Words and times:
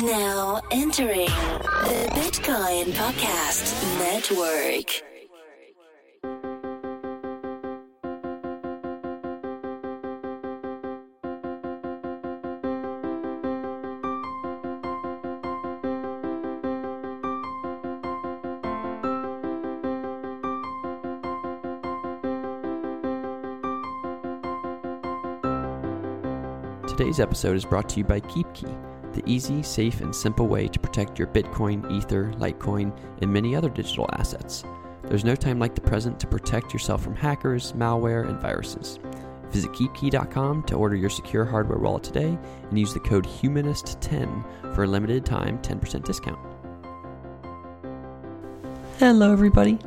Now 0.00 0.62
entering 0.70 1.26
the 1.26 2.08
Bitcoin 2.14 2.92
Podcast 2.94 3.98
Network. 3.98 5.02
Today's 26.88 27.20
episode 27.20 27.56
is 27.56 27.64
brought 27.64 27.88
to 27.90 27.98
you 27.98 28.04
by 28.04 28.20
KeepKey, 28.20 28.91
the 29.14 29.22
easy, 29.26 29.62
safe, 29.62 30.00
and 30.00 30.14
simple 30.14 30.48
way 30.48 30.68
to 30.68 30.78
protect 30.78 31.18
your 31.18 31.28
Bitcoin, 31.28 31.90
Ether, 31.90 32.32
Litecoin, 32.36 32.96
and 33.20 33.32
many 33.32 33.54
other 33.54 33.68
digital 33.68 34.08
assets. 34.12 34.64
There's 35.04 35.24
no 35.24 35.34
time 35.34 35.58
like 35.58 35.74
the 35.74 35.80
present 35.80 36.18
to 36.20 36.26
protect 36.26 36.72
yourself 36.72 37.02
from 37.02 37.16
hackers, 37.16 37.72
malware, 37.72 38.28
and 38.28 38.40
viruses. 38.40 38.98
Visit 39.50 39.72
keepkey.com 39.72 40.62
to 40.64 40.74
order 40.74 40.96
your 40.96 41.10
secure 41.10 41.44
hardware 41.44 41.78
wallet 41.78 42.02
today 42.02 42.38
and 42.70 42.78
use 42.78 42.94
the 42.94 43.00
code 43.00 43.26
HUMANIST10 43.26 44.74
for 44.74 44.84
a 44.84 44.86
limited 44.86 45.26
time 45.26 45.58
10% 45.58 46.04
discount. 46.04 46.38
Hello, 48.98 49.32
everybody. 49.32 49.78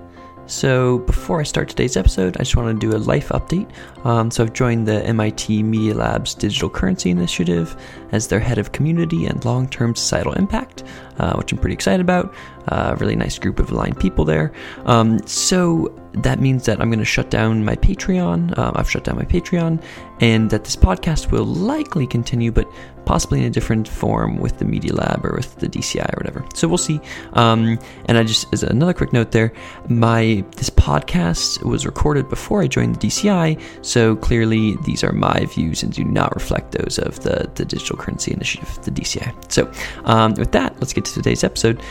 So, 0.48 1.00
before 1.00 1.40
I 1.40 1.44
start 1.44 1.70
today's 1.70 1.98
episode, 1.98 2.38
I 2.38 2.40
just 2.40 2.56
want 2.56 2.80
to 2.80 2.88
do 2.88 2.96
a 2.96 3.00
life 3.00 3.30
update. 3.30 3.68
Um, 4.06 4.30
so, 4.30 4.44
I've 4.44 4.54
joined 4.54 4.88
the 4.88 5.04
MIT 5.06 5.64
Media 5.64 5.96
Lab's 5.96 6.36
Digital 6.36 6.70
Currency 6.70 7.10
Initiative 7.10 7.76
as 8.12 8.28
their 8.28 8.40
head 8.40 8.60
of 8.60 8.72
community 8.72 9.26
and 9.26 9.44
long 9.44 9.68
term 9.68 9.96
societal 9.96 10.34
impact, 10.34 10.84
uh, 11.18 11.34
which 11.34 11.52
I'm 11.52 11.58
pretty 11.58 11.74
excited 11.74 12.02
about. 12.02 12.34
Uh, 12.68 12.96
really 13.00 13.16
nice 13.16 13.38
group 13.38 13.60
of 13.60 13.72
aligned 13.72 14.00
people 14.00 14.26
there. 14.26 14.52
Um, 14.86 15.20
so, 15.28 15.94
that 16.24 16.40
means 16.40 16.66
that 16.66 16.82
I'm 16.82 16.90
going 16.90 17.00
to 17.00 17.06
shut 17.06 17.30
down 17.30 17.64
my 17.64 17.76
Patreon. 17.76 18.58
Uh, 18.58 18.72
I've 18.76 18.90
shut 18.90 19.04
down 19.04 19.18
my 19.18 19.26
Patreon, 19.26 19.84
and 20.22 20.50
that 20.50 20.64
this 20.64 20.76
podcast 20.76 21.32
will 21.32 21.46
likely 21.46 22.08
continue, 22.08 22.52
but 22.52 22.68
possibly 23.06 23.40
in 23.40 23.46
a 23.46 23.50
different 23.50 23.88
form 23.88 24.38
with 24.38 24.58
the 24.58 24.66
Media 24.66 24.94
Lab 24.94 25.24
or 25.26 25.36
with 25.36 25.56
the 25.58 25.68
DCI 25.68 26.12
or 26.14 26.18
whatever. 26.18 26.46
So 26.56 26.68
we'll 26.68 26.78
see. 26.78 27.00
Um, 27.34 27.78
and 28.06 28.18
I 28.18 28.24
just, 28.24 28.52
as 28.52 28.64
another 28.64 28.94
quick 28.94 29.14
note 29.14 29.32
there, 29.32 29.54
my 29.90 30.44
this 30.56 30.70
podcast 30.70 31.64
was 31.64 31.86
recorded 31.86 32.30
before 32.30 32.62
I 32.62 32.68
joined 32.68 32.96
the 32.96 33.08
DCI, 33.08 33.62
so 33.86 34.16
clearly 34.16 34.78
these 34.86 35.04
are 35.04 35.12
my 35.12 35.46
views 35.46 35.84
and 35.84 35.94
do 35.94 36.04
not 36.04 36.34
reflect 36.34 36.72
those 36.72 36.98
of 36.98 37.20
the 37.22 37.50
the 37.56 37.66
Digital 37.66 37.98
Currency 37.98 38.32
Initiative, 38.32 38.80
the 38.84 38.92
DCI. 38.92 39.52
So 39.52 39.72
um, 40.06 40.34
with 40.36 40.52
that, 40.54 40.76
let's 40.80 40.94
get 40.94 41.05
to 41.06 41.14
today's 41.14 41.44
episode. 41.44 41.82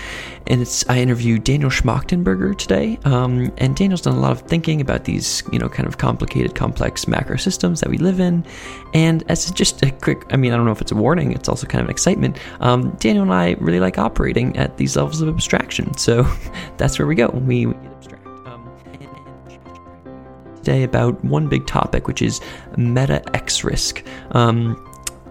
And 0.46 0.60
it's 0.60 0.88
I 0.88 0.98
interviewed 0.98 1.44
Daniel 1.44 1.70
Schmachtenberger 1.70 2.56
today, 2.56 2.98
um, 3.04 3.52
and 3.56 3.74
Daniel's 3.74 4.02
done 4.02 4.16
a 4.16 4.20
lot 4.20 4.32
of 4.32 4.42
thinking 4.42 4.80
about 4.80 5.04
these, 5.04 5.42
you 5.50 5.58
know, 5.58 5.68
kind 5.68 5.88
of 5.88 5.98
complicated, 5.98 6.54
complex 6.54 7.08
macro 7.08 7.36
systems 7.36 7.80
that 7.80 7.88
we 7.88 7.96
live 7.96 8.20
in. 8.20 8.44
And 8.92 9.24
as 9.28 9.50
just 9.52 9.82
a 9.82 9.90
quick, 9.90 10.22
I 10.30 10.36
mean, 10.36 10.52
I 10.52 10.56
don't 10.56 10.66
know 10.66 10.72
if 10.72 10.82
it's 10.82 10.92
a 10.92 10.96
warning, 10.96 11.32
it's 11.32 11.48
also 11.48 11.66
kind 11.66 11.80
of 11.80 11.86
an 11.86 11.90
excitement. 11.90 12.38
Um, 12.60 12.90
Daniel 13.00 13.22
and 13.22 13.32
I 13.32 13.52
really 13.52 13.80
like 13.80 13.98
operating 13.98 14.56
at 14.58 14.76
these 14.76 14.96
levels 14.96 15.22
of 15.22 15.28
abstraction. 15.28 15.96
So 15.96 16.26
that's 16.76 16.98
where 16.98 17.06
we 17.06 17.14
go. 17.14 17.28
We, 17.28 17.66
we 17.66 17.72
get 17.72 17.92
abstract. 17.92 18.26
Um, 18.26 18.70
today 20.56 20.82
about 20.82 21.22
one 21.24 21.48
big 21.48 21.66
topic, 21.66 22.06
which 22.06 22.20
is 22.22 22.40
meta 22.76 23.22
X 23.34 23.64
risk. 23.64 24.04
Um, 24.32 24.76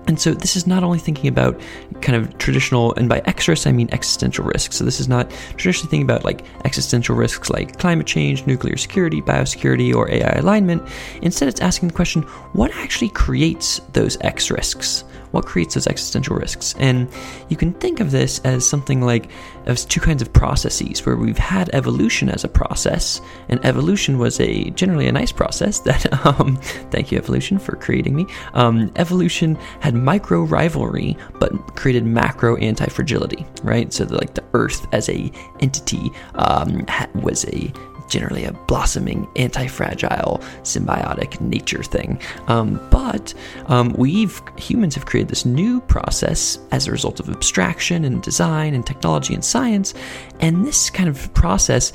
and 0.07 0.19
so 0.19 0.33
this 0.33 0.55
is 0.55 0.67
not 0.67 0.83
only 0.83 0.99
thinking 0.99 1.27
about 1.27 1.59
kind 2.01 2.15
of 2.15 2.37
traditional, 2.37 2.93
and 2.95 3.07
by 3.07 3.21
X 3.25 3.47
risks 3.47 3.67
I 3.67 3.71
mean 3.71 3.89
existential 3.91 4.45
risks. 4.45 4.75
So 4.75 4.83
this 4.83 4.99
is 4.99 5.07
not 5.07 5.29
traditionally 5.57 5.89
thinking 5.89 6.05
about 6.05 6.23
like 6.23 6.45
existential 6.65 7.15
risks 7.15 7.49
like 7.49 7.77
climate 7.79 8.07
change, 8.07 8.45
nuclear 8.45 8.77
security, 8.77 9.21
biosecurity, 9.21 9.93
or 9.93 10.09
AI 10.11 10.37
alignment. 10.39 10.81
Instead, 11.21 11.47
it's 11.47 11.61
asking 11.61 11.89
the 11.89 11.95
question, 11.95 12.23
what 12.53 12.71
actually 12.75 13.09
creates 13.09 13.79
those 13.93 14.17
X 14.21 14.51
risks? 14.51 15.03
What 15.33 15.47
creates 15.47 15.73
those 15.73 15.87
existential 15.87 16.35
risks? 16.35 16.75
And 16.77 17.09
you 17.49 17.57
can 17.57 17.73
think 17.73 17.99
of 17.99 18.11
this 18.11 18.37
as 18.39 18.69
something 18.69 19.01
like 19.01 19.31
as 19.65 19.83
two 19.83 19.99
kinds 19.99 20.21
of 20.21 20.31
processes 20.31 21.03
where 21.07 21.15
we've 21.15 21.39
had 21.39 21.71
evolution 21.73 22.29
as 22.29 22.43
a 22.43 22.47
process, 22.47 23.19
and 23.49 23.63
evolution 23.65 24.19
was 24.19 24.39
a 24.39 24.69
generally 24.71 25.07
a 25.07 25.11
nice 25.11 25.31
process 25.31 25.79
that 25.79 26.13
um, 26.27 26.57
thank 26.91 27.11
you 27.11 27.17
evolution 27.17 27.57
for 27.57 27.75
creating 27.75 28.15
me. 28.15 28.27
Um, 28.53 28.91
evolution 28.95 29.55
had 29.79 29.95
micro 29.95 30.43
rivalry, 30.43 31.17
but 31.39 31.51
created 31.75 32.05
macro 32.05 32.55
anti 32.57 32.85
fragility, 32.85 33.43
right? 33.63 33.91
So 33.91 34.05
the, 34.05 34.15
like 34.17 34.35
the 34.35 34.43
Earth 34.53 34.85
as 34.93 35.09
a 35.09 35.31
entity 35.61 36.11
um, 36.35 36.85
was 37.15 37.45
a 37.45 37.73
generally 38.13 38.45
a 38.45 38.53
blossoming, 38.53 39.27
anti 39.35 39.67
fragile, 39.67 40.39
symbiotic 40.61 41.41
nature 41.41 41.81
thing. 41.81 42.21
Um, 42.47 42.79
but 42.91 43.33
um, 43.65 43.93
we've, 43.93 44.39
humans 44.57 44.93
have 44.95 45.07
created 45.07 45.29
this 45.29 45.45
new 45.45 45.81
process 45.81 46.59
as 46.71 46.87
a 46.87 46.91
result 46.91 47.19
of 47.19 47.29
abstraction 47.29 48.05
and 48.05 48.21
design 48.21 48.75
and 48.75 48.85
technology 48.85 49.33
and 49.33 49.43
science. 49.43 49.93
And 50.39 50.65
this 50.65 50.91
kind 50.91 51.09
of 51.09 51.33
process, 51.33 51.91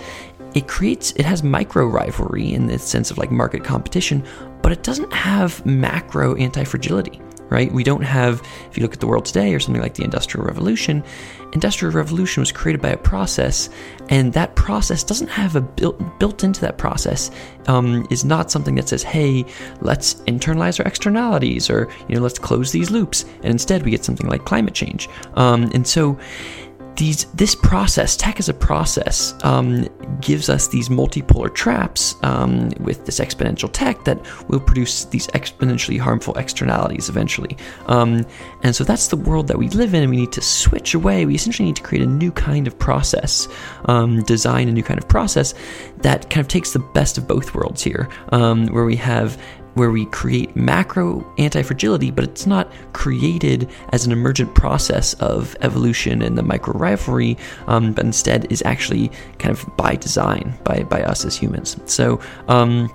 it 0.55 0.67
creates, 0.67 1.13
it 1.13 1.25
has 1.25 1.43
micro 1.45 1.87
rivalry 1.87 2.53
in 2.53 2.67
the 2.67 2.79
sense 2.79 3.13
of 3.13 3.19
like 3.19 3.31
market 3.31 3.63
competition, 3.63 4.25
but 4.61 4.73
it 4.73 4.83
doesn't 4.83 5.13
have 5.13 5.65
macro 5.65 6.35
anti 6.35 6.65
fragility 6.65 7.21
right? 7.51 7.73
We 7.73 7.85
don't 7.85 8.03
have, 8.03 8.43
if 8.71 8.77
you 8.77 8.83
look 8.83 8.93
at 8.93 9.01
the 9.01 9.07
world 9.07 9.25
today 9.25 9.55
or 9.55 9.61
something 9.61 9.83
like 9.83 9.95
the 9.95 10.05
Industrial 10.05 10.45
Revolution, 10.45 11.03
Industrial 11.53 11.93
Revolution 11.93 12.41
was 12.41 12.53
created 12.53 12.83
by 12.83 12.91
a 12.91 12.97
process, 12.97 13.71
and 14.11 14.33
that 14.35 14.55
process 14.55 15.03
doesn't 15.03 15.29
have 15.29 15.57
a 15.57 15.63
built 15.63 16.19
built 16.19 16.45
into 16.45 16.61
that 16.61 16.77
process 16.77 17.31
um, 17.67 18.07
is 18.11 18.25
not 18.25 18.51
something 18.51 18.75
that 18.75 18.89
says, 18.89 19.03
"Hey, 19.03 19.47
let's 19.81 20.15
internalize 20.27 20.79
our 20.79 20.87
externalities," 20.87 21.71
or 21.71 21.89
you 22.09 22.17
know, 22.17 22.21
let's 22.21 22.39
close 22.39 22.71
these 22.71 22.91
loops. 22.91 23.25
And 23.43 23.47
instead, 23.47 23.83
we 23.83 23.91
get 23.91 24.05
something 24.05 24.29
like 24.29 24.45
climate 24.45 24.75
change. 24.75 25.09
Um, 25.35 25.71
and 25.73 25.87
so, 25.87 26.19
these 26.99 27.27
this 27.27 27.55
process, 27.55 28.17
tech 28.17 28.41
as 28.41 28.49
a 28.49 28.55
process, 28.55 29.35
um, 29.45 29.89
gives 30.21 30.51
us 30.51 30.67
these 30.67 30.89
multipolar 30.89 31.53
traps 31.55 32.17
um, 32.25 32.71
with 32.81 33.07
this 33.07 33.21
exponential 33.21 33.71
tech 33.73 34.05
that 34.05 34.19
will 34.49 34.61
produce 34.61 35.05
these 35.07 35.29
exponentially 35.29 35.99
harmful 35.99 36.35
externalities 36.35 37.09
eventually. 37.09 37.57
Um, 37.87 38.27
and 38.65 38.75
so 38.75 38.83
that's 38.83 39.09
the 39.09 39.17
world 39.17 39.47
that 39.47 39.57
we 39.57 39.69
live 39.69 39.95
in, 39.95 40.03
and 40.03 40.11
we 40.11 40.17
need 40.17 40.33
to 40.33 40.43
switch 40.43 40.95
away. 40.95 41.25
We 41.25 41.37
essentially 41.37 41.67
need 41.67 41.77
to 41.77 41.83
create 41.83 42.03
a 42.03 42.11
new 42.11 42.33
kind 42.33 42.67
of 42.67 42.77
process, 42.77 43.47
um, 43.85 44.23
design 44.25 44.69
a 44.69 44.73
new 44.73 44.83
kind 44.83 44.99
of 44.99 45.09
process 45.09 45.55
that 45.99 46.29
kind 46.31 46.45
of 46.45 46.49
takes 46.49 46.73
the 46.73 46.81
best 46.81 47.17
of 47.17 47.29
both 47.29 47.55
worlds 47.55 47.83
here, 47.83 48.09
um, 48.33 48.67
where 48.69 48.85
we 48.85 48.97
have 48.97 49.41
where 49.79 49.91
we 49.91 50.05
create 50.07 50.55
macro 50.57 51.25
anti 51.39 51.63
fragility, 51.63 52.11
but 52.11 52.25
it's 52.25 52.47
not 52.47 52.71
created 52.93 53.71
as 53.93 54.05
an 54.05 54.13
emergent 54.13 54.55
process 54.55 55.15
of 55.15 55.57
evolution 55.61 56.21
and 56.21 56.37
the 56.37 56.43
micro 56.43 56.75
rivalry, 56.75 57.39
um, 57.67 57.93
but 57.93 58.05
instead 58.05 58.51
is 58.53 58.63
actually 58.67 59.11
kind 59.39 59.57
of 59.57 59.65
by 59.77 59.95
design 59.95 60.59
by, 60.65 60.83
by 60.83 61.03
us 61.03 61.25
as 61.25 61.37
humans. 61.37 61.77
So, 61.87 62.21
um, 62.49 62.93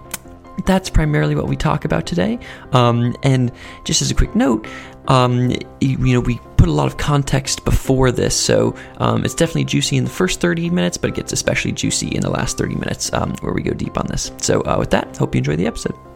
that's 0.65 0.89
primarily 0.89 1.35
what 1.35 1.47
we 1.47 1.55
talk 1.55 1.83
about 1.83 2.05
today. 2.05 2.37
Um, 2.73 3.15
and 3.23 3.51
just 3.85 4.01
as 4.03 4.11
a 4.11 4.15
quick 4.15 4.35
note, 4.35 4.67
um, 5.07 5.51
you, 5.81 5.97
know, 5.97 6.19
we 6.19 6.37
put 6.57 6.69
a 6.69 6.71
lot 6.71 6.87
of 6.87 6.97
context 6.97 7.65
before 7.65 8.11
this, 8.11 8.35
so 8.35 8.75
um, 8.97 9.25
it's 9.25 9.33
definitely 9.33 9.65
juicy 9.65 9.97
in 9.97 10.03
the 10.03 10.09
first 10.09 10.39
30 10.41 10.69
minutes, 10.69 10.95
but 10.95 11.09
it 11.09 11.15
gets 11.15 11.33
especially 11.33 11.71
juicy 11.71 12.09
in 12.09 12.21
the 12.21 12.29
last 12.29 12.57
30 12.57 12.75
minutes 12.75 13.11
um, 13.13 13.33
where 13.41 13.51
we 13.51 13.63
go 13.63 13.73
deep 13.73 13.97
on 13.97 14.05
this. 14.07 14.31
So, 14.37 14.61
uh, 14.61 14.77
with 14.77 14.91
that, 14.91 15.17
hope 15.17 15.33
you 15.33 15.39
enjoy 15.39 15.55
the 15.55 15.65
episode. 15.65 16.12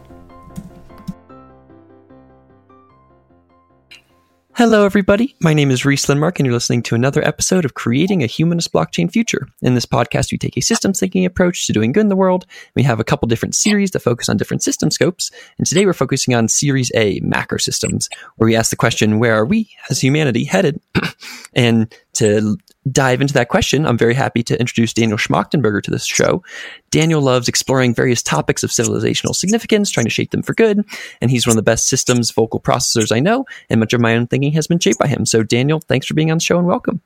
Hello, 4.58 4.84
everybody. 4.84 5.36
My 5.38 5.54
name 5.54 5.70
is 5.70 5.84
Rhys 5.84 6.06
Lindmark, 6.06 6.40
and 6.40 6.44
you're 6.44 6.52
listening 6.52 6.82
to 6.82 6.96
another 6.96 7.24
episode 7.24 7.64
of 7.64 7.74
Creating 7.74 8.24
a 8.24 8.26
Humanist 8.26 8.72
Blockchain 8.72 9.08
Future. 9.08 9.46
In 9.62 9.76
this 9.76 9.86
podcast, 9.86 10.32
we 10.32 10.38
take 10.38 10.56
a 10.56 10.60
systems 10.60 10.98
thinking 10.98 11.24
approach 11.24 11.64
to 11.68 11.72
doing 11.72 11.92
good 11.92 12.00
in 12.00 12.08
the 12.08 12.16
world. 12.16 12.44
We 12.74 12.82
have 12.82 12.98
a 12.98 13.04
couple 13.04 13.28
different 13.28 13.54
series 13.54 13.92
that 13.92 14.00
focus 14.00 14.28
on 14.28 14.36
different 14.36 14.64
system 14.64 14.90
scopes, 14.90 15.30
and 15.58 15.66
today 15.68 15.86
we're 15.86 15.92
focusing 15.92 16.34
on 16.34 16.48
Series 16.48 16.90
A, 16.96 17.20
macro 17.20 17.58
systems, 17.58 18.08
where 18.34 18.48
we 18.48 18.56
ask 18.56 18.70
the 18.70 18.76
question, 18.76 19.20
where 19.20 19.36
are 19.36 19.46
we 19.46 19.70
as 19.90 20.00
humanity 20.00 20.42
headed? 20.42 20.80
and 21.54 21.94
to 22.18 22.56
dive 22.90 23.20
into 23.20 23.34
that 23.34 23.48
question, 23.48 23.86
I'm 23.86 23.98
very 23.98 24.14
happy 24.14 24.42
to 24.44 24.58
introduce 24.58 24.92
Daniel 24.92 25.18
Schmachtenberger 25.18 25.82
to 25.82 25.90
this 25.90 26.06
show. 26.06 26.42
Daniel 26.90 27.20
loves 27.20 27.48
exploring 27.48 27.94
various 27.94 28.22
topics 28.22 28.62
of 28.62 28.70
civilizational 28.70 29.34
significance, 29.34 29.90
trying 29.90 30.06
to 30.06 30.10
shape 30.10 30.30
them 30.30 30.42
for 30.42 30.54
good, 30.54 30.84
and 31.20 31.30
he's 31.30 31.46
one 31.46 31.52
of 31.52 31.56
the 31.56 31.62
best 31.62 31.88
systems 31.88 32.30
vocal 32.30 32.60
processors 32.60 33.14
I 33.14 33.20
know, 33.20 33.46
and 33.70 33.80
much 33.80 33.92
of 33.92 34.00
my 34.00 34.16
own 34.16 34.26
thinking 34.26 34.52
has 34.52 34.66
been 34.66 34.78
shaped 34.78 34.98
by 34.98 35.06
him. 35.06 35.26
So, 35.26 35.42
Daniel, 35.42 35.80
thanks 35.80 36.06
for 36.06 36.14
being 36.14 36.30
on 36.30 36.38
the 36.38 36.44
show 36.44 36.58
and 36.58 36.66
welcome. 36.66 37.00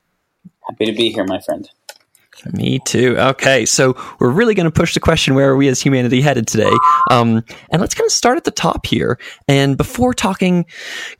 Happy 0.68 0.86
to 0.86 0.92
be 0.92 1.10
here, 1.10 1.24
my 1.24 1.40
friend. 1.40 1.68
Me 2.50 2.80
too. 2.84 3.16
Okay, 3.18 3.64
so 3.66 3.96
we're 4.18 4.30
really 4.30 4.54
going 4.54 4.64
to 4.64 4.70
push 4.70 4.94
the 4.94 5.00
question 5.00 5.34
where 5.34 5.50
are 5.50 5.56
we 5.56 5.68
as 5.68 5.80
humanity 5.80 6.20
headed 6.20 6.46
today? 6.46 6.72
Um, 7.10 7.44
and 7.70 7.80
let's 7.80 7.94
kind 7.94 8.06
of 8.06 8.12
start 8.12 8.36
at 8.36 8.44
the 8.44 8.50
top 8.50 8.86
here. 8.86 9.18
And 9.46 9.76
before 9.76 10.12
talking 10.12 10.64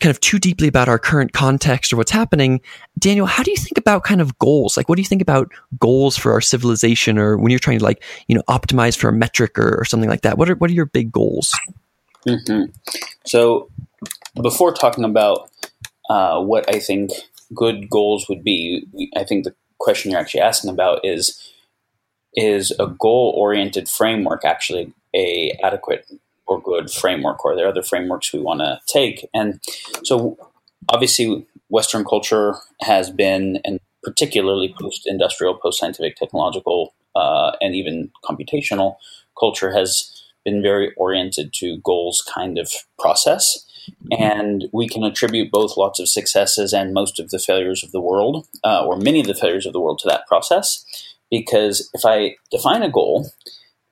kind 0.00 0.10
of 0.10 0.18
too 0.20 0.38
deeply 0.38 0.68
about 0.68 0.88
our 0.88 0.98
current 0.98 1.32
context 1.32 1.92
or 1.92 1.96
what's 1.96 2.10
happening, 2.10 2.60
Daniel, 2.98 3.26
how 3.26 3.42
do 3.42 3.50
you 3.50 3.56
think 3.56 3.78
about 3.78 4.02
kind 4.02 4.20
of 4.20 4.38
goals? 4.38 4.76
Like, 4.76 4.88
what 4.88 4.96
do 4.96 5.02
you 5.02 5.08
think 5.08 5.22
about 5.22 5.50
goals 5.78 6.16
for 6.16 6.32
our 6.32 6.40
civilization, 6.40 7.18
or 7.18 7.36
when 7.36 7.50
you're 7.50 7.58
trying 7.58 7.78
to 7.78 7.84
like 7.84 8.02
you 8.26 8.34
know 8.34 8.42
optimize 8.48 8.96
for 8.96 9.08
a 9.08 9.12
metric 9.12 9.58
or, 9.58 9.80
or 9.80 9.84
something 9.84 10.10
like 10.10 10.22
that? 10.22 10.38
What 10.38 10.50
are 10.50 10.56
what 10.56 10.70
are 10.70 10.74
your 10.74 10.86
big 10.86 11.12
goals? 11.12 11.52
Mm-hmm. 12.26 12.70
So, 13.26 13.70
before 14.40 14.72
talking 14.72 15.04
about 15.04 15.50
uh, 16.10 16.40
what 16.40 16.72
I 16.72 16.78
think 16.78 17.10
good 17.54 17.88
goals 17.90 18.26
would 18.28 18.42
be, 18.42 18.86
I 19.16 19.24
think 19.24 19.44
the 19.44 19.54
question 19.82 20.10
you're 20.10 20.20
actually 20.20 20.40
asking 20.40 20.70
about 20.70 21.00
is 21.04 21.52
is 22.34 22.70
a 22.78 22.86
goal 22.86 23.34
oriented 23.36 23.88
framework 23.88 24.44
actually 24.44 24.92
a 25.14 25.58
adequate 25.62 26.06
or 26.46 26.62
good 26.62 26.90
framework 26.90 27.44
or 27.44 27.52
are 27.52 27.56
there 27.56 27.68
other 27.68 27.82
frameworks 27.82 28.32
we 28.32 28.40
want 28.40 28.60
to 28.60 28.80
take? 28.86 29.28
And 29.34 29.60
so 30.04 30.38
obviously 30.88 31.46
western 31.68 32.04
culture 32.04 32.54
has 32.80 33.10
been 33.10 33.58
and 33.64 33.80
particularly 34.02 34.74
post-industrial 34.80 35.56
post-scientific 35.56 36.16
technological 36.16 36.94
uh, 37.14 37.52
and 37.60 37.74
even 37.74 38.10
computational 38.24 38.96
culture 39.38 39.70
has 39.72 40.22
been 40.44 40.62
very 40.62 40.92
oriented 40.96 41.52
to 41.52 41.78
goals 41.78 42.24
kind 42.34 42.58
of 42.58 42.72
process 42.98 43.66
and 44.10 44.64
we 44.72 44.88
can 44.88 45.04
attribute 45.04 45.50
both 45.50 45.76
lots 45.76 46.00
of 46.00 46.08
successes 46.08 46.72
and 46.72 46.94
most 46.94 47.18
of 47.18 47.30
the 47.30 47.38
failures 47.38 47.82
of 47.82 47.92
the 47.92 48.00
world, 48.00 48.46
uh, 48.64 48.84
or 48.84 48.96
many 48.96 49.20
of 49.20 49.26
the 49.26 49.34
failures 49.34 49.66
of 49.66 49.72
the 49.72 49.80
world, 49.80 49.98
to 50.00 50.08
that 50.08 50.26
process. 50.26 50.84
Because 51.30 51.90
if 51.94 52.04
I 52.04 52.36
define 52.50 52.82
a 52.82 52.90
goal 52.90 53.30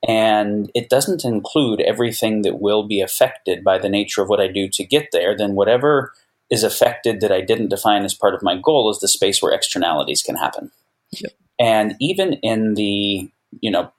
and 0.07 0.71
it 0.75 0.89
doesn't 0.89 1.25
include 1.25 1.81
everything 1.81 2.43
that 2.43 2.59
will 2.59 2.83
be 2.87 3.01
affected 3.01 3.63
by 3.63 3.77
the 3.77 3.89
nature 3.89 4.21
of 4.21 4.29
what 4.29 4.39
I 4.39 4.47
do 4.47 4.67
to 4.69 4.83
get 4.83 5.09
there, 5.11 5.35
then 5.35 5.55
whatever 5.55 6.13
is 6.49 6.63
affected 6.63 7.21
that 7.21 7.31
I 7.31 7.41
didn't 7.41 7.69
define 7.69 8.03
as 8.03 8.13
part 8.13 8.35
of 8.35 8.43
my 8.43 8.57
goal 8.57 8.89
is 8.91 8.99
the 8.99 9.07
space 9.07 9.41
where 9.41 9.53
externalities 9.53 10.21
can 10.21 10.35
happen. 10.35 10.71
Yep. 11.11 11.31
And 11.59 11.95
even 11.99 12.33
in 12.33 12.73
the 12.75 13.29
you 13.59 13.71
know 13.71 13.91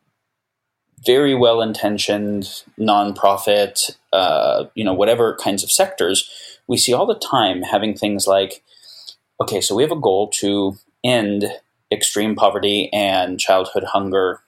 very 1.04 1.34
well 1.34 1.60
intentioned 1.60 2.62
nonprofit, 2.78 3.96
uh, 4.12 4.64
you 4.74 4.84
know, 4.84 4.94
whatever 4.94 5.36
kinds 5.36 5.62
of 5.62 5.70
sectors, 5.70 6.28
we 6.66 6.76
see 6.76 6.92
all 6.92 7.06
the 7.06 7.14
time 7.18 7.62
having 7.62 7.94
things 7.94 8.26
like, 8.26 8.62
okay, 9.40 9.60
so 9.60 9.74
we 9.74 9.82
have 9.82 9.92
a 9.92 9.96
goal 9.96 10.28
to 10.28 10.76
end 11.04 11.44
extreme 11.90 12.34
poverty 12.34 12.90
and 12.92 13.38
childhood 13.38 13.84
hunger 13.84 14.40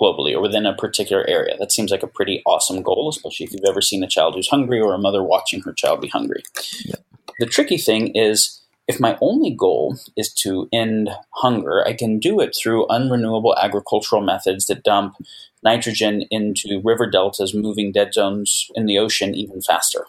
globally 0.00 0.34
or 0.34 0.40
within 0.40 0.64
a 0.64 0.74
particular 0.74 1.28
area. 1.28 1.56
That 1.58 1.72
seems 1.72 1.90
like 1.90 2.02
a 2.02 2.06
pretty 2.06 2.42
awesome 2.46 2.82
goal, 2.82 3.08
especially 3.10 3.44
if 3.44 3.52
you've 3.52 3.68
ever 3.68 3.82
seen 3.82 4.02
a 4.02 4.08
child 4.08 4.34
who's 4.34 4.48
hungry 4.48 4.80
or 4.80 4.94
a 4.94 4.98
mother 4.98 5.22
watching 5.22 5.60
her 5.62 5.72
child 5.72 6.00
be 6.00 6.08
hungry. 6.08 6.42
Yep. 6.84 7.04
The 7.38 7.46
tricky 7.46 7.76
thing 7.76 8.14
is 8.14 8.59
if 8.90 8.98
my 8.98 9.16
only 9.20 9.52
goal 9.52 9.96
is 10.16 10.32
to 10.34 10.68
end 10.72 11.10
hunger, 11.30 11.86
I 11.86 11.92
can 11.92 12.18
do 12.18 12.40
it 12.40 12.56
through 12.60 12.88
unrenewable 12.88 13.56
agricultural 13.56 14.20
methods 14.20 14.66
that 14.66 14.82
dump 14.82 15.14
nitrogen 15.62 16.22
into 16.28 16.80
river 16.82 17.08
deltas, 17.08 17.54
moving 17.54 17.92
dead 17.92 18.12
zones 18.12 18.68
in 18.74 18.86
the 18.86 18.98
ocean 18.98 19.32
even 19.32 19.62
faster. 19.62 20.06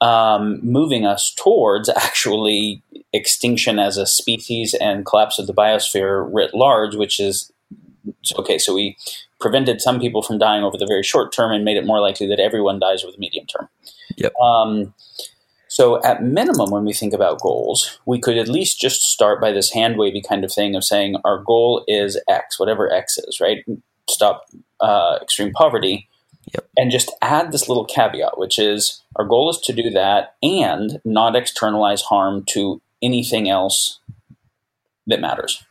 Um, 0.00 0.58
moving 0.62 1.04
us 1.04 1.34
towards 1.36 1.90
actually 1.90 2.82
extinction 3.12 3.78
as 3.78 3.98
a 3.98 4.06
species 4.06 4.74
and 4.80 5.04
collapse 5.04 5.38
of 5.38 5.46
the 5.46 5.52
biosphere 5.52 6.26
writ 6.32 6.54
large, 6.54 6.96
which 6.96 7.20
is 7.20 7.52
okay. 8.38 8.56
So 8.56 8.74
we 8.74 8.96
prevented 9.38 9.82
some 9.82 10.00
people 10.00 10.22
from 10.22 10.38
dying 10.38 10.64
over 10.64 10.78
the 10.78 10.86
very 10.86 11.02
short 11.02 11.30
term 11.30 11.52
and 11.52 11.62
made 11.62 11.76
it 11.76 11.84
more 11.84 12.00
likely 12.00 12.26
that 12.28 12.40
everyone 12.40 12.78
dies 12.78 13.04
over 13.04 13.12
the 13.12 13.18
medium 13.18 13.44
term. 13.44 13.68
Yep. 14.16 14.34
Um, 14.36 14.94
so, 15.72 16.02
at 16.04 16.22
minimum, 16.22 16.70
when 16.70 16.84
we 16.84 16.92
think 16.92 17.14
about 17.14 17.40
goals, 17.40 17.98
we 18.04 18.20
could 18.20 18.36
at 18.36 18.46
least 18.46 18.78
just 18.78 19.00
start 19.00 19.40
by 19.40 19.52
this 19.52 19.72
hand 19.72 19.96
wavy 19.96 20.20
kind 20.20 20.44
of 20.44 20.52
thing 20.52 20.76
of 20.76 20.84
saying 20.84 21.16
our 21.24 21.38
goal 21.38 21.82
is 21.88 22.20
X, 22.28 22.60
whatever 22.60 22.92
X 22.92 23.16
is, 23.16 23.40
right? 23.40 23.64
stop 24.06 24.50
uh, 24.80 25.18
extreme 25.22 25.50
poverty. 25.52 26.10
Yep. 26.52 26.68
And 26.76 26.90
just 26.90 27.10
add 27.22 27.52
this 27.52 27.68
little 27.68 27.86
caveat, 27.86 28.36
which 28.36 28.58
is 28.58 29.00
our 29.16 29.24
goal 29.24 29.48
is 29.48 29.60
to 29.60 29.72
do 29.72 29.88
that 29.90 30.34
and 30.42 31.00
not 31.06 31.36
externalize 31.36 32.02
harm 32.02 32.44
to 32.50 32.82
anything 33.00 33.48
else 33.48 34.00
that 35.06 35.22
matters. 35.22 35.64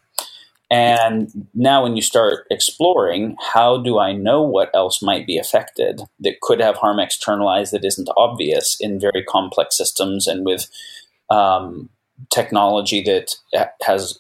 And 0.72 1.50
now, 1.54 1.84
when 1.84 1.98
you 1.98 2.02
start 2.02 2.46
exploring, 2.50 3.36
how 3.54 3.78
do 3.78 4.00
I 4.00 4.14
know 4.14 4.42
what 4.42 4.74
else 4.74 5.02
might 5.02 5.28
be 5.28 5.38
affected 5.38 6.04
that 6.22 6.40
could 6.42 6.62
have 6.62 6.78
harm 6.78 6.98
externalized 6.98 7.74
that 7.74 7.84
isn't 7.84 8.10
obvious 8.16 8.78
in 8.80 8.98
very 8.98 9.22
complex 9.28 9.78
systems 9.78 10.28
and 10.28 10.46
with 10.46 10.68
um, 11.30 11.90
technology 12.30 13.02
that 13.02 13.36
has 13.82 14.18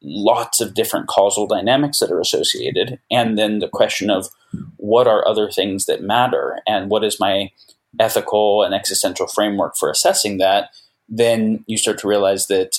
lots 0.00 0.60
of 0.60 0.74
different 0.74 1.08
causal 1.08 1.48
dynamics 1.48 1.98
that 1.98 2.12
are 2.12 2.20
associated. 2.20 3.00
And 3.10 3.36
then 3.36 3.58
the 3.58 3.68
question 3.68 4.10
of 4.10 4.28
what 4.76 5.08
are 5.08 5.26
other 5.26 5.50
things 5.50 5.86
that 5.86 6.02
matter 6.02 6.60
and 6.68 6.88
what 6.88 7.02
is 7.02 7.18
my 7.18 7.50
ethical 7.98 8.62
and 8.62 8.74
existential 8.74 9.26
framework 9.26 9.76
for 9.76 9.90
assessing 9.90 10.38
that, 10.38 10.70
then 11.08 11.64
you 11.66 11.76
start 11.76 11.98
to 11.98 12.08
realize 12.08 12.46
that 12.46 12.78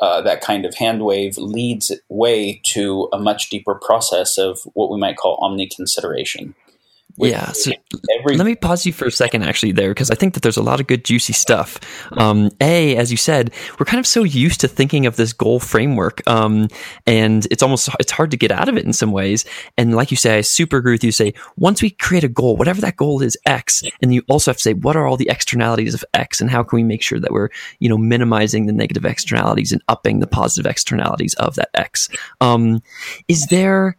uh, 0.00 0.20
that 0.22 0.40
kind 0.40 0.64
of 0.64 0.74
hand 0.74 1.04
wave 1.04 1.38
leads 1.38 1.92
way 2.08 2.60
to 2.64 3.08
a 3.12 3.18
much 3.18 3.48
deeper 3.48 3.74
process 3.74 4.36
of 4.38 4.60
what 4.74 4.90
we 4.90 4.98
might 4.98 5.16
call 5.16 5.38
omni 5.40 5.68
consideration 5.68 6.54
yeah. 7.18 7.52
So 7.52 7.72
every- 8.18 8.36
let 8.36 8.46
me 8.46 8.54
pause 8.54 8.84
you 8.84 8.92
for 8.92 9.06
a 9.06 9.10
second, 9.10 9.42
actually, 9.42 9.72
there, 9.72 9.90
because 9.90 10.10
I 10.10 10.14
think 10.14 10.34
that 10.34 10.42
there's 10.42 10.56
a 10.56 10.62
lot 10.62 10.80
of 10.80 10.86
good, 10.86 11.04
juicy 11.04 11.32
stuff. 11.32 11.78
Um, 12.12 12.50
a, 12.60 12.96
as 12.96 13.10
you 13.10 13.16
said, 13.16 13.52
we're 13.78 13.86
kind 13.86 13.98
of 13.98 14.06
so 14.06 14.22
used 14.22 14.60
to 14.60 14.68
thinking 14.68 15.06
of 15.06 15.16
this 15.16 15.32
goal 15.32 15.60
framework, 15.60 16.26
um, 16.28 16.68
and 17.06 17.46
it's 17.50 17.62
almost 17.62 17.88
it's 18.00 18.12
hard 18.12 18.30
to 18.32 18.36
get 18.36 18.50
out 18.50 18.68
of 18.68 18.76
it 18.76 18.84
in 18.84 18.92
some 18.92 19.12
ways. 19.12 19.44
And 19.76 19.94
like 19.94 20.10
you 20.10 20.16
say, 20.16 20.38
I 20.38 20.40
super 20.42 20.76
agree 20.76 20.92
with 20.92 21.04
you. 21.04 21.12
Say 21.12 21.34
once 21.56 21.82
we 21.82 21.90
create 21.90 22.24
a 22.24 22.28
goal, 22.28 22.56
whatever 22.56 22.80
that 22.82 22.96
goal 22.96 23.22
is, 23.22 23.36
X, 23.46 23.82
and 24.02 24.12
you 24.12 24.22
also 24.28 24.50
have 24.50 24.56
to 24.56 24.62
say 24.62 24.74
what 24.74 24.96
are 24.96 25.06
all 25.06 25.16
the 25.16 25.28
externalities 25.28 25.94
of 25.94 26.04
X, 26.14 26.40
and 26.40 26.50
how 26.50 26.62
can 26.62 26.76
we 26.76 26.82
make 26.82 27.02
sure 27.02 27.20
that 27.20 27.32
we're 27.32 27.48
you 27.78 27.88
know 27.88 27.98
minimizing 27.98 28.66
the 28.66 28.72
negative 28.72 29.04
externalities 29.04 29.72
and 29.72 29.82
upping 29.88 30.20
the 30.20 30.26
positive 30.26 30.70
externalities 30.70 31.34
of 31.34 31.54
that 31.56 31.70
X. 31.74 32.08
Um, 32.40 32.82
is 33.28 33.46
there 33.46 33.96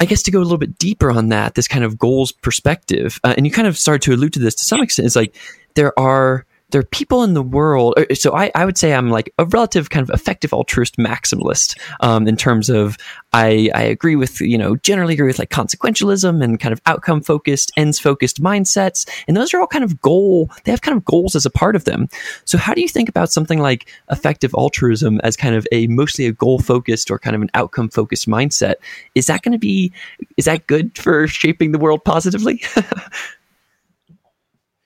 I 0.00 0.04
guess 0.04 0.22
to 0.24 0.30
go 0.30 0.40
a 0.40 0.42
little 0.42 0.58
bit 0.58 0.78
deeper 0.78 1.10
on 1.10 1.30
that, 1.30 1.54
this 1.54 1.68
kind 1.68 1.84
of 1.84 1.98
goals 1.98 2.32
perspective, 2.48 3.20
uh, 3.24 3.34
and 3.36 3.44
you 3.44 3.52
kind 3.52 3.68
of 3.68 3.76
started 3.76 4.00
to 4.00 4.14
allude 4.14 4.32
to 4.32 4.38
this 4.38 4.54
to 4.54 4.64
some 4.64 4.80
extent, 4.80 5.04
is 5.04 5.14
like 5.14 5.36
there 5.74 5.92
are 5.98 6.46
there 6.70 6.80
are 6.80 6.84
people 6.84 7.22
in 7.22 7.34
the 7.34 7.42
world. 7.42 7.94
Uh, 7.96 8.14
so 8.14 8.34
I, 8.34 8.50
I 8.54 8.64
would 8.64 8.76
say 8.76 8.92
I'm 8.92 9.10
like 9.10 9.32
a 9.38 9.46
relative 9.46 9.90
kind 9.90 10.08
of 10.08 10.14
effective 10.14 10.52
altruist 10.52 10.96
maximalist 10.96 11.78
um, 12.00 12.28
in 12.28 12.36
terms 12.36 12.68
of 12.68 12.96
I, 13.32 13.70
I 13.74 13.82
agree 13.82 14.16
with, 14.16 14.40
you 14.40 14.58
know, 14.58 14.76
generally 14.76 15.14
agree 15.14 15.26
with 15.26 15.38
like 15.38 15.50
consequentialism 15.50 16.42
and 16.42 16.60
kind 16.60 16.72
of 16.72 16.80
outcome 16.86 17.22
focused, 17.22 17.72
ends 17.76 17.98
focused 17.98 18.42
mindsets. 18.42 19.08
And 19.26 19.36
those 19.36 19.54
are 19.54 19.60
all 19.60 19.66
kind 19.66 19.84
of 19.84 20.00
goal, 20.00 20.50
they 20.64 20.70
have 20.70 20.82
kind 20.82 20.96
of 20.96 21.04
goals 21.04 21.34
as 21.34 21.46
a 21.46 21.50
part 21.50 21.76
of 21.76 21.84
them. 21.84 22.08
So 22.44 22.58
how 22.58 22.74
do 22.74 22.80
you 22.80 22.88
think 22.88 23.08
about 23.08 23.32
something 23.32 23.60
like 23.60 23.90
effective 24.10 24.54
altruism 24.54 25.20
as 25.20 25.36
kind 25.36 25.54
of 25.54 25.66
a 25.72 25.86
mostly 25.86 26.26
a 26.26 26.32
goal 26.32 26.58
focused 26.58 27.10
or 27.10 27.18
kind 27.18 27.36
of 27.36 27.42
an 27.42 27.50
outcome 27.54 27.88
focused 27.88 28.28
mindset? 28.28 28.74
Is 29.14 29.26
that 29.26 29.42
going 29.42 29.52
to 29.52 29.58
be, 29.58 29.92
is 30.36 30.44
that 30.44 30.66
good 30.66 30.96
for 30.98 31.26
shaping 31.26 31.72
the 31.72 31.78
world 31.78 32.04
positively? 32.04 32.62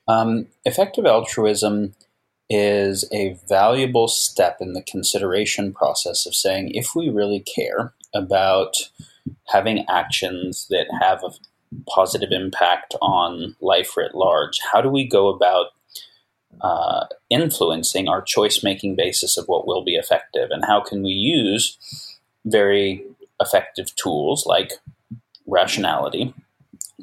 Um, 0.08 0.46
effective 0.64 1.06
altruism 1.06 1.94
is 2.50 3.08
a 3.12 3.38
valuable 3.48 4.08
step 4.08 4.58
in 4.60 4.72
the 4.74 4.82
consideration 4.82 5.72
process 5.72 6.26
of 6.26 6.34
saying 6.34 6.70
if 6.74 6.94
we 6.94 7.08
really 7.08 7.40
care 7.40 7.94
about 8.14 8.74
having 9.48 9.86
actions 9.88 10.66
that 10.68 10.86
have 11.00 11.22
a 11.24 11.30
positive 11.88 12.30
impact 12.30 12.94
on 13.00 13.56
life 13.60 13.96
writ 13.96 14.14
large, 14.14 14.60
how 14.72 14.80
do 14.80 14.88
we 14.88 15.08
go 15.08 15.28
about 15.28 15.68
uh, 16.60 17.06
influencing 17.30 18.08
our 18.08 18.20
choice 18.20 18.62
making 18.62 18.96
basis 18.96 19.38
of 19.38 19.46
what 19.46 19.66
will 19.66 19.82
be 19.82 19.94
effective? 19.94 20.50
And 20.50 20.64
how 20.64 20.80
can 20.80 21.02
we 21.02 21.12
use 21.12 21.78
very 22.44 23.02
effective 23.40 23.94
tools 23.96 24.44
like 24.46 24.72
rationality 25.46 26.34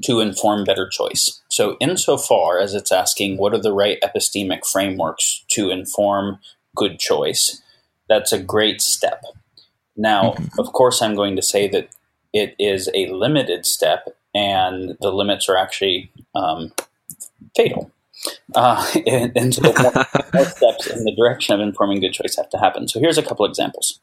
to 0.04 0.20
inform 0.20 0.64
better 0.64 0.88
choice. 0.88 1.42
So, 1.50 1.78
insofar 1.80 2.60
as 2.60 2.74
it's 2.74 2.92
asking 2.92 3.38
what 3.38 3.54
are 3.54 3.62
the 3.62 3.74
right 3.74 4.00
epistemic 4.02 4.66
frameworks 4.66 5.44
to 5.50 5.70
inform 5.70 6.40
good 6.76 7.00
choice, 7.00 7.62
that's 8.08 8.32
a 8.32 8.42
great 8.42 8.82
step. 8.82 9.24
Now, 9.96 10.32
mm-hmm. 10.32 10.60
of 10.60 10.74
course, 10.74 11.02
I'm 11.02 11.16
going 11.16 11.36
to 11.36 11.42
say 11.42 11.68
that 11.70 11.90
it 12.34 12.56
is 12.60 12.90
a 12.94 13.08
limited 13.08 13.66
step, 13.66 14.16
and 14.34 14.98
the 15.02 15.12
limits 15.12 15.50
are 15.50 15.58
actually 15.58 16.12
um, 16.36 16.72
fatal. 17.56 17.92
Uh, 18.56 18.86
and, 19.08 19.32
and, 19.36 19.54
so 19.54 19.62
more, 19.62 20.06
more 20.34 20.46
steps 20.46 20.88
in 20.88 21.04
the 21.04 21.16
direction 21.16 21.56
of 21.56 21.62
informing 21.62 22.00
good 22.02 22.14
choice 22.14 22.36
have 22.38 22.50
to 22.50 22.58
happen. 22.58 22.88
So, 22.88 23.00
here's 23.00 23.18
a 23.18 23.24
couple 23.24 23.46
examples. 23.46 24.00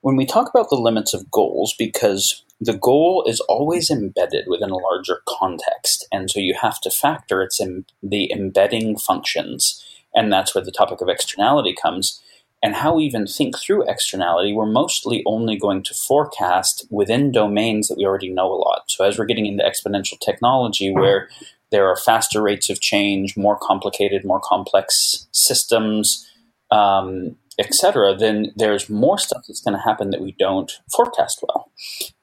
When 0.00 0.16
we 0.16 0.26
talk 0.26 0.48
about 0.48 0.70
the 0.70 0.76
limits 0.76 1.14
of 1.14 1.30
goals, 1.30 1.74
because 1.78 2.44
the 2.60 2.76
goal 2.76 3.24
is 3.26 3.40
always 3.40 3.90
embedded 3.90 4.46
within 4.48 4.70
a 4.70 4.76
larger 4.76 5.22
context, 5.28 6.06
and 6.12 6.30
so 6.30 6.40
you 6.40 6.54
have 6.60 6.80
to 6.80 6.90
factor 6.90 7.42
its 7.42 7.60
in 7.60 7.84
the 8.02 8.30
embedding 8.32 8.96
functions, 8.96 9.84
and 10.14 10.32
that's 10.32 10.54
where 10.54 10.64
the 10.64 10.72
topic 10.72 11.00
of 11.00 11.08
externality 11.08 11.74
comes. 11.80 12.20
And 12.60 12.74
how 12.74 12.96
we 12.96 13.04
even 13.04 13.28
think 13.28 13.56
through 13.56 13.88
externality, 13.88 14.52
we're 14.52 14.66
mostly 14.66 15.22
only 15.26 15.56
going 15.56 15.84
to 15.84 15.94
forecast 15.94 16.84
within 16.90 17.30
domains 17.30 17.86
that 17.86 17.96
we 17.96 18.04
already 18.04 18.30
know 18.30 18.52
a 18.52 18.58
lot. 18.58 18.82
So 18.88 19.04
as 19.04 19.16
we're 19.16 19.26
getting 19.26 19.46
into 19.46 19.62
exponential 19.62 20.18
technology, 20.18 20.90
where 20.90 21.28
there 21.70 21.86
are 21.86 21.96
faster 21.96 22.42
rates 22.42 22.68
of 22.68 22.80
change, 22.80 23.36
more 23.36 23.56
complicated, 23.56 24.24
more 24.24 24.40
complex 24.40 25.28
systems, 25.30 26.28
um, 26.72 27.36
etc., 27.58 28.16
then 28.16 28.52
there's 28.56 28.88
more 28.88 29.18
stuff 29.18 29.44
that's 29.46 29.60
going 29.60 29.76
to 29.76 29.82
happen 29.82 30.10
that 30.10 30.20
we 30.20 30.32
don't 30.38 30.72
forecast 30.94 31.42
well. 31.42 31.70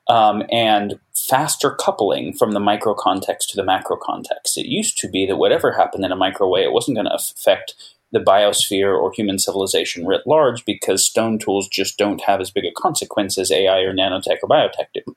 Um, 0.07 0.43
and 0.51 0.99
faster 1.15 1.71
coupling 1.71 2.33
from 2.33 2.51
the 2.51 2.59
micro 2.59 2.93
context 2.93 3.49
to 3.49 3.55
the 3.55 3.63
macro 3.63 3.97
context. 3.97 4.57
It 4.57 4.67
used 4.67 4.97
to 4.99 5.09
be 5.09 5.25
that 5.25 5.37
whatever 5.37 5.71
happened 5.71 6.05
in 6.05 6.11
a 6.11 6.15
micro 6.15 6.47
way, 6.47 6.63
it 6.63 6.71
wasn't 6.71 6.97
going 6.97 7.07
to 7.07 7.15
affect 7.15 7.73
the 8.11 8.19
biosphere 8.19 8.97
or 8.97 9.11
human 9.11 9.39
civilization 9.39 10.05
writ 10.05 10.21
large 10.25 10.63
because 10.63 11.05
stone 11.05 11.39
tools 11.39 11.67
just 11.67 11.97
don't 11.97 12.21
have 12.21 12.39
as 12.39 12.51
big 12.51 12.65
a 12.65 12.71
consequence 12.71 13.37
as 13.37 13.51
AI 13.51 13.79
or 13.79 13.93
nanotech 13.93 14.37
or 14.43 14.49
biotech 14.49 14.87
do. 14.93 15.15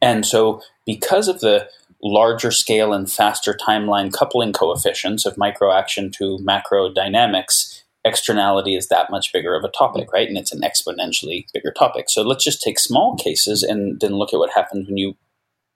And 0.00 0.26
so, 0.26 0.62
because 0.84 1.28
of 1.28 1.40
the 1.40 1.68
larger 2.02 2.50
scale 2.50 2.92
and 2.92 3.10
faster 3.10 3.54
timeline 3.54 4.12
coupling 4.12 4.52
coefficients 4.52 5.26
of 5.26 5.38
micro 5.38 5.72
action 5.72 6.10
to 6.12 6.38
macro 6.40 6.92
dynamics, 6.92 7.84
externality 8.06 8.76
is 8.76 8.88
that 8.88 9.10
much 9.10 9.32
bigger 9.32 9.54
of 9.54 9.64
a 9.64 9.68
topic, 9.68 10.08
mm. 10.08 10.12
right? 10.12 10.28
And 10.28 10.38
it's 10.38 10.52
an 10.52 10.62
exponentially 10.62 11.46
bigger 11.52 11.72
topic. 11.72 12.08
So 12.08 12.22
let's 12.22 12.44
just 12.44 12.62
take 12.62 12.78
small 12.78 13.16
cases 13.16 13.62
and 13.62 14.00
then 14.00 14.14
look 14.14 14.32
at 14.32 14.38
what 14.38 14.52
happens 14.54 14.86
when 14.86 14.96
you 14.96 15.16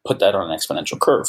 put 0.06 0.20
that 0.20 0.34
on 0.34 0.50
an 0.50 0.56
exponential 0.56 0.98
curve. 0.98 1.26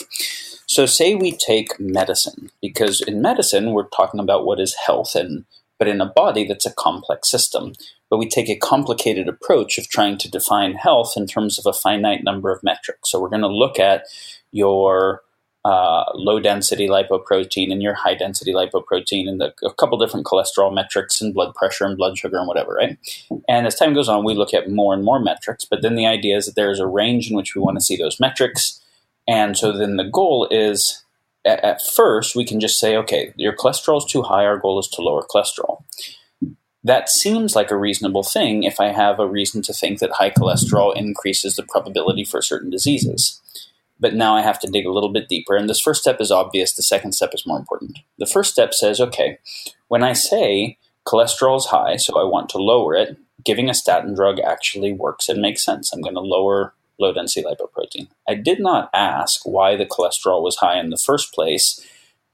So 0.68 0.86
say 0.86 1.16
we 1.16 1.34
take 1.34 1.78
medicine, 1.80 2.52
because 2.62 3.02
in 3.02 3.22
medicine 3.22 3.74
we're 3.74 3.90
talking 3.90 4.20
about 4.20 4.46
what 4.46 4.60
is 4.60 4.76
health 4.76 5.16
and 5.16 5.46
but 5.78 5.88
in 5.88 6.00
a 6.00 6.06
body 6.06 6.46
that's 6.46 6.68
a 6.68 6.74
complex 6.74 7.28
system. 7.28 7.74
But 8.12 8.18
we 8.18 8.30
take 8.30 8.50
a 8.50 8.56
complicated 8.56 9.28
approach 9.28 9.80
of 9.80 9.90
trying 9.90 10.20
to 10.20 10.30
define 10.30 10.76
health 10.76 11.14
in 11.18 11.26
terms 11.26 11.58
of 11.58 11.66
a 11.66 11.74
finite 11.74 12.24
number 12.24 12.52
of 12.52 12.62
metrics. 12.62 13.10
So 13.10 13.20
we're 13.20 13.30
going 13.30 13.42
to 13.42 13.48
look 13.48 13.80
at 13.80 14.04
your 14.52 15.24
uh, 15.64 16.06
low 16.16 16.40
density 16.40 16.88
lipoprotein 16.88 17.72
and 17.72 17.84
your 17.84 17.94
high 17.94 18.16
density 18.16 18.52
lipoprotein 18.52 19.28
and 19.28 19.40
the, 19.40 19.54
a 19.64 19.74
couple 19.74 19.98
different 19.98 20.26
cholesterol 20.26 20.74
metrics 20.74 21.22
and 21.22 21.34
blood 21.34 21.54
pressure 21.54 21.86
and 21.86 21.98
blood 21.98 22.18
sugar 22.18 22.38
and 22.38 22.48
whatever, 22.48 22.74
right? 22.74 22.98
And 23.48 23.68
as 23.68 23.76
time 23.76 23.94
goes 23.94 24.10
on, 24.10 24.26
we 24.26 24.34
look 24.34 24.54
at 24.54 24.72
more 24.72 24.94
and 24.94 25.04
more 25.04 25.20
metrics, 25.20 25.64
but 25.64 25.84
then 25.84 25.96
the 25.96 26.08
idea 26.08 26.38
is 26.38 26.48
that 26.48 26.56
there's 26.56 26.80
a 26.80 26.88
range 26.88 27.30
in 27.30 27.38
which 27.38 27.54
we 27.54 27.62
want 27.62 27.78
to 27.78 27.84
see 27.84 27.96
those 27.96 28.20
metrics. 28.20 28.82
And 29.28 29.56
so 29.56 29.72
then 29.72 29.98
the 29.98 30.10
goal 30.10 30.48
is 30.50 31.04
at, 31.46 31.64
at 31.64 31.82
first, 31.82 32.36
we 32.36 32.46
can 32.46 32.60
just 32.60 32.80
say, 32.80 32.98
okay, 32.98 33.32
your 33.36 33.56
cholesterol 33.56 34.00
is 34.00 34.06
too 34.06 34.24
high, 34.24 34.46
our 34.46 34.58
goal 34.58 34.80
is 34.80 34.88
to 34.90 35.04
lower 35.04 35.22
cholesterol. 35.22 35.84
That 36.84 37.10
seems 37.10 37.56
like 37.56 37.70
a 37.70 37.78
reasonable 37.78 38.24
thing 38.24 38.64
if 38.64 38.80
I 38.80 38.88
have 38.88 39.20
a 39.20 39.28
reason 39.28 39.62
to 39.64 39.74
think 39.74 40.00
that 40.00 40.14
high 40.14 40.32
cholesterol 40.32 40.96
increases 40.96 41.56
the 41.56 41.62
probability 41.62 42.24
for 42.24 42.42
certain 42.42 42.72
diseases 42.72 43.40
but 44.02 44.16
now 44.16 44.36
I 44.36 44.42
have 44.42 44.60
to 44.62 44.68
dig 44.68 44.86
a 44.86 44.92
little 44.92 45.14
bit 45.14 45.30
deeper. 45.30 45.56
And 45.56 45.70
this 45.70 45.80
first 45.80 46.02
step 46.02 46.20
is 46.20 46.32
obvious, 46.32 46.74
the 46.74 46.84
second 46.84 47.14
step 47.14 47.30
is 47.34 47.46
more 47.46 47.60
important. 47.60 48.00
The 48.18 48.26
first 48.26 48.52
step 48.52 48.74
says, 48.74 49.00
okay, 49.00 49.38
when 49.88 50.04
I 50.04 50.14
say 50.14 50.78
cholesterol 51.08 51.58
is 51.58 51.68
high, 51.68 51.98
so 51.98 52.20
I 52.20 52.24
want 52.24 52.50
to 52.50 52.58
lower 52.58 52.96
it, 52.96 53.18
giving 53.46 53.70
a 53.70 53.74
statin 53.74 54.16
drug 54.16 54.40
actually 54.40 54.92
works 54.92 55.30
and 55.30 55.42
makes 55.42 55.64
sense. 55.64 55.94
I'm 55.94 56.02
going 56.02 56.16
to 56.16 56.22
lower 56.22 56.74
low 57.00 57.14
density 57.14 57.46
lipoprotein. 57.46 58.08
I 58.28 58.36
did 58.36 58.60
not 58.60 58.90
ask 58.94 59.46
why 59.46 59.76
the 59.76 59.86
cholesterol 59.86 60.44
was 60.44 60.58
high 60.58 60.80
in 60.80 60.90
the 60.90 60.98
first 60.98 61.34
place. 61.34 61.86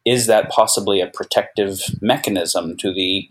Is 0.05 0.27
that 0.27 0.49
possibly 0.49 1.01
a 1.01 1.07
protective 1.07 1.81
mechanism 2.01 2.77
to 2.77 2.93
the 2.93 3.29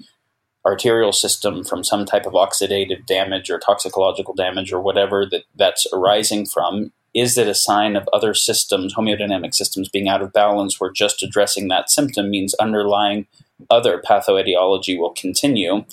arterial 0.67 1.13
system 1.13 1.65
from 1.65 1.85
some 1.85 2.05
type 2.05 2.27
of 2.27 2.33
oxidative 2.33 3.07
damage 3.07 3.51
or 3.51 3.59
toxicological 3.59 4.35
damage 4.35 4.73
or 4.73 4.81
whatever 4.81 5.25
that 5.25 5.45
that's 5.55 5.87
arising 5.93 6.45
from 6.45 6.93
is 7.17 7.39
it 7.39 7.49
a 7.49 7.55
sign 7.55 7.97
of 7.97 8.07
other 8.13 8.35
systems, 8.35 8.95
homeodynamic 8.95 9.55
systems, 9.55 9.89
being 9.89 10.07
out 10.07 10.21
of 10.21 10.35
balance 10.35 10.79
where 10.79 10.93
just 10.93 11.23
addressing 11.23 11.69
that 11.69 11.91
symptom 11.91 12.29
means 12.29 12.55
underlying 12.61 13.27
other 13.71 14.03
pathoetiology 14.07 14.99
will 14.99 15.15
continue? 15.15 15.87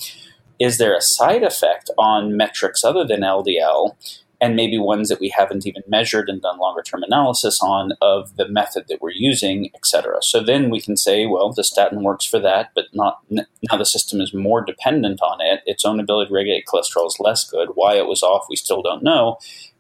Is 0.60 0.78
there 0.78 0.96
a 0.96 1.02
side 1.02 1.42
effect 1.42 1.90
on 1.98 2.36
metrics 2.36 2.84
other 2.84 3.06
than 3.06 3.22
LDL 3.22 3.96
and 4.42 4.58
maybe 4.58 4.78
ones 4.78 5.08
that 5.08 5.22
we 5.22 5.30
haven't 5.30 5.66
even 5.66 5.84
measured 5.88 6.28
and 6.28 6.42
done 6.42 6.60
longer 6.60 6.82
term 6.82 7.02
analysis 7.04 7.62
on 7.64 7.94
of 8.02 8.36
the 8.36 8.50
method 8.50 8.84
that 8.90 9.02
we're 9.02 9.12
using, 9.12 9.70
et 9.74 9.86
cetera. 9.86 10.18
So 10.22 10.44
then 10.44 10.70
we 10.70 10.82
can 10.82 10.98
say, 10.98 11.26
well, 11.26 11.54
the 11.54 11.64
statin 11.64 12.04
works 12.04 12.26
for 12.26 12.40
that, 12.40 12.72
but 12.76 12.88
not 12.92 13.20
now 13.30 13.78
the 13.78 13.86
system 13.86 14.20
is 14.20 14.34
more 14.34 14.60
dependent 14.60 15.22
on 15.22 15.40
it. 15.40 15.62
Its 15.66 15.86
own 15.86 16.02
ability 16.02 16.28
to 16.28 16.34
regulate 16.34 16.66
cholesterol 16.66 17.08
is 17.08 17.16
less 17.22 17.50
good. 17.50 17.70
Why 17.76 17.96
it 17.96 18.08
was 18.08 18.22
off, 18.22 18.48
we 18.50 18.58
still 18.58 18.82
don't 18.82 19.04
know 19.04 19.38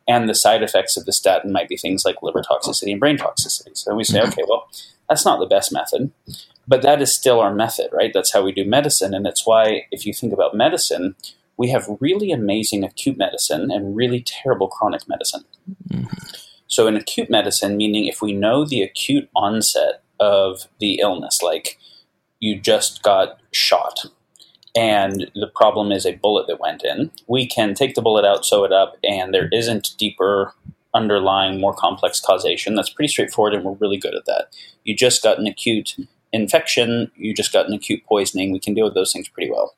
and 0.07 0.27
the 0.27 0.35
side 0.35 0.63
effects 0.63 0.97
of 0.97 1.05
the 1.05 1.13
statin 1.13 1.51
might 1.51 1.69
be 1.69 1.77
things 1.77 2.03
like 2.05 2.21
liver 2.21 2.41
toxicity 2.41 2.91
and 2.91 2.99
brain 2.99 3.17
toxicity. 3.17 3.77
So 3.77 3.95
we 3.95 4.03
say, 4.03 4.19
mm-hmm. 4.19 4.29
okay, 4.29 4.43
well, 4.47 4.67
that's 5.09 5.25
not 5.25 5.39
the 5.39 5.45
best 5.45 5.71
method, 5.71 6.11
but 6.67 6.81
that 6.81 7.01
is 7.01 7.13
still 7.13 7.39
our 7.39 7.53
method, 7.53 7.89
right? 7.91 8.11
That's 8.13 8.33
how 8.33 8.43
we 8.43 8.51
do 8.51 8.65
medicine. 8.65 9.13
And 9.13 9.25
it's 9.27 9.45
why, 9.45 9.87
if 9.91 10.05
you 10.05 10.13
think 10.13 10.33
about 10.33 10.55
medicine, 10.55 11.15
we 11.57 11.69
have 11.69 11.87
really 11.99 12.31
amazing 12.31 12.83
acute 12.83 13.17
medicine 13.17 13.69
and 13.71 13.95
really 13.95 14.21
terrible 14.21 14.67
chronic 14.67 15.07
medicine. 15.07 15.43
Mm-hmm. 15.89 16.07
So, 16.67 16.87
in 16.87 16.95
acute 16.95 17.29
medicine, 17.29 17.77
meaning 17.77 18.07
if 18.07 18.21
we 18.21 18.33
know 18.33 18.65
the 18.65 18.81
acute 18.81 19.29
onset 19.35 20.01
of 20.19 20.67
the 20.79 20.95
illness, 20.95 21.41
like 21.43 21.77
you 22.39 22.59
just 22.59 23.03
got 23.03 23.39
shot, 23.51 24.05
and 24.75 25.31
the 25.35 25.51
problem 25.53 25.91
is 25.91 26.05
a 26.05 26.15
bullet 26.15 26.47
that 26.47 26.59
went 26.59 26.83
in. 26.83 27.11
We 27.27 27.45
can 27.47 27.73
take 27.73 27.95
the 27.95 28.01
bullet 28.01 28.25
out, 28.25 28.45
sew 28.45 28.63
it 28.63 28.71
up, 28.71 28.97
and 29.03 29.33
there 29.33 29.49
isn't 29.51 29.91
deeper 29.97 30.53
underlying, 30.93 31.59
more 31.59 31.73
complex 31.73 32.19
causation. 32.19 32.75
That's 32.75 32.89
pretty 32.89 33.09
straightforward, 33.09 33.53
and 33.53 33.63
we're 33.63 33.73
really 33.73 33.97
good 33.97 34.15
at 34.15 34.25
that. 34.25 34.55
You 34.83 34.95
just 34.95 35.23
got 35.23 35.39
an 35.39 35.47
acute 35.47 35.95
infection, 36.31 37.11
you 37.15 37.33
just 37.33 37.53
got 37.53 37.67
an 37.67 37.73
acute 37.73 38.03
poisoning. 38.05 38.51
We 38.51 38.59
can 38.59 38.73
deal 38.73 38.85
with 38.85 38.95
those 38.95 39.13
things 39.13 39.27
pretty 39.27 39.51
well. 39.51 39.75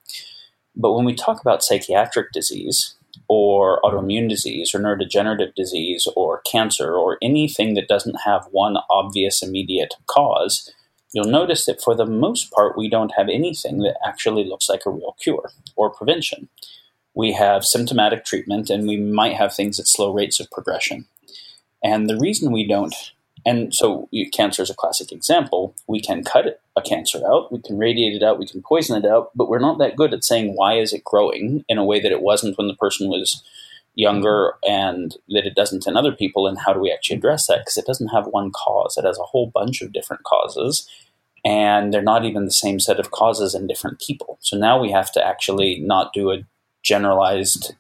But 0.75 0.93
when 0.93 1.05
we 1.05 1.13
talk 1.13 1.41
about 1.41 1.63
psychiatric 1.63 2.31
disease, 2.31 2.95
or 3.27 3.81
autoimmune 3.81 4.29
disease, 4.29 4.73
or 4.73 4.79
neurodegenerative 4.79 5.55
disease, 5.55 6.07
or 6.15 6.41
cancer, 6.41 6.93
or 6.93 7.17
anything 7.21 7.73
that 7.73 7.87
doesn't 7.87 8.21
have 8.25 8.45
one 8.51 8.77
obvious 8.89 9.41
immediate 9.41 9.95
cause, 10.05 10.73
you'll 11.15 11.25
notice 11.25 11.65
that 11.65 11.81
for 11.81 11.95
the 11.95 12.05
most 12.05 12.51
part, 12.51 12.77
we 12.77 12.89
don't 12.89 13.13
have 13.17 13.29
anything 13.29 13.79
that 13.79 13.97
actually 14.05 14.43
looks 14.43 14.67
like 14.67 14.85
a 14.85 14.89
real 14.89 15.15
cure 15.19 15.49
or 15.77 15.89
prevention. 15.89 16.49
We 17.13 17.31
have 17.31 17.63
symptomatic 17.63 18.25
treatment, 18.25 18.69
and 18.69 18.85
we 18.85 18.97
might 18.97 19.35
have 19.35 19.53
things 19.55 19.79
at 19.79 19.87
slow 19.87 20.13
rates 20.13 20.41
of 20.41 20.51
progression. 20.51 21.05
And 21.81 22.09
the 22.09 22.17
reason 22.17 22.51
we 22.51 22.67
don't, 22.67 22.93
and 23.45 23.73
so 23.73 24.09
cancer 24.33 24.61
is 24.61 24.69
a 24.69 24.75
classic 24.75 25.13
example, 25.13 25.73
we 25.87 26.01
can 26.01 26.23
cut 26.23 26.59
a 26.75 26.81
cancer 26.81 27.21
out, 27.25 27.49
we 27.49 27.61
can 27.61 27.77
radiate 27.77 28.13
it 28.13 28.23
out, 28.23 28.37
we 28.37 28.47
can 28.47 28.61
poison 28.61 29.01
it 29.01 29.09
out, 29.09 29.31
but 29.35 29.47
we're 29.47 29.59
not 29.59 29.77
that 29.77 29.95
good 29.95 30.13
at 30.13 30.25
saying 30.25 30.55
why 30.55 30.73
is 30.73 30.91
it 30.91 31.05
growing 31.05 31.63
in 31.69 31.77
a 31.77 31.85
way 31.85 32.01
that 32.01 32.11
it 32.11 32.21
wasn't 32.21 32.57
when 32.57 32.67
the 32.67 32.75
person 32.75 33.07
was 33.07 33.41
younger 33.95 34.53
and 34.67 35.15
that 35.29 35.45
it 35.45 35.55
doesn't 35.55 35.87
in 35.87 35.97
other 35.97 36.11
people 36.11 36.47
and 36.47 36.59
how 36.59 36.73
do 36.73 36.79
we 36.79 36.91
actually 36.91 37.15
address 37.15 37.47
that 37.47 37.59
because 37.59 37.77
it 37.77 37.85
doesn't 37.85 38.09
have 38.09 38.27
one 38.27 38.51
cause 38.51 38.97
it 38.97 39.05
has 39.05 39.17
a 39.17 39.23
whole 39.23 39.47
bunch 39.47 39.81
of 39.81 39.93
different 39.93 40.23
causes 40.23 40.87
and 41.45 41.93
they're 41.93 42.01
not 42.01 42.25
even 42.25 42.45
the 42.45 42.51
same 42.51 42.79
set 42.79 42.99
of 42.99 43.11
causes 43.11 43.53
in 43.53 43.67
different 43.67 43.99
people. 43.99 44.37
So 44.41 44.57
now 44.57 44.79
we 44.79 44.91
have 44.91 45.11
to 45.13 45.25
actually 45.25 45.79
not 45.79 46.11
do 46.11 46.31
a 46.31 46.43
generalized 46.81 47.75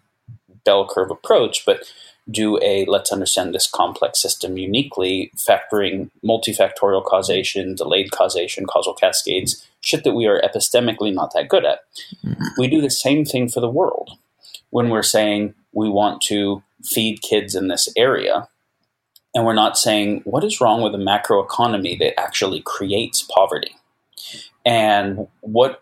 bell 0.63 0.87
curve 0.87 1.09
approach, 1.09 1.65
but 1.65 1.83
do 2.29 2.59
a 2.61 2.85
let's 2.85 3.11
understand 3.11 3.53
this 3.53 3.67
complex 3.67 4.21
system 4.21 4.57
uniquely, 4.57 5.31
factoring 5.35 6.09
multifactorial 6.23 7.03
causation, 7.03 7.75
delayed 7.75 8.11
causation, 8.11 8.65
causal 8.65 8.93
cascades, 8.93 9.67
shit 9.81 10.03
that 10.03 10.13
we 10.13 10.25
are 10.27 10.41
epistemically 10.41 11.13
not 11.13 11.33
that 11.33 11.49
good 11.49 11.65
at. 11.65 11.79
Mm-hmm. 12.23 12.43
We 12.57 12.67
do 12.67 12.81
the 12.81 12.89
same 12.89 13.25
thing 13.25 13.49
for 13.49 13.59
the 13.59 13.69
world 13.69 14.11
when 14.75 14.89
we're 14.89 15.03
saying 15.03 15.55
we 15.71 15.87
want 15.87 16.21
to 16.21 16.61
feed 16.83 17.21
kids 17.21 17.55
in 17.55 17.69
this 17.69 17.87
area 17.95 18.49
and 19.33 19.45
we're 19.45 19.53
not 19.53 19.77
saying 19.77 20.19
what 20.25 20.43
is 20.43 20.59
wrong 20.59 20.81
with 20.81 20.93
a 20.93 20.97
macroeconomy 20.97 21.97
that 21.97 22.19
actually 22.19 22.61
creates 22.65 23.21
poverty? 23.21 23.73
And 24.65 25.29
what 25.39 25.81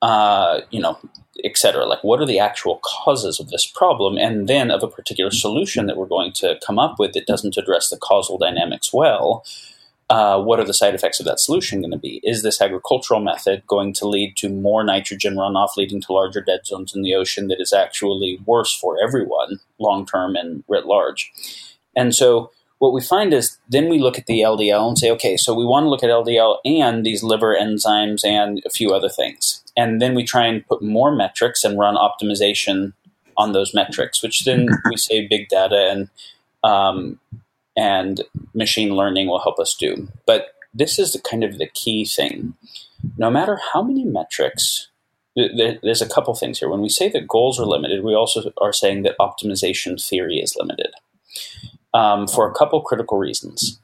uh, 0.00 0.60
you 0.70 0.80
know 0.80 0.96
et 1.44 1.58
cetera 1.58 1.86
like 1.86 2.04
what 2.04 2.20
are 2.20 2.26
the 2.26 2.38
actual 2.38 2.80
causes 2.84 3.40
of 3.40 3.50
this 3.50 3.66
problem? 3.66 4.16
And 4.16 4.48
then 4.48 4.70
of 4.70 4.84
a 4.84 4.88
particular 4.88 5.32
solution 5.32 5.86
that 5.86 5.96
we're 5.96 6.06
going 6.06 6.30
to 6.34 6.56
come 6.64 6.78
up 6.78 7.00
with 7.00 7.14
that 7.14 7.26
doesn't 7.26 7.56
address 7.56 7.88
the 7.88 7.96
causal 7.96 8.38
dynamics 8.38 8.92
well 8.92 9.44
uh, 10.10 10.40
what 10.40 10.60
are 10.60 10.64
the 10.64 10.74
side 10.74 10.94
effects 10.94 11.18
of 11.18 11.26
that 11.26 11.40
solution 11.40 11.80
going 11.80 11.90
to 11.90 11.98
be? 11.98 12.20
Is 12.22 12.42
this 12.42 12.60
agricultural 12.60 13.20
method 13.20 13.62
going 13.66 13.94
to 13.94 14.08
lead 14.08 14.36
to 14.36 14.48
more 14.48 14.84
nitrogen 14.84 15.34
runoff, 15.34 15.76
leading 15.76 16.00
to 16.02 16.12
larger 16.12 16.40
dead 16.40 16.66
zones 16.66 16.94
in 16.94 17.02
the 17.02 17.14
ocean 17.14 17.48
that 17.48 17.60
is 17.60 17.72
actually 17.72 18.38
worse 18.44 18.74
for 18.74 19.02
everyone 19.02 19.60
long 19.78 20.04
term 20.04 20.36
and 20.36 20.62
writ 20.68 20.86
large? 20.86 21.32
And 21.96 22.14
so 22.14 22.50
what 22.78 22.92
we 22.92 23.00
find 23.00 23.32
is 23.32 23.56
then 23.68 23.88
we 23.88 23.98
look 23.98 24.18
at 24.18 24.26
the 24.26 24.40
LDL 24.40 24.88
and 24.88 24.98
say, 24.98 25.10
okay, 25.12 25.36
so 25.38 25.54
we 25.54 25.64
want 25.64 25.84
to 25.84 25.88
look 25.88 26.02
at 26.02 26.10
LDL 26.10 26.58
and 26.66 27.04
these 27.04 27.22
liver 27.22 27.56
enzymes 27.58 28.24
and 28.24 28.62
a 28.66 28.70
few 28.70 28.92
other 28.92 29.08
things. 29.08 29.64
And 29.76 30.02
then 30.02 30.14
we 30.14 30.24
try 30.24 30.46
and 30.46 30.66
put 30.66 30.82
more 30.82 31.14
metrics 31.14 31.64
and 31.64 31.78
run 31.78 31.96
optimization 31.96 32.92
on 33.36 33.52
those 33.52 33.74
metrics, 33.74 34.22
which 34.22 34.44
then 34.44 34.68
we 34.90 34.96
say 34.96 35.26
big 35.26 35.48
data 35.48 35.88
and 35.90 36.08
um, 36.62 37.18
and 37.76 38.22
machine 38.54 38.94
learning 38.94 39.28
will 39.28 39.40
help 39.40 39.58
us 39.58 39.74
do. 39.74 40.08
But 40.26 40.54
this 40.72 40.98
is 40.98 41.12
the 41.12 41.20
kind 41.20 41.44
of 41.44 41.58
the 41.58 41.66
key 41.66 42.04
thing. 42.04 42.54
No 43.16 43.30
matter 43.30 43.58
how 43.72 43.82
many 43.82 44.04
metrics, 44.04 44.88
there's 45.36 46.02
a 46.02 46.08
couple 46.08 46.34
things 46.34 46.58
here. 46.58 46.68
When 46.68 46.82
we 46.82 46.88
say 46.88 47.08
that 47.10 47.28
goals 47.28 47.58
are 47.60 47.66
limited, 47.66 48.04
we 48.04 48.14
also 48.14 48.52
are 48.60 48.72
saying 48.72 49.02
that 49.02 49.18
optimization 49.18 50.02
theory 50.02 50.38
is 50.38 50.56
limited 50.56 50.92
um, 51.92 52.26
for 52.26 52.48
a 52.48 52.54
couple 52.54 52.80
critical 52.82 53.18
reasons. 53.18 53.80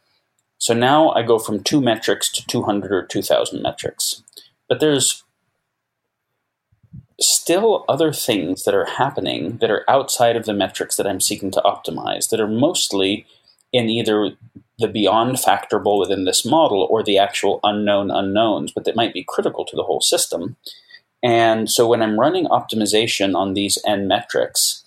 So 0.58 0.74
now 0.74 1.10
I 1.10 1.22
go 1.22 1.38
from 1.38 1.62
two 1.62 1.80
metrics 1.80 2.30
to 2.32 2.46
200 2.46 2.92
or 2.92 3.02
2,000 3.06 3.62
metrics. 3.62 4.22
But 4.68 4.78
there's 4.78 5.24
still 7.20 7.84
other 7.88 8.12
things 8.12 8.64
that 8.64 8.74
are 8.74 8.84
happening 8.84 9.58
that 9.58 9.70
are 9.70 9.84
outside 9.88 10.36
of 10.36 10.44
the 10.44 10.54
metrics 10.54 10.96
that 10.96 11.06
I'm 11.06 11.20
seeking 11.20 11.50
to 11.52 11.62
optimize 11.64 12.28
that 12.28 12.40
are 12.40 12.48
mostly 12.48 13.26
in 13.72 13.88
either 13.88 14.32
the 14.78 14.88
beyond 14.88 15.36
factorable 15.36 15.98
within 15.98 16.24
this 16.24 16.44
model 16.44 16.86
or 16.90 17.02
the 17.02 17.18
actual 17.18 17.60
unknown 17.62 18.10
unknowns, 18.10 18.72
but 18.72 18.84
that 18.84 18.96
might 18.96 19.12
be 19.12 19.24
critical 19.26 19.64
to 19.64 19.76
the 19.76 19.82
whole 19.82 20.00
system. 20.00 20.56
And 21.22 21.70
so 21.70 21.86
when 21.86 22.02
I'm 22.02 22.18
running 22.18 22.46
optimization 22.46 23.34
on 23.34 23.54
these 23.54 23.78
n 23.86 24.08
metrics, 24.08 24.82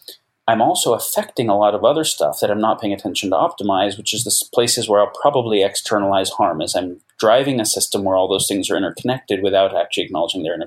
I'm 0.47 0.61
also 0.61 0.93
affecting 0.93 1.47
a 1.47 1.57
lot 1.57 1.75
of 1.75 1.85
other 1.85 2.03
stuff 2.03 2.39
that 2.41 2.51
I'm 2.51 2.59
not 2.59 2.81
paying 2.81 2.91
attention 2.91 3.29
to 3.29 3.35
optimize, 3.35 3.97
which 3.97 4.13
is 4.13 4.23
the 4.23 4.45
places 4.53 4.89
where 4.89 4.99
I'll 4.99 5.13
probably 5.21 5.63
externalize 5.63 6.31
harm 6.31 6.61
as 6.61 6.75
I'm 6.75 6.99
driving 7.19 7.61
a 7.61 7.65
system 7.65 8.03
where 8.03 8.17
all 8.17 8.27
those 8.27 8.47
things 8.47 8.69
are 8.69 8.75
interconnected 8.75 9.41
without 9.41 9.75
actually 9.75 10.03
acknowledging 10.03 10.43
they're 10.43 10.59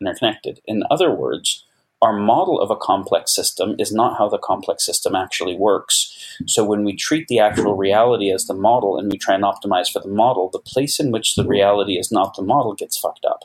interconnected. 0.00 0.60
In 0.66 0.84
other 0.90 1.10
words, 1.10 1.64
our 2.00 2.12
model 2.12 2.60
of 2.60 2.70
a 2.70 2.76
complex 2.76 3.34
system 3.34 3.74
is 3.78 3.92
not 3.92 4.16
how 4.18 4.28
the 4.28 4.38
complex 4.38 4.86
system 4.86 5.14
actually 5.14 5.56
works. 5.56 6.14
So 6.46 6.64
when 6.64 6.84
we 6.84 6.94
treat 6.94 7.26
the 7.28 7.40
actual 7.40 7.76
reality 7.76 8.30
as 8.30 8.46
the 8.46 8.54
model 8.54 8.96
and 8.96 9.10
we 9.10 9.18
try 9.18 9.34
and 9.34 9.42
optimize 9.42 9.90
for 9.90 10.00
the 10.00 10.08
model, 10.08 10.48
the 10.48 10.60
place 10.60 11.00
in 11.00 11.10
which 11.10 11.34
the 11.34 11.44
reality 11.44 11.98
is 11.98 12.12
not 12.12 12.34
the 12.36 12.42
model 12.42 12.74
gets 12.74 12.96
fucked 12.96 13.24
up. 13.24 13.44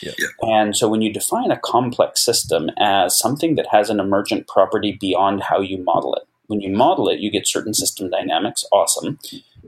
Yeah. 0.00 0.12
And 0.42 0.76
so 0.76 0.88
when 0.88 1.02
you 1.02 1.12
define 1.12 1.50
a 1.50 1.58
complex 1.58 2.24
system 2.24 2.70
as 2.78 3.18
something 3.18 3.56
that 3.56 3.66
has 3.72 3.90
an 3.90 4.00
emergent 4.00 4.46
property 4.46 4.96
beyond 5.00 5.42
how 5.42 5.60
you 5.60 5.82
model 5.82 6.14
it, 6.14 6.22
when 6.46 6.60
you 6.60 6.70
model 6.70 7.08
it, 7.08 7.18
you 7.18 7.30
get 7.30 7.48
certain 7.48 7.74
system 7.74 8.10
dynamics. 8.10 8.64
Awesome. 8.72 9.18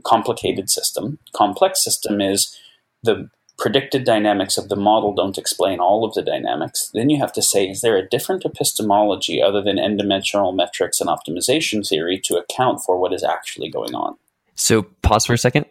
Complicated 0.03 0.69
system. 0.69 1.19
Complex 1.33 1.83
system 1.83 2.21
is 2.21 2.57
the 3.03 3.29
predicted 3.57 4.03
dynamics 4.03 4.57
of 4.57 4.69
the 4.69 4.75
model 4.75 5.13
don't 5.13 5.37
explain 5.37 5.79
all 5.79 6.03
of 6.03 6.13
the 6.13 6.21
dynamics. 6.21 6.89
Then 6.93 7.09
you 7.09 7.19
have 7.19 7.31
to 7.33 7.41
say, 7.41 7.69
is 7.69 7.81
there 7.81 7.97
a 7.97 8.07
different 8.07 8.45
epistemology 8.45 9.41
other 9.41 9.61
than 9.61 9.79
n 9.79 9.97
dimensional 9.97 10.51
metrics 10.51 10.99
and 10.99 11.09
optimization 11.09 11.87
theory 11.87 12.19
to 12.25 12.35
account 12.35 12.81
for 12.83 12.97
what 12.97 13.13
is 13.13 13.23
actually 13.23 13.69
going 13.69 13.95
on? 13.95 14.17
So, 14.55 14.83
pause 15.01 15.25
for 15.25 15.33
a 15.33 15.37
second. 15.37 15.65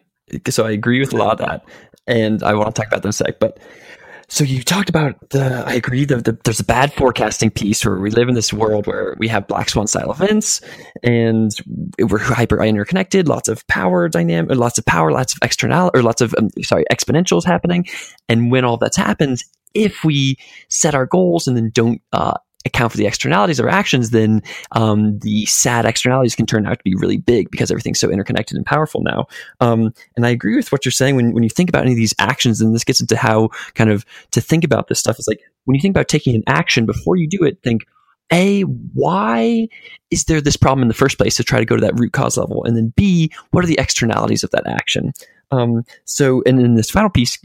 So, 0.49 0.65
I 0.65 0.71
agree 0.71 0.99
with 0.99 1.13
a 1.13 1.17
lot 1.17 1.39
of 1.39 1.47
that. 1.47 1.65
And 2.07 2.43
I 2.43 2.53
want 2.53 2.73
to 2.73 2.81
talk 2.81 2.87
about 2.87 3.01
that 3.01 3.07
in 3.07 3.09
a 3.09 3.13
sec. 3.13 3.39
But 3.39 3.59
so 4.27 4.43
you 4.43 4.63
talked 4.63 4.89
about 4.89 5.29
the. 5.29 5.63
I 5.65 5.73
agree. 5.73 6.05
The, 6.05 6.17
the, 6.17 6.37
there's 6.43 6.59
a 6.59 6.65
bad 6.65 6.93
forecasting 6.93 7.51
piece 7.51 7.85
where 7.85 7.97
we 7.97 8.09
live 8.09 8.27
in 8.27 8.35
this 8.35 8.51
world 8.51 8.87
where 8.87 9.15
we 9.19 9.27
have 9.27 9.47
black 9.47 9.69
swan 9.69 9.87
style 9.87 10.11
events, 10.11 10.61
and 11.03 11.51
we're 11.99 12.17
hyper 12.17 12.61
interconnected. 12.63 13.27
Lots 13.27 13.47
of 13.47 13.65
power 13.67 14.09
dynamic, 14.09 14.57
lots 14.57 14.77
of 14.77 14.85
power, 14.85 15.11
lots 15.11 15.33
of 15.33 15.39
external, 15.41 15.91
or 15.93 16.01
lots 16.01 16.21
of 16.21 16.33
um, 16.37 16.49
sorry 16.61 16.85
exponentials 16.91 17.45
happening. 17.45 17.85
And 18.27 18.51
when 18.51 18.65
all 18.65 18.77
that's 18.77 18.97
happens, 18.97 19.43
if 19.73 20.03
we 20.03 20.37
set 20.69 20.95
our 20.95 21.05
goals 21.05 21.47
and 21.47 21.55
then 21.55 21.69
don't 21.69 22.01
uh, 22.13 22.37
account 22.65 22.91
for 22.91 22.97
the 22.97 23.05
externalities 23.05 23.59
of 23.59 23.65
our 23.65 23.71
actions, 23.71 24.09
then 24.09 24.41
um, 24.71 25.19
the 25.19 25.45
sad 25.45 25.85
externalities 25.85 26.35
can 26.35 26.45
turn 26.45 26.65
out 26.65 26.77
to 26.79 26.83
be 26.83 26.95
really 26.95 27.17
big 27.17 27.51
because 27.51 27.71
everything's 27.71 27.99
so 27.99 28.09
interconnected 28.09 28.57
and 28.57 28.65
powerful 28.65 29.01
now. 29.01 29.27
Um, 29.59 29.93
and 30.15 30.25
I 30.25 30.29
agree 30.29 30.55
with 30.55 30.71
what 30.71 30.83
you're 30.83 30.91
saying 30.91 31.15
when, 31.15 31.33
when 31.33 31.43
you 31.43 31.49
think 31.49 31.69
about 31.69 31.83
any 31.83 31.91
of 31.91 31.97
these 31.97 32.15
actions, 32.19 32.61
and 32.61 32.73
this 32.73 32.83
gets 32.83 33.01
into 33.01 33.15
how 33.15 33.49
kind 33.75 33.91
of 33.91 34.05
to 34.31 34.41
think 34.41 34.63
about 34.63 34.87
this 34.87 34.99
stuff. 34.99 35.19
Is 35.19 35.27
like 35.27 35.41
when 35.65 35.75
you 35.75 35.81
think 35.81 35.93
about 35.93 36.07
taking 36.07 36.35
an 36.35 36.43
action 36.47 36.85
before 36.85 37.15
you 37.15 37.27
do 37.27 37.43
it, 37.43 37.61
think, 37.63 37.85
a, 38.33 38.61
why 38.61 39.67
is 40.09 40.25
there 40.25 40.41
this 40.41 40.57
problem 40.57 40.81
in 40.81 40.87
the 40.87 40.95
first 40.95 41.17
place 41.17 41.35
to 41.35 41.43
try 41.43 41.59
to 41.59 41.65
go 41.65 41.75
to 41.75 41.81
that 41.81 41.99
root 41.99 42.13
cause 42.13 42.37
level? 42.37 42.63
And 42.63 42.75
then 42.75 42.91
B, 42.95 43.31
what 43.51 43.63
are 43.63 43.67
the 43.67 43.79
externalities 43.79 44.43
of 44.43 44.49
that 44.51 44.67
action? 44.67 45.13
Um, 45.51 45.85
so, 46.05 46.43
and 46.45 46.59
in 46.59 46.75
this 46.75 46.89
final 46.89 47.09
piece, 47.09 47.37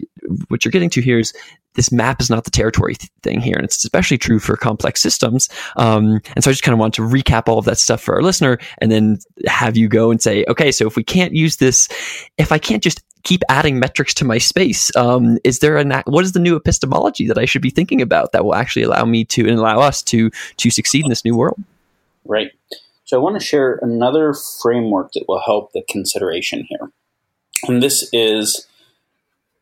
what 0.49 0.65
you're 0.65 0.73
getting 0.73 0.91
to 0.91 1.03
here 1.03 1.19
is 1.19 1.33
this 1.75 1.93
map 1.93 2.21
is 2.21 2.31
not 2.31 2.45
the 2.45 2.51
territory 2.51 2.95
th- 2.95 3.11
thing 3.23 3.41
here. 3.41 3.55
And 3.57 3.65
it's 3.65 3.85
especially 3.85 4.19
true 4.19 4.39
for 4.39 4.57
complex 4.57 5.01
systems. 5.01 5.49
Um, 5.77 6.21
and 6.35 6.43
so 6.43 6.51
I 6.51 6.53
just 6.53 6.63
kind 6.63 6.73
of 6.73 6.79
want 6.79 6.95
to 6.95 7.03
recap 7.03 7.49
all 7.49 7.59
of 7.59 7.65
that 7.67 7.79
stuff 7.79 8.01
for 8.01 8.15
our 8.15 8.23
listener 8.23 8.59
and 8.79 8.91
then 8.91 9.19
have 9.47 9.77
you 9.77 9.89
go 9.89 10.11
and 10.11 10.21
say, 10.21 10.45
okay, 10.49 10.73
so 10.73 10.87
if 10.87 10.97
we 10.97 11.05
can't 11.05 11.35
use 11.35 11.57
this, 11.57 11.89
if 12.39 12.51
I 12.51 12.59
can't 12.59 12.83
just 12.83 13.03
keep 13.23 13.43
adding 13.49 13.79
metrics 13.79 14.15
to 14.15 14.25
my 14.25 14.39
space, 14.39 14.95
um, 14.97 15.39
is 15.45 15.61
there 15.61 15.77
a, 15.77 16.03
what 16.07 16.25
is 16.25 16.33
the 16.33 16.41
new 16.41 16.57
epistemology 16.57 17.27
that 17.29 17.39
I 17.39 17.45
should 17.45 17.63
be 17.63 17.71
thinking 17.71 18.03
about 18.03 18.33
that 18.33 18.45
will 18.45 18.55
actually 18.55 18.83
allow 18.83 19.05
me 19.05 19.25
to 19.27 19.47
and 19.47 19.59
allow 19.59 19.81
us 19.81 20.03
to, 20.05 20.31
to 20.57 20.71
succeed 20.71 21.05
in 21.05 21.11
this 21.11 21.25
new 21.25 21.37
world? 21.37 21.63
Right. 22.25 22.51
So 23.05 23.19
I 23.19 23.23
want 23.23 23.41
to 23.41 23.45
share 23.45 23.79
another 23.83 24.35
framework 24.63 25.13
that 25.13 25.25
will 25.29 25.41
help 25.41 25.73
the 25.73 25.83
consideration 25.89 26.67
here. 26.69 26.91
And 27.67 27.83
this 27.83 28.09
is 28.13 28.67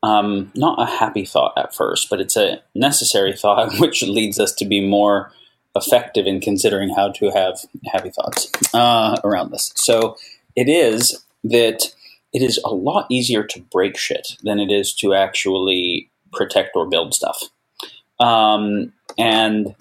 um, 0.03 0.53
not 0.55 0.81
a 0.81 0.87
happy 0.87 1.25
thought 1.25 1.53
at 1.57 1.75
first, 1.75 2.09
but 2.09 2.21
it's 2.21 2.37
a 2.37 2.63
necessary 2.75 3.33
thought, 3.37 3.73
which 3.79 4.03
leads 4.03 4.39
us 4.39 4.53
to 4.55 4.65
be 4.65 4.81
more 4.81 5.33
effective 5.77 6.27
in 6.27 6.41
considering 6.41 6.91
how 6.95 7.11
to 7.11 7.31
have 7.31 7.61
happy 7.93 8.11
thoughts 8.11 8.51
uh, 8.75 9.17
around 9.25 9.51
this. 9.51 9.73
So 9.77 10.17
it 10.57 10.69
is 10.69 11.25
that 11.45 11.93
it 12.33 12.43
is 12.43 12.61
a 12.65 12.71
lot 12.75 13.07
easier 13.11 13.45
to 13.45 13.61
break 13.61 13.97
shit 13.97 14.37
than 14.43 14.59
it 14.59 14.71
is 14.71 14.95
to 14.97 15.15
actually 15.15 16.11
protect 16.33 16.75
or 16.75 16.87
build 16.87 17.15
stuff. 17.15 17.43
Um, 18.21 18.93
and 19.17 19.75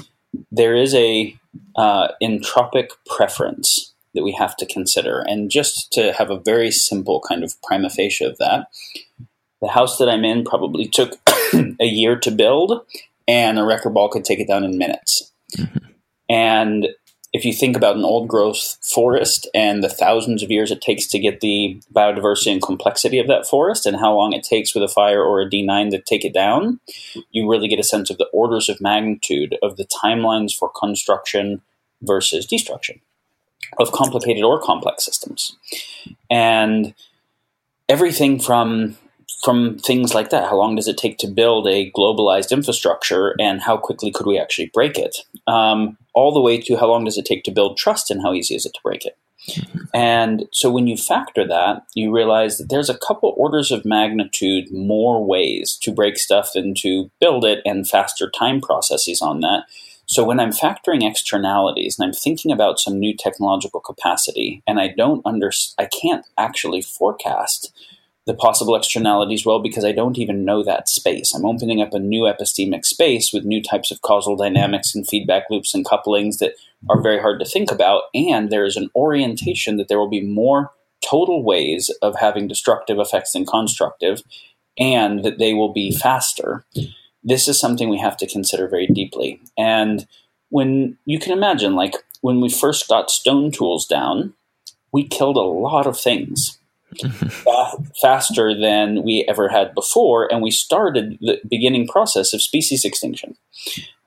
there 0.51 0.75
is 0.75 0.93
a 0.93 1.35
uh, 1.75 2.09
entropic 2.21 2.89
preference 3.05 3.93
that 4.17 4.23
we 4.23 4.31
have 4.33 4.57
to 4.57 4.65
consider. 4.65 5.23
And 5.27 5.51
just 5.51 5.93
to 5.93 6.11
have 6.13 6.31
a 6.31 6.39
very 6.39 6.71
simple 6.71 7.21
kind 7.27 7.43
of 7.43 7.61
prima 7.61 7.89
facie 7.89 8.25
of 8.25 8.37
that, 8.39 8.67
the 9.61 9.67
house 9.67 9.99
that 9.99 10.09
I'm 10.09 10.25
in 10.25 10.43
probably 10.43 10.87
took 10.87 11.13
a 11.79 11.85
year 11.85 12.17
to 12.17 12.31
build, 12.31 12.81
and 13.27 13.59
a 13.59 13.63
wrecking 13.63 13.93
ball 13.93 14.09
could 14.09 14.25
take 14.25 14.39
it 14.39 14.47
down 14.47 14.63
in 14.63 14.77
minutes. 14.77 15.31
Mm-hmm. 15.55 15.85
And 16.29 16.87
if 17.31 17.45
you 17.45 17.53
think 17.53 17.77
about 17.77 17.95
an 17.95 18.03
old 18.03 18.27
growth 18.27 18.77
forest 18.81 19.47
and 19.53 19.83
the 19.83 19.89
thousands 19.89 20.41
of 20.41 20.49
years 20.49 20.71
it 20.71 20.81
takes 20.81 21.05
to 21.07 21.19
get 21.19 21.41
the 21.41 21.79
biodiversity 21.93 22.51
and 22.51 22.61
complexity 22.61 23.19
of 23.19 23.27
that 23.27 23.45
forest 23.45 23.85
and 23.85 23.97
how 23.97 24.15
long 24.15 24.33
it 24.33 24.43
takes 24.43 24.73
with 24.73 24.83
a 24.83 24.87
fire 24.87 25.21
or 25.21 25.41
a 25.41 25.49
D9 25.49 25.91
to 25.91 26.01
take 26.01 26.25
it 26.25 26.33
down, 26.33 26.79
you 27.31 27.49
really 27.49 27.67
get 27.67 27.79
a 27.79 27.83
sense 27.83 28.09
of 28.09 28.17
the 28.17 28.29
orders 28.33 28.69
of 28.69 28.81
magnitude 28.81 29.55
of 29.61 29.77
the 29.77 29.85
timelines 29.85 30.53
for 30.57 30.69
construction 30.69 31.61
versus 32.01 32.45
destruction 32.45 32.99
of 33.77 33.91
complicated 33.91 34.43
or 34.43 34.61
complex 34.61 35.05
systems. 35.05 35.55
And 36.29 36.93
everything 37.89 38.39
from 38.39 38.97
from 39.43 39.77
things 39.77 40.15
like 40.15 40.29
that. 40.29 40.49
How 40.49 40.57
long 40.57 40.75
does 40.75 40.87
it 40.87 40.97
take 40.97 41.17
to 41.19 41.27
build 41.27 41.67
a 41.67 41.91
globalized 41.91 42.51
infrastructure, 42.51 43.35
and 43.39 43.61
how 43.61 43.77
quickly 43.77 44.11
could 44.11 44.25
we 44.25 44.39
actually 44.39 44.71
break 44.73 44.97
it? 44.97 45.17
Um, 45.45 45.97
all 46.13 46.33
the 46.33 46.41
way 46.41 46.59
to 46.61 46.75
how 46.75 46.87
long 46.87 47.05
does 47.05 47.17
it 47.17 47.25
take 47.25 47.43
to 47.43 47.51
build 47.51 47.77
trust, 47.77 48.09
and 48.09 48.21
how 48.21 48.33
easy 48.33 48.55
is 48.55 48.65
it 48.65 48.73
to 48.73 48.79
break 48.83 49.05
it? 49.05 49.17
And 49.93 50.45
so 50.51 50.69
when 50.71 50.87
you 50.87 50.97
factor 50.97 51.47
that, 51.47 51.83
you 51.93 52.13
realize 52.13 52.57
that 52.57 52.69
there's 52.69 52.89
a 52.89 52.97
couple 52.97 53.33
orders 53.37 53.71
of 53.71 53.85
magnitude 53.85 54.71
more 54.71 55.23
ways 55.23 55.77
to 55.83 55.91
break 55.91 56.17
stuff 56.17 56.51
than 56.53 56.73
to 56.79 57.11
build 57.21 57.45
it, 57.45 57.61
and 57.63 57.87
faster 57.87 58.29
time 58.29 58.59
processes 58.59 59.21
on 59.21 59.41
that. 59.41 59.65
So 60.07 60.23
when 60.23 60.39
I'm 60.39 60.51
factoring 60.51 61.07
externalities 61.07 61.99
and 61.99 62.07
I'm 62.07 62.13
thinking 62.13 62.51
about 62.51 62.79
some 62.79 62.97
new 62.97 63.15
technological 63.15 63.81
capacity, 63.81 64.63
and 64.65 64.79
I 64.79 64.87
don't 64.87 65.21
under, 65.25 65.51
I 65.77 65.85
can't 65.85 66.25
actually 66.37 66.81
forecast 66.81 67.73
the 68.25 68.33
possible 68.33 68.75
externalities 68.75 69.45
well 69.45 69.59
because 69.59 69.85
I 69.85 69.91
don't 69.91 70.17
even 70.17 70.45
know 70.45 70.63
that 70.63 70.89
space. 70.89 71.33
I'm 71.33 71.45
opening 71.45 71.81
up 71.81 71.93
a 71.93 71.99
new 71.99 72.23
epistemic 72.23 72.85
space 72.85 73.31
with 73.33 73.45
new 73.45 73.61
types 73.61 73.91
of 73.91 74.01
causal 74.01 74.35
dynamics 74.35 74.95
and 74.95 75.07
feedback 75.07 75.43
loops 75.49 75.73
and 75.73 75.87
couplings 75.87 76.37
that 76.37 76.53
are 76.89 77.01
very 77.01 77.19
hard 77.19 77.39
to 77.39 77.45
think 77.45 77.71
about. 77.71 78.03
And 78.13 78.49
there 78.49 78.65
is 78.65 78.75
an 78.75 78.89
orientation 78.95 79.77
that 79.77 79.87
there 79.87 79.99
will 79.99 80.09
be 80.09 80.25
more 80.25 80.71
total 81.01 81.43
ways 81.43 81.89
of 82.01 82.15
having 82.15 82.47
destructive 82.47 82.97
effects 82.99 83.33
than 83.33 83.45
constructive, 83.45 84.23
and 84.77 85.23
that 85.23 85.37
they 85.37 85.53
will 85.53 85.71
be 85.71 85.91
faster. 85.91 86.65
This 87.27 87.49
is 87.49 87.59
something 87.59 87.89
we 87.89 87.99
have 87.99 88.15
to 88.17 88.27
consider 88.27 88.69
very 88.69 88.87
deeply. 88.87 89.41
And 89.57 90.07
when 90.49 90.97
you 91.05 91.19
can 91.19 91.33
imagine, 91.33 91.75
like 91.75 91.93
when 92.21 92.39
we 92.39 92.49
first 92.49 92.87
got 92.87 93.11
stone 93.11 93.51
tools 93.51 93.85
down, 93.85 94.33
we 94.93 95.05
killed 95.05 95.35
a 95.35 95.41
lot 95.41 95.87
of 95.87 95.99
things 95.99 96.57
faster 98.01 98.57
than 98.57 99.03
we 99.03 99.25
ever 99.27 99.49
had 99.49 99.75
before, 99.75 100.31
and 100.31 100.41
we 100.41 100.51
started 100.51 101.17
the 101.19 101.41
beginning 101.47 101.85
process 101.85 102.33
of 102.33 102.41
species 102.41 102.85
extinction, 102.85 103.35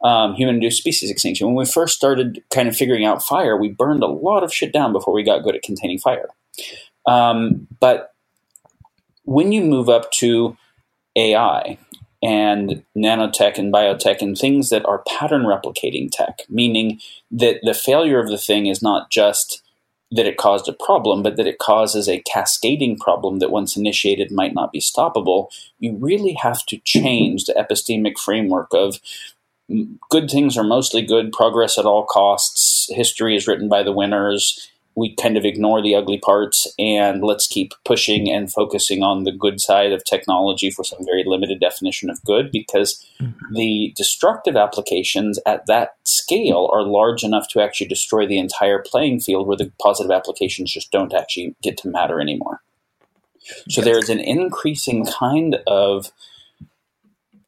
um, 0.02 0.34
human-induced 0.34 0.78
species 0.78 1.10
extinction. 1.10 1.46
When 1.46 1.56
we 1.56 1.66
first 1.66 1.94
started 1.94 2.42
kind 2.50 2.68
of 2.68 2.76
figuring 2.76 3.04
out 3.04 3.22
fire, 3.22 3.54
we 3.54 3.68
burned 3.68 4.02
a 4.02 4.08
lot 4.08 4.42
of 4.42 4.52
shit 4.52 4.72
down 4.72 4.92
before 4.92 5.12
we 5.12 5.22
got 5.22 5.42
good 5.42 5.54
at 5.54 5.62
containing 5.62 5.98
fire. 5.98 6.28
Um, 7.06 7.68
but 7.80 8.14
when 9.24 9.52
you 9.52 9.62
move 9.62 9.90
up 9.90 10.10
to 10.12 10.56
AI 11.16 11.78
and 12.22 12.82
nanotech 12.96 13.58
and 13.58 13.72
biotech 13.72 14.20
and 14.20 14.36
things 14.36 14.68
that 14.70 14.84
are 14.84 15.04
pattern 15.08 15.42
replicating 15.42 16.08
tech, 16.10 16.40
meaning 16.48 17.00
that 17.30 17.60
the 17.62 17.74
failure 17.74 18.20
of 18.20 18.28
the 18.28 18.38
thing 18.38 18.66
is 18.66 18.82
not 18.82 19.10
just 19.10 19.62
that 20.12 20.26
it 20.26 20.36
caused 20.36 20.68
a 20.68 20.72
problem, 20.72 21.22
but 21.22 21.36
that 21.36 21.46
it 21.46 21.58
causes 21.58 22.08
a 22.08 22.20
cascading 22.20 22.98
problem 22.98 23.38
that 23.38 23.52
once 23.52 23.76
initiated 23.76 24.32
might 24.32 24.54
not 24.54 24.72
be 24.72 24.80
stoppable, 24.80 25.48
you 25.78 25.96
really 25.96 26.34
have 26.34 26.66
to 26.66 26.78
change 26.78 27.44
the 27.44 27.54
epistemic 27.54 28.18
framework 28.18 28.68
of 28.72 29.00
mm, 29.70 29.96
good 30.10 30.28
things 30.28 30.58
are 30.58 30.64
mostly 30.64 31.00
good, 31.00 31.32
progress 31.32 31.78
at 31.78 31.86
all 31.86 32.04
costs, 32.04 32.88
history 32.92 33.36
is 33.36 33.46
written 33.46 33.68
by 33.68 33.82
the 33.82 33.92
winners, 33.92 34.70
we 34.96 35.14
kind 35.14 35.36
of 35.36 35.44
ignore 35.44 35.80
the 35.80 35.94
ugly 35.94 36.18
parts 36.18 36.66
and 36.78 37.22
let's 37.22 37.46
keep 37.46 37.72
pushing 37.84 38.30
and 38.30 38.52
focusing 38.52 39.02
on 39.02 39.24
the 39.24 39.32
good 39.32 39.60
side 39.60 39.92
of 39.92 40.04
technology 40.04 40.70
for 40.70 40.84
some 40.84 41.04
very 41.04 41.22
limited 41.24 41.60
definition 41.60 42.10
of 42.10 42.22
good 42.24 42.50
because 42.50 43.04
mm-hmm. 43.20 43.54
the 43.54 43.92
destructive 43.96 44.56
applications 44.56 45.38
at 45.46 45.66
that 45.66 45.94
scale 46.04 46.68
are 46.72 46.82
large 46.82 47.22
enough 47.22 47.48
to 47.48 47.60
actually 47.60 47.86
destroy 47.86 48.26
the 48.26 48.38
entire 48.38 48.80
playing 48.84 49.20
field 49.20 49.46
where 49.46 49.56
the 49.56 49.70
positive 49.80 50.10
applications 50.10 50.72
just 50.72 50.90
don't 50.90 51.14
actually 51.14 51.54
get 51.62 51.76
to 51.76 51.88
matter 51.88 52.20
anymore. 52.20 52.60
So 53.68 53.80
there's 53.80 54.08
an 54.08 54.20
increasing 54.20 55.06
kind 55.06 55.56
of 55.66 56.12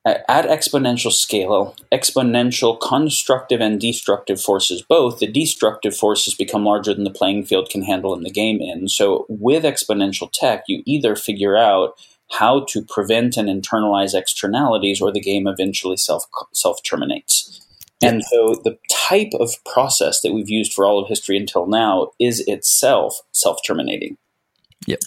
at 0.05 0.27
exponential 0.27 1.13
scale, 1.13 1.77
exponential 1.93 2.81
constructive 2.81 3.61
and 3.61 3.81
destructive 3.81 4.41
forces 4.41 4.83
both, 4.83 5.21
the 5.21 5.31
destructive 5.31 5.97
forces 5.97 6.35
become 6.35 6.65
larger 6.65 6.93
than 6.93 7.05
the 7.05 7.11
playing 7.11 7.45
field 7.45 7.71
can 7.71 7.83
handle 7.83 8.15
in 8.15 8.23
the 8.23 8.31
game 8.31 8.61
in. 8.61 8.89
So 8.89 9.27
with 9.29 9.63
exponential 9.63 10.29
tech, 10.33 10.65
you 10.67 10.83
either 10.87 11.15
figure 11.15 11.57
out 11.57 11.95
how 12.33 12.65
to 12.71 12.83
prevent 12.83 13.37
and 13.37 13.49
internalize 13.49 14.15
externalities 14.15 15.01
or 15.01 15.13
the 15.13 15.21
game 15.21 15.47
eventually 15.47 15.97
self 15.97 16.25
self 16.53 16.83
terminates. 16.83 17.61
And 18.05 18.25
so 18.25 18.57
the 18.65 18.77
type 18.91 19.31
of 19.39 19.53
process 19.65 20.23
that 20.23 20.33
we've 20.33 20.51
used 20.51 20.73
for 20.73 20.85
all 20.85 21.01
of 21.01 21.09
history 21.09 21.37
until 21.37 21.67
now 21.67 22.09
is 22.19 22.41
itself 22.49 23.21
self 23.31 23.59
terminating. 23.65 24.17
Yep. 24.89 25.01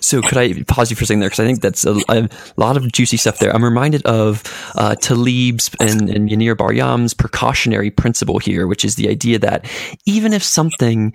So 0.00 0.22
could 0.22 0.38
I 0.38 0.62
pause 0.64 0.90
you 0.90 0.96
for 0.96 1.04
a 1.04 1.06
second 1.06 1.20
there 1.20 1.28
because 1.28 1.40
I 1.40 1.46
think 1.46 1.60
that's 1.60 1.84
a, 1.84 1.96
a, 2.08 2.28
lot 2.56 2.76
of 2.76 2.90
juicy 2.92 3.16
stuff 3.16 3.38
there. 3.38 3.54
I'm 3.54 3.64
reminded 3.64 4.04
of 4.06 4.42
uh, 4.76 4.94
Taleb's 4.96 5.70
and, 5.80 6.08
and 6.08 6.28
Yaneer 6.28 6.56
Bar-Yam's 6.56 7.14
precautionary 7.14 7.90
principle 7.90 8.38
here, 8.38 8.66
which 8.66 8.84
is 8.84 8.96
the 8.96 9.08
idea 9.08 9.38
that 9.38 9.68
even 10.04 10.32
if 10.32 10.42
something 10.42 11.12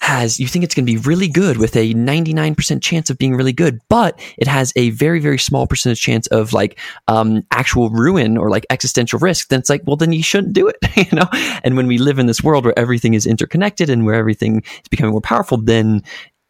has, 0.00 0.38
you 0.38 0.46
think 0.46 0.64
it's 0.64 0.74
going 0.74 0.86
to 0.86 0.92
be 0.92 0.98
really 0.98 1.28
good 1.28 1.56
with 1.56 1.76
a 1.76 1.94
99% 1.94 2.82
chance 2.82 3.10
of 3.10 3.18
being 3.18 3.34
really 3.34 3.52
good, 3.52 3.80
but 3.88 4.20
it 4.38 4.46
has 4.46 4.72
a 4.76 4.90
very, 4.90 5.20
very 5.20 5.38
small 5.38 5.66
percentage 5.66 6.00
chance 6.00 6.26
of 6.28 6.52
like 6.52 6.78
um, 7.08 7.42
actual 7.50 7.90
ruin 7.90 8.36
or 8.36 8.50
like 8.50 8.66
existential 8.70 9.18
risk, 9.18 9.48
then 9.48 9.58
it's 9.58 9.70
like, 9.70 9.82
well, 9.86 9.96
then 9.96 10.12
you 10.12 10.22
shouldn't 10.22 10.52
do 10.52 10.68
it, 10.68 10.76
you 10.96 11.16
know? 11.16 11.28
And 11.64 11.76
when 11.76 11.86
we 11.86 11.98
live 11.98 12.18
in 12.18 12.26
this 12.26 12.42
world 12.42 12.64
where 12.64 12.78
everything 12.78 13.14
is 13.14 13.26
interconnected 13.26 13.90
and 13.90 14.04
where 14.04 14.14
everything 14.14 14.62
is 14.62 14.88
becoming 14.90 15.12
more 15.12 15.20
powerful, 15.20 15.58
then 15.58 16.02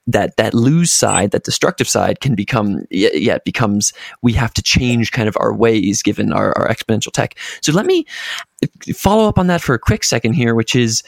that 0.07 0.37
that 0.37 0.55
lose 0.55 0.93
side, 0.93 1.33
that 1.33 1.45
destructive 1.45 1.89
side, 1.89 2.21
can 2.21 2.35
become 2.35 2.87
yeah, 2.91 3.35
it 3.35 3.45
becomes 3.45 3.93
we 4.23 4.33
have 4.33 4.53
to 4.55 4.63
change 4.63 5.13
kind 5.13 5.29
of 5.29 5.37
our 5.41 5.53
ways 5.53 6.03
given 6.03 6.33
our, 6.33 6.57
our 6.57 6.69
exponential 6.69 7.13
tech. 7.13 7.37
So 7.61 7.73
let 7.73 7.87
me 7.87 8.07
follow 8.95 9.29
up 9.29 9.39
on 9.39 9.49
that 9.49 9.61
for 9.61 9.75
a 9.75 9.79
quick 9.79 10.05
second 10.05 10.35
here, 10.35 10.55
which 10.55 10.77
is 10.77 11.03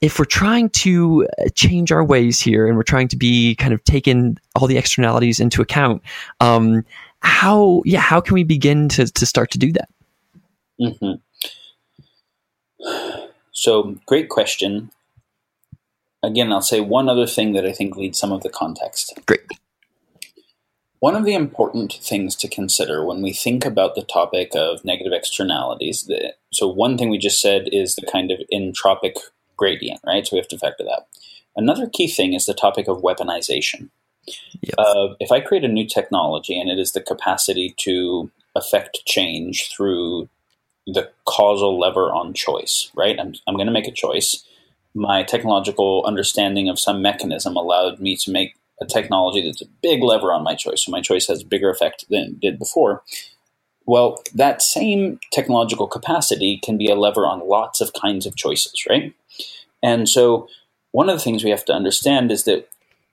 if 0.00 0.18
we're 0.18 0.24
trying 0.24 0.68
to 0.70 1.26
change 1.54 1.92
our 1.92 2.04
ways 2.04 2.40
here 2.40 2.66
and 2.66 2.76
we're 2.76 2.82
trying 2.82 3.08
to 3.08 3.16
be 3.16 3.54
kind 3.54 3.72
of 3.72 3.82
taking 3.84 4.36
all 4.54 4.66
the 4.66 4.76
externalities 4.76 5.40
into 5.40 5.62
account, 5.62 6.02
um, 6.40 6.84
how 7.20 7.82
yeah 7.86 8.00
how 8.00 8.20
can 8.20 8.34
we 8.34 8.44
begin 8.44 8.88
to 8.88 9.06
to 9.06 9.26
start 9.26 9.50
to 9.52 9.58
do 9.58 9.72
that? 9.72 9.88
Mm-hmm. 10.80 11.12
So 13.52 13.96
great 14.06 14.28
question 14.28 14.90
again, 16.24 16.52
I'll 16.52 16.62
say 16.62 16.80
one 16.80 17.08
other 17.08 17.26
thing 17.26 17.52
that 17.52 17.66
I 17.66 17.72
think 17.72 17.96
leads 17.96 18.18
some 18.18 18.32
of 18.32 18.42
the 18.42 18.50
context. 18.50 19.18
Great. 19.26 19.40
One 21.00 21.16
of 21.16 21.24
the 21.24 21.34
important 21.34 21.92
things 21.92 22.34
to 22.36 22.48
consider 22.48 23.04
when 23.04 23.20
we 23.20 23.34
think 23.34 23.66
about 23.66 23.94
the 23.94 24.02
topic 24.02 24.52
of 24.54 24.84
negative 24.84 25.12
externalities, 25.12 26.04
the, 26.04 26.34
so 26.50 26.66
one 26.66 26.96
thing 26.96 27.10
we 27.10 27.18
just 27.18 27.42
said 27.42 27.68
is 27.72 27.94
the 27.94 28.06
kind 28.10 28.30
of 28.30 28.40
entropic 28.52 29.16
gradient, 29.56 30.00
right? 30.06 30.26
So 30.26 30.34
we 30.34 30.38
have 30.38 30.48
to 30.48 30.58
factor 30.58 30.82
that. 30.84 31.06
Another 31.56 31.88
key 31.88 32.08
thing 32.08 32.32
is 32.32 32.46
the 32.46 32.54
topic 32.54 32.88
of 32.88 33.02
weaponization. 33.02 33.90
Yep. 34.62 34.74
Uh, 34.78 35.08
if 35.20 35.30
I 35.30 35.40
create 35.40 35.64
a 35.64 35.68
new 35.68 35.86
technology 35.86 36.58
and 36.58 36.70
it 36.70 36.78
is 36.78 36.92
the 36.92 37.02
capacity 37.02 37.74
to 37.80 38.30
affect 38.56 39.04
change 39.04 39.70
through 39.70 40.28
the 40.86 41.10
causal 41.26 41.78
lever 41.78 42.12
on 42.12 42.32
choice, 42.32 42.90
right? 42.94 43.18
I'm, 43.20 43.34
I'm 43.46 43.56
going 43.56 43.66
to 43.66 43.72
make 43.72 43.88
a 43.88 43.92
choice 43.92 44.44
my 44.94 45.22
technological 45.22 46.04
understanding 46.06 46.68
of 46.68 46.78
some 46.78 47.02
mechanism 47.02 47.56
allowed 47.56 48.00
me 48.00 48.16
to 48.16 48.30
make 48.30 48.54
a 48.80 48.86
technology 48.86 49.44
that's 49.44 49.62
a 49.62 49.68
big 49.82 50.02
lever 50.02 50.32
on 50.32 50.42
my 50.42 50.54
choice. 50.54 50.84
So 50.84 50.92
my 50.92 51.00
choice 51.00 51.26
has 51.28 51.42
a 51.42 51.46
bigger 51.46 51.70
effect 51.70 52.04
than 52.08 52.22
it 52.22 52.40
did 52.40 52.58
before. 52.58 53.02
Well, 53.86 54.22
that 54.34 54.62
same 54.62 55.20
technological 55.32 55.86
capacity 55.86 56.58
can 56.62 56.78
be 56.78 56.88
a 56.88 56.94
lever 56.94 57.26
on 57.26 57.48
lots 57.48 57.80
of 57.80 57.92
kinds 57.92 58.24
of 58.26 58.36
choices, 58.36 58.84
right? 58.88 59.14
And 59.82 60.08
so 60.08 60.48
one 60.92 61.08
of 61.08 61.18
the 61.18 61.22
things 61.22 61.44
we 61.44 61.50
have 61.50 61.64
to 61.66 61.74
understand 61.74 62.32
is 62.32 62.44
that 62.44 62.68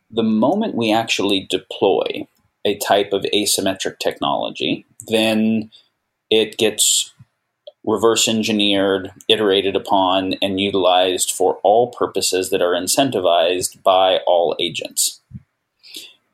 the 0.10 0.24
moment 0.24 0.76
we 0.76 0.92
actually 0.92 1.48
deploy 1.50 2.28
a 2.64 2.78
type 2.78 3.12
of 3.12 3.26
asymmetric 3.34 4.00
technology, 4.00 4.86
then 5.08 5.72
it 6.30 6.58
gets 6.58 7.14
reverse 7.84 8.28
engineered, 8.28 9.12
iterated 9.28 9.76
upon, 9.76 10.36
and 10.42 10.60
utilized 10.60 11.32
for 11.32 11.60
all 11.64 11.92
purposes 11.92 12.50
that 12.50 12.62
are 12.62 12.74
incentivized 12.74 13.82
by 13.84 14.20
all 14.28 14.56
agents. 14.60 15.20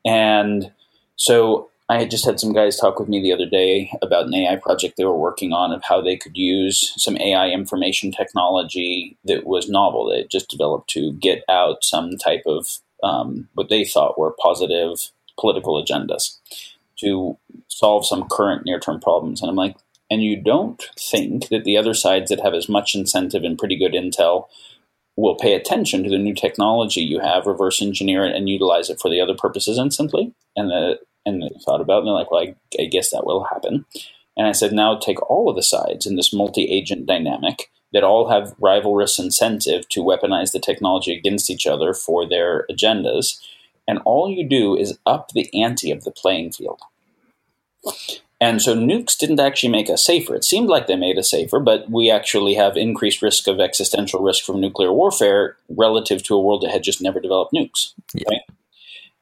And 0.04 0.72
so 1.16 1.70
I 1.88 2.04
just 2.04 2.26
had 2.26 2.38
some 2.38 2.52
guys 2.52 2.76
talk 2.76 3.00
with 3.00 3.08
me 3.08 3.22
the 3.22 3.32
other 3.32 3.46
day 3.46 3.90
about 4.02 4.26
an 4.26 4.34
AI 4.34 4.56
project 4.56 4.96
they 4.96 5.06
were 5.06 5.16
working 5.16 5.52
on 5.52 5.72
of 5.72 5.82
how 5.82 6.02
they 6.02 6.16
could 6.16 6.36
use 6.36 6.92
some 6.96 7.16
AI 7.16 7.48
information 7.48 8.12
technology 8.12 9.16
that 9.24 9.46
was 9.46 9.70
novel. 9.70 10.06
They 10.06 10.24
just 10.24 10.50
developed 10.50 10.90
to 10.90 11.12
get 11.14 11.44
out 11.48 11.82
some 11.84 12.18
type 12.18 12.42
of 12.46 12.78
um, 13.02 13.48
what 13.54 13.70
they 13.70 13.84
thought 13.84 14.18
were 14.18 14.34
positive 14.38 15.10
political 15.40 15.82
agendas 15.82 16.36
to 17.00 17.38
solve 17.68 18.06
some 18.06 18.28
current 18.28 18.66
near 18.66 18.78
term 18.78 19.00
problems. 19.00 19.40
And 19.40 19.48
I'm 19.48 19.56
like, 19.56 19.76
and 20.10 20.22
you 20.22 20.40
don't 20.40 20.82
think 20.98 21.48
that 21.48 21.64
the 21.64 21.76
other 21.76 21.94
sides 21.94 22.30
that 22.30 22.40
have 22.40 22.54
as 22.54 22.68
much 22.68 22.94
incentive 22.94 23.44
and 23.44 23.58
pretty 23.58 23.76
good 23.76 23.92
intel 23.92 24.46
will 25.16 25.34
pay 25.34 25.54
attention 25.54 26.04
to 26.04 26.10
the 26.10 26.18
new 26.18 26.34
technology 26.34 27.00
you 27.00 27.18
have, 27.18 27.44
reverse 27.44 27.82
engineer 27.82 28.24
it, 28.24 28.34
and 28.36 28.48
utilize 28.48 28.88
it 28.88 29.00
for 29.00 29.10
the 29.10 29.20
other 29.20 29.34
purposes 29.34 29.76
instantly. 29.78 30.32
And 30.56 30.70
the 30.70 30.98
and 31.26 31.42
they 31.42 31.50
thought 31.64 31.80
about 31.80 31.96
it, 31.96 31.98
and 31.98 32.06
they're 32.06 32.14
like, 32.14 32.30
well, 32.30 32.40
I, 32.40 32.82
I 32.82 32.86
guess 32.86 33.10
that 33.10 33.26
will 33.26 33.44
happen. 33.44 33.84
And 34.36 34.46
I 34.46 34.52
said, 34.52 34.72
now 34.72 34.96
take 34.96 35.20
all 35.28 35.50
of 35.50 35.56
the 35.56 35.62
sides 35.62 36.06
in 36.06 36.16
this 36.16 36.32
multi-agent 36.32 37.06
dynamic 37.06 37.70
that 37.92 38.04
all 38.04 38.30
have 38.30 38.56
rivalrous 38.58 39.18
incentive 39.18 39.88
to 39.90 40.04
weaponize 40.04 40.52
the 40.52 40.60
technology 40.60 41.12
against 41.12 41.50
each 41.50 41.66
other 41.66 41.92
for 41.92 42.26
their 42.26 42.64
agendas, 42.70 43.40
and 43.86 43.98
all 44.04 44.30
you 44.30 44.48
do 44.48 44.76
is 44.76 44.98
up 45.04 45.32
the 45.32 45.50
ante 45.52 45.90
of 45.90 46.04
the 46.04 46.12
playing 46.12 46.52
field. 46.52 46.80
And 48.40 48.62
so 48.62 48.76
nukes 48.76 49.18
didn't 49.18 49.40
actually 49.40 49.70
make 49.70 49.90
us 49.90 50.04
safer. 50.04 50.34
It 50.34 50.44
seemed 50.44 50.68
like 50.68 50.86
they 50.86 50.94
made 50.94 51.18
us 51.18 51.30
safer, 51.30 51.58
but 51.58 51.90
we 51.90 52.08
actually 52.08 52.54
have 52.54 52.76
increased 52.76 53.20
risk 53.20 53.48
of 53.48 53.58
existential 53.58 54.22
risk 54.22 54.44
from 54.44 54.60
nuclear 54.60 54.92
warfare 54.92 55.56
relative 55.68 56.22
to 56.24 56.36
a 56.36 56.40
world 56.40 56.62
that 56.62 56.70
had 56.70 56.84
just 56.84 57.02
never 57.02 57.18
developed 57.18 57.52
nukes. 57.52 57.94
Yeah. 58.14 58.24
Right? 58.30 58.40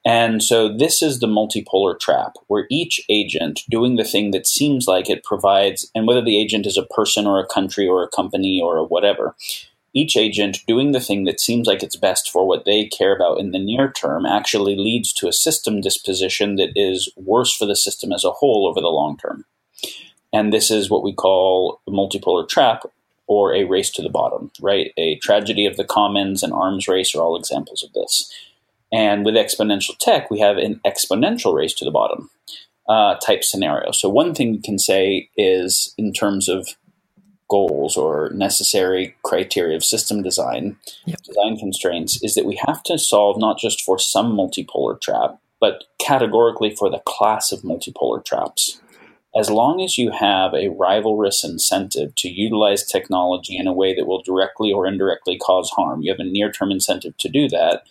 And 0.04 0.40
so 0.40 0.68
this 0.68 1.02
is 1.02 1.18
the 1.18 1.26
multipolar 1.26 1.98
trap, 1.98 2.34
where 2.46 2.66
each 2.70 3.00
agent 3.08 3.62
doing 3.68 3.96
the 3.96 4.04
thing 4.04 4.30
that 4.30 4.46
seems 4.46 4.86
like 4.86 5.10
it 5.10 5.24
provides, 5.24 5.90
and 5.96 6.06
whether 6.06 6.22
the 6.22 6.40
agent 6.40 6.64
is 6.64 6.76
a 6.76 6.84
person 6.84 7.26
or 7.26 7.40
a 7.40 7.46
country 7.46 7.88
or 7.88 8.04
a 8.04 8.08
company 8.08 8.60
or 8.62 8.76
a 8.76 8.84
whatever, 8.84 9.34
each 9.96 10.16
agent 10.16 10.58
doing 10.66 10.92
the 10.92 11.00
thing 11.00 11.24
that 11.24 11.40
seems 11.40 11.66
like 11.66 11.82
it's 11.82 11.96
best 11.96 12.30
for 12.30 12.46
what 12.46 12.66
they 12.66 12.86
care 12.86 13.16
about 13.16 13.40
in 13.40 13.50
the 13.50 13.58
near 13.58 13.90
term 13.90 14.26
actually 14.26 14.76
leads 14.76 15.12
to 15.14 15.26
a 15.26 15.32
system 15.32 15.80
disposition 15.80 16.56
that 16.56 16.70
is 16.76 17.10
worse 17.16 17.54
for 17.54 17.64
the 17.64 17.74
system 17.74 18.12
as 18.12 18.22
a 18.22 18.30
whole 18.30 18.68
over 18.68 18.80
the 18.80 18.88
long 18.88 19.16
term. 19.16 19.46
And 20.34 20.52
this 20.52 20.70
is 20.70 20.90
what 20.90 21.02
we 21.02 21.14
call 21.14 21.80
a 21.88 21.90
multipolar 21.90 22.46
trap 22.46 22.82
or 23.26 23.54
a 23.54 23.64
race 23.64 23.90
to 23.92 24.02
the 24.02 24.10
bottom, 24.10 24.50
right? 24.60 24.92
A 24.98 25.16
tragedy 25.16 25.64
of 25.64 25.78
the 25.78 25.84
commons 25.84 26.42
and 26.42 26.52
arms 26.52 26.86
race 26.88 27.14
are 27.14 27.22
all 27.22 27.36
examples 27.36 27.82
of 27.82 27.92
this. 27.94 28.30
And 28.92 29.24
with 29.24 29.34
exponential 29.34 29.96
tech, 29.98 30.30
we 30.30 30.38
have 30.40 30.58
an 30.58 30.78
exponential 30.84 31.54
race 31.54 31.72
to 31.74 31.86
the 31.86 31.90
bottom 31.90 32.30
uh, 32.86 33.14
type 33.16 33.42
scenario. 33.44 33.92
So, 33.92 34.08
one 34.08 34.34
thing 34.34 34.52
we 34.52 34.60
can 34.60 34.78
say 34.78 35.30
is 35.36 35.94
in 35.98 36.12
terms 36.12 36.48
of 36.48 36.68
goals 37.48 37.96
or 37.96 38.30
necessary 38.34 39.14
criteria 39.22 39.76
of 39.76 39.84
system 39.84 40.22
design, 40.22 40.76
yep. 41.04 41.20
design 41.22 41.56
constraints, 41.56 42.22
is 42.22 42.34
that 42.34 42.46
we 42.46 42.60
have 42.66 42.82
to 42.84 42.98
solve 42.98 43.38
not 43.38 43.58
just 43.58 43.82
for 43.82 43.98
some 43.98 44.32
multipolar 44.32 45.00
trap, 45.00 45.38
but 45.60 45.84
categorically 45.98 46.74
for 46.74 46.90
the 46.90 47.02
class 47.06 47.52
of 47.52 47.60
multipolar 47.60 48.24
traps. 48.24 48.80
As 49.38 49.50
long 49.50 49.82
as 49.82 49.98
you 49.98 50.10
have 50.12 50.54
a 50.54 50.70
rivalrous 50.70 51.44
incentive 51.44 52.14
to 52.16 52.28
utilize 52.28 52.84
technology 52.86 53.56
in 53.56 53.66
a 53.66 53.72
way 53.72 53.94
that 53.94 54.06
will 54.06 54.22
directly 54.22 54.72
or 54.72 54.86
indirectly 54.86 55.36
cause 55.36 55.70
harm, 55.70 56.02
you 56.02 56.10
have 56.10 56.20
a 56.20 56.24
near 56.24 56.50
term 56.50 56.70
incentive 56.70 57.16
to 57.18 57.28
do 57.28 57.48
that, 57.48 57.82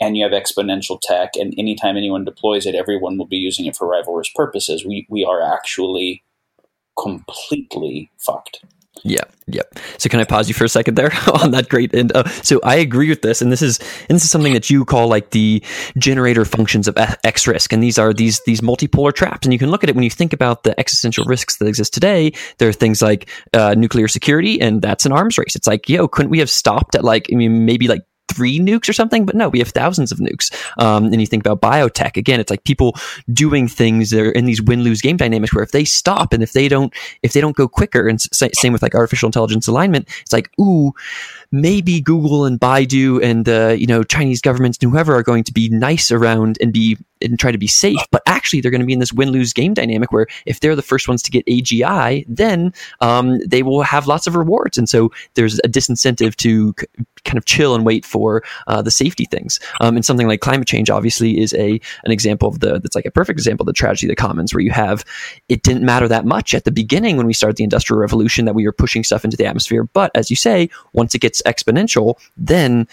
and 0.00 0.16
you 0.16 0.24
have 0.24 0.32
exponential 0.32 0.98
tech, 1.00 1.30
and 1.36 1.54
anytime 1.56 1.96
anyone 1.96 2.24
deploys 2.24 2.66
it, 2.66 2.74
everyone 2.74 3.16
will 3.16 3.26
be 3.26 3.36
using 3.36 3.66
it 3.66 3.76
for 3.76 3.86
rivalrous 3.86 4.32
purposes, 4.34 4.84
we, 4.84 5.06
we 5.08 5.24
are 5.24 5.40
actually 5.40 6.22
completely 7.00 8.10
fucked. 8.18 8.64
Yeah, 9.04 9.22
yep. 9.46 9.78
So 9.98 10.08
can 10.08 10.20
I 10.20 10.24
pause 10.24 10.48
you 10.48 10.54
for 10.54 10.64
a 10.64 10.68
second 10.68 10.96
there 10.96 11.12
on 11.42 11.52
that 11.52 11.68
great 11.68 11.94
end? 11.94 12.12
Uh, 12.14 12.28
so 12.28 12.60
I 12.62 12.76
agree 12.76 13.08
with 13.08 13.22
this, 13.22 13.42
and 13.42 13.52
this 13.52 13.62
is 13.62 13.78
and 14.08 14.16
this 14.16 14.24
is 14.24 14.30
something 14.30 14.52
that 14.54 14.70
you 14.70 14.84
call 14.84 15.08
like 15.08 15.30
the 15.30 15.62
generator 15.96 16.44
functions 16.44 16.88
of 16.88 16.96
X 17.24 17.46
risk, 17.46 17.72
and 17.72 17.82
these 17.82 17.98
are 17.98 18.12
these 18.12 18.40
these 18.44 18.60
multipolar 18.60 19.12
traps. 19.12 19.46
And 19.46 19.52
you 19.52 19.58
can 19.58 19.70
look 19.70 19.84
at 19.84 19.90
it 19.90 19.94
when 19.94 20.04
you 20.04 20.10
think 20.10 20.32
about 20.32 20.64
the 20.64 20.78
existential 20.78 21.24
risks 21.24 21.58
that 21.58 21.66
exist 21.66 21.94
today. 21.94 22.32
There 22.58 22.68
are 22.68 22.72
things 22.72 23.02
like 23.02 23.30
uh, 23.52 23.74
nuclear 23.76 24.08
security, 24.08 24.60
and 24.60 24.82
that's 24.82 25.06
an 25.06 25.12
arms 25.12 25.38
race. 25.38 25.56
It's 25.56 25.66
like, 25.66 25.88
yo, 25.88 26.08
couldn't 26.08 26.30
we 26.30 26.40
have 26.40 26.50
stopped 26.50 26.94
at 26.94 27.04
like 27.04 27.28
I 27.32 27.36
mean 27.36 27.64
maybe 27.64 27.88
like 27.88 28.02
three 28.38 28.60
nukes 28.60 28.88
or 28.88 28.92
something, 28.92 29.26
but 29.26 29.34
no, 29.34 29.48
we 29.48 29.58
have 29.58 29.70
thousands 29.70 30.12
of 30.12 30.18
nukes. 30.18 30.54
Um, 30.80 31.06
and 31.06 31.20
you 31.20 31.26
think 31.26 31.44
about 31.44 31.60
biotech 31.60 32.16
again, 32.16 32.38
it's 32.38 32.50
like 32.50 32.62
people 32.62 32.94
doing 33.32 33.66
things 33.66 34.10
that 34.10 34.20
are 34.20 34.30
in 34.30 34.44
these 34.44 34.62
win 34.62 34.84
lose 34.84 35.02
game 35.02 35.16
dynamics 35.16 35.52
where 35.52 35.64
if 35.64 35.72
they 35.72 35.84
stop 35.84 36.32
and 36.32 36.40
if 36.40 36.52
they 36.52 36.68
don't 36.68 36.94
if 37.22 37.32
they 37.32 37.40
don't 37.40 37.56
go 37.56 37.66
quicker, 37.66 38.06
and 38.06 38.20
same 38.32 38.72
with 38.72 38.82
like 38.82 38.94
artificial 38.94 39.26
intelligence 39.26 39.66
alignment, 39.66 40.08
it's 40.22 40.32
like 40.32 40.50
ooh, 40.60 40.92
maybe 41.50 42.00
Google 42.00 42.44
and 42.44 42.60
Baidu 42.60 43.22
and 43.22 43.44
the 43.44 43.76
you 43.78 43.86
know 43.86 44.02
Chinese 44.02 44.40
governments 44.40 44.78
and 44.82 44.90
whoever 44.90 45.14
are 45.14 45.22
going 45.22 45.44
to 45.44 45.52
be 45.52 45.68
nice 45.68 46.10
around 46.10 46.58
and 46.60 46.72
be 46.72 46.96
and 47.20 47.38
try 47.38 47.50
to 47.50 47.58
be 47.58 47.66
safe, 47.66 47.98
but 48.10 48.22
actually 48.26 48.60
they're 48.60 48.70
going 48.70 48.80
to 48.80 48.86
be 48.86 48.92
in 48.92 49.00
this 49.00 49.12
win 49.12 49.30
lose 49.30 49.52
game 49.52 49.74
dynamic 49.74 50.12
where 50.12 50.26
if 50.46 50.60
they're 50.60 50.76
the 50.76 50.82
first 50.82 51.08
ones 51.08 51.22
to 51.22 51.30
get 51.30 51.44
AGI, 51.46 52.24
then 52.28 52.72
um, 53.00 53.38
they 53.40 53.62
will 53.62 53.82
have 53.82 54.06
lots 54.06 54.26
of 54.26 54.36
rewards, 54.36 54.78
and 54.78 54.88
so 54.88 55.10
there's 55.34 55.58
a 55.60 55.68
disincentive 55.68 56.36
to 56.36 56.74
c- 56.78 56.86
kind 57.24 57.38
of 57.38 57.44
chill 57.44 57.74
and 57.74 57.84
wait 57.84 58.04
for 58.04 58.42
uh, 58.66 58.80
the 58.82 58.90
safety 58.90 59.24
things. 59.24 59.58
Um, 59.80 59.96
and 59.96 60.04
something 60.04 60.28
like 60.28 60.40
climate 60.40 60.68
change 60.68 60.90
obviously 60.90 61.38
is 61.38 61.54
a 61.54 61.80
an 62.04 62.12
example 62.12 62.48
of 62.48 62.60
the 62.60 62.78
that's 62.78 62.94
like 62.94 63.06
a 63.06 63.10
perfect 63.10 63.38
example 63.38 63.64
of 63.64 63.66
the 63.66 63.72
tragedy 63.72 64.06
of 64.06 64.10
the 64.10 64.16
commons, 64.16 64.54
where 64.54 64.62
you 64.62 64.70
have 64.70 65.04
it 65.48 65.62
didn't 65.62 65.84
matter 65.84 66.08
that 66.08 66.24
much 66.24 66.54
at 66.54 66.64
the 66.64 66.70
beginning 66.70 67.16
when 67.16 67.26
we 67.26 67.32
started 67.32 67.56
the 67.56 67.64
industrial 67.64 68.00
revolution 68.00 68.44
that 68.44 68.54
we 68.54 68.64
were 68.64 68.72
pushing 68.72 69.02
stuff 69.02 69.24
into 69.24 69.36
the 69.36 69.46
atmosphere, 69.46 69.84
but 69.84 70.10
as 70.14 70.30
you 70.30 70.36
say, 70.36 70.70
once 70.92 71.14
it 71.14 71.20
gets 71.20 71.37
exponential, 71.46 72.16
then 72.36 72.86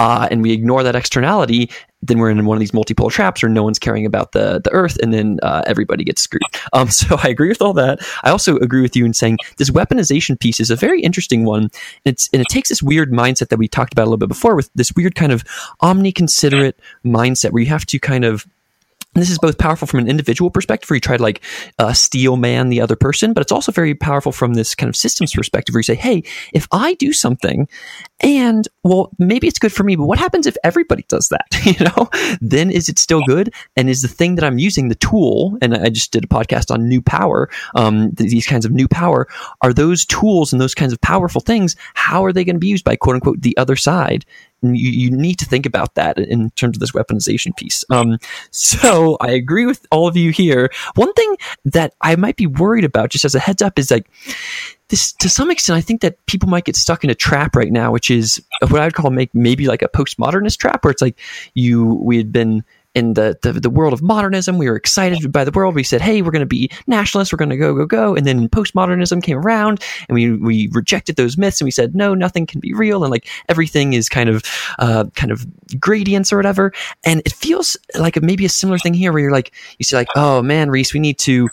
uh, 0.00 0.26
and 0.30 0.42
we 0.42 0.50
ignore 0.50 0.82
that 0.82 0.96
externality, 0.96 1.70
then 2.02 2.18
we're 2.18 2.30
in 2.30 2.46
one 2.46 2.56
of 2.56 2.60
these 2.60 2.70
multipolar 2.70 3.10
traps 3.10 3.42
where 3.42 3.50
no 3.50 3.62
one's 3.62 3.78
caring 3.78 4.06
about 4.06 4.32
the 4.32 4.60
the 4.64 4.70
Earth, 4.72 4.96
and 5.02 5.12
then 5.12 5.38
uh, 5.42 5.62
everybody 5.66 6.04
gets 6.04 6.22
screwed. 6.22 6.42
Um, 6.72 6.88
so 6.88 7.16
I 7.20 7.28
agree 7.28 7.48
with 7.48 7.60
all 7.60 7.72
that. 7.72 7.98
I 8.22 8.30
also 8.30 8.56
agree 8.58 8.80
with 8.80 8.94
you 8.94 9.04
in 9.04 9.12
saying 9.12 9.38
this 9.56 9.70
weaponization 9.70 10.38
piece 10.38 10.60
is 10.60 10.70
a 10.70 10.76
very 10.76 11.00
interesting 11.00 11.44
one. 11.44 11.62
And 11.62 11.72
it's 12.04 12.28
and 12.32 12.40
it 12.40 12.46
takes 12.48 12.68
this 12.68 12.80
weird 12.80 13.10
mindset 13.10 13.48
that 13.48 13.58
we 13.58 13.66
talked 13.66 13.92
about 13.92 14.02
a 14.02 14.04
little 14.04 14.18
bit 14.18 14.28
before, 14.28 14.54
with 14.54 14.70
this 14.76 14.92
weird 14.94 15.16
kind 15.16 15.32
of 15.32 15.42
omni-considerate 15.80 16.78
mindset 17.04 17.50
where 17.50 17.62
you 17.62 17.68
have 17.70 17.86
to 17.86 17.98
kind 17.98 18.24
of 18.24 18.46
and 19.14 19.22
this 19.22 19.30
is 19.30 19.38
both 19.38 19.58
powerful 19.58 19.88
from 19.88 20.00
an 20.00 20.08
individual 20.08 20.50
perspective, 20.50 20.88
where 20.88 20.96
you 20.96 21.00
try 21.00 21.16
to 21.16 21.22
like 21.22 21.42
uh, 21.78 21.92
steel 21.92 22.36
man 22.36 22.68
the 22.68 22.80
other 22.80 22.96
person, 22.96 23.32
but 23.32 23.40
it's 23.40 23.52
also 23.52 23.72
very 23.72 23.94
powerful 23.94 24.30
from 24.30 24.54
this 24.54 24.74
kind 24.74 24.88
of 24.88 24.96
systems 24.96 25.32
perspective, 25.32 25.74
where 25.74 25.80
you 25.80 25.84
say, 25.84 25.96
"Hey, 25.96 26.22
if 26.52 26.68
I 26.70 26.94
do 26.94 27.12
something, 27.12 27.68
and 28.20 28.68
well, 28.84 29.10
maybe 29.18 29.48
it's 29.48 29.58
good 29.58 29.72
for 29.72 29.82
me, 29.82 29.96
but 29.96 30.06
what 30.06 30.18
happens 30.18 30.46
if 30.46 30.56
everybody 30.62 31.04
does 31.08 31.28
that? 31.28 31.46
you 31.64 31.84
know, 31.84 32.08
then 32.40 32.70
is 32.70 32.88
it 32.88 32.98
still 32.98 33.22
good? 33.24 33.52
And 33.76 33.88
is 33.88 34.02
the 34.02 34.08
thing 34.08 34.34
that 34.36 34.44
I'm 34.44 34.58
using 34.58 34.88
the 34.88 34.94
tool? 34.94 35.58
And 35.60 35.74
I 35.74 35.88
just 35.88 36.12
did 36.12 36.24
a 36.24 36.28
podcast 36.28 36.70
on 36.70 36.88
new 36.88 37.02
power. 37.02 37.48
Um, 37.74 38.10
these 38.12 38.46
kinds 38.46 38.64
of 38.64 38.72
new 38.72 38.88
power 38.88 39.26
are 39.62 39.72
those 39.72 40.04
tools 40.04 40.52
and 40.52 40.60
those 40.60 40.74
kinds 40.74 40.92
of 40.92 41.00
powerful 41.00 41.40
things. 41.40 41.76
How 41.94 42.24
are 42.24 42.32
they 42.32 42.44
going 42.44 42.56
to 42.56 42.60
be 42.60 42.68
used 42.68 42.84
by 42.84 42.96
quote 42.96 43.14
unquote 43.14 43.40
the 43.40 43.56
other 43.56 43.76
side? 43.76 44.24
You, 44.62 44.90
you 44.90 45.10
need 45.10 45.38
to 45.38 45.44
think 45.44 45.66
about 45.66 45.94
that 45.94 46.18
in 46.18 46.50
terms 46.50 46.76
of 46.76 46.80
this 46.80 46.92
weaponization 46.92 47.56
piece. 47.56 47.84
Um, 47.90 48.18
so 48.50 49.16
I 49.20 49.30
agree 49.30 49.66
with 49.66 49.86
all 49.90 50.06
of 50.06 50.16
you 50.16 50.30
here. 50.30 50.70
One 50.94 51.12
thing 51.14 51.36
that 51.66 51.94
I 52.00 52.16
might 52.16 52.36
be 52.36 52.46
worried 52.46 52.84
about, 52.84 53.10
just 53.10 53.24
as 53.24 53.34
a 53.34 53.40
heads 53.40 53.62
up, 53.62 53.78
is 53.78 53.90
like 53.90 54.10
this 54.88 55.12
to 55.12 55.28
some 55.28 55.50
extent. 55.50 55.76
I 55.76 55.80
think 55.80 56.02
that 56.02 56.24
people 56.26 56.48
might 56.48 56.64
get 56.64 56.76
stuck 56.76 57.04
in 57.04 57.10
a 57.10 57.14
trap 57.14 57.56
right 57.56 57.72
now, 57.72 57.92
which 57.92 58.10
is 58.10 58.42
what 58.68 58.80
I'd 58.80 58.94
call 58.94 59.10
make 59.10 59.34
maybe 59.34 59.66
like 59.66 59.82
a 59.82 59.88
postmodernist 59.88 60.58
trap, 60.58 60.84
where 60.84 60.90
it's 60.90 61.02
like 61.02 61.18
you 61.54 61.94
we 62.02 62.16
had 62.16 62.32
been 62.32 62.64
in 62.94 63.14
the, 63.14 63.38
the, 63.42 63.52
the 63.52 63.70
world 63.70 63.92
of 63.92 64.02
modernism. 64.02 64.58
We 64.58 64.68
were 64.68 64.76
excited 64.76 65.30
by 65.30 65.44
the 65.44 65.52
world. 65.52 65.74
We 65.74 65.84
said, 65.84 66.00
"Hey, 66.00 66.22
we're 66.22 66.32
going 66.32 66.40
to 66.40 66.46
be 66.46 66.70
nationalists. 66.86 67.32
We're 67.32 67.38
going 67.38 67.50
to 67.50 67.56
go, 67.56 67.74
go, 67.74 67.86
go." 67.86 68.16
And 68.16 68.26
then 68.26 68.48
postmodernism 68.48 69.22
came 69.22 69.38
around, 69.38 69.82
and 70.08 70.14
we 70.14 70.32
we 70.32 70.68
rejected 70.72 71.16
those 71.16 71.38
myths, 71.38 71.60
and 71.60 71.66
we 71.66 71.70
said, 71.70 71.94
"No, 71.94 72.14
nothing 72.14 72.46
can 72.46 72.60
be 72.60 72.72
real," 72.72 73.04
and 73.04 73.10
like 73.10 73.28
everything 73.48 73.92
is 73.92 74.08
kind 74.08 74.28
of 74.28 74.42
uh, 74.78 75.04
kind 75.14 75.30
of 75.30 75.46
gradients 75.78 76.32
or 76.32 76.36
whatever. 76.36 76.72
And 77.04 77.22
it 77.24 77.32
feels 77.32 77.76
like 77.96 78.20
maybe 78.20 78.44
a 78.44 78.48
similar 78.48 78.78
thing 78.78 78.94
here, 78.94 79.12
where 79.12 79.22
you're 79.22 79.30
like, 79.30 79.52
you 79.78 79.84
say 79.84 79.96
like, 79.96 80.08
"Oh 80.16 80.42
man, 80.42 80.70
Rhys, 80.70 80.92
we 80.92 81.00
need 81.00 81.18
to 81.20 81.48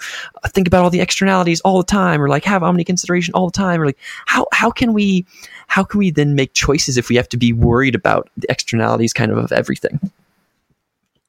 think 0.47 0.67
about 0.67 0.84
all 0.84 0.89
the 0.89 1.02
externalities 1.02 1.62
all 1.62 1.78
the 1.78 1.84
time, 1.84 2.21
or 2.21 2.30
like 2.30 2.45
have 2.45 2.63
omni 2.63 2.84
consideration 2.84 3.34
all 3.36 3.47
the 3.47 3.58
time, 3.58 3.80
or 3.82 3.86
like 3.86 4.00
how 4.26 4.47
how 4.54 4.71
can 4.71 4.91
we 4.93 5.26
how 5.67 5.84
can 5.84 6.00
we 6.00 6.10
then 6.10 6.34
make 6.34 6.54
choices 6.54 6.97
if 6.97 7.10
we 7.10 7.15
have 7.15 7.30
to 7.30 7.38
be 7.38 7.54
worried 7.54 7.93
about 7.93 8.30
the 8.38 8.50
externalities 8.50 9.13
kind 9.13 9.32
of 9.32 9.38
of 9.38 9.52
everything?" 9.52 10.00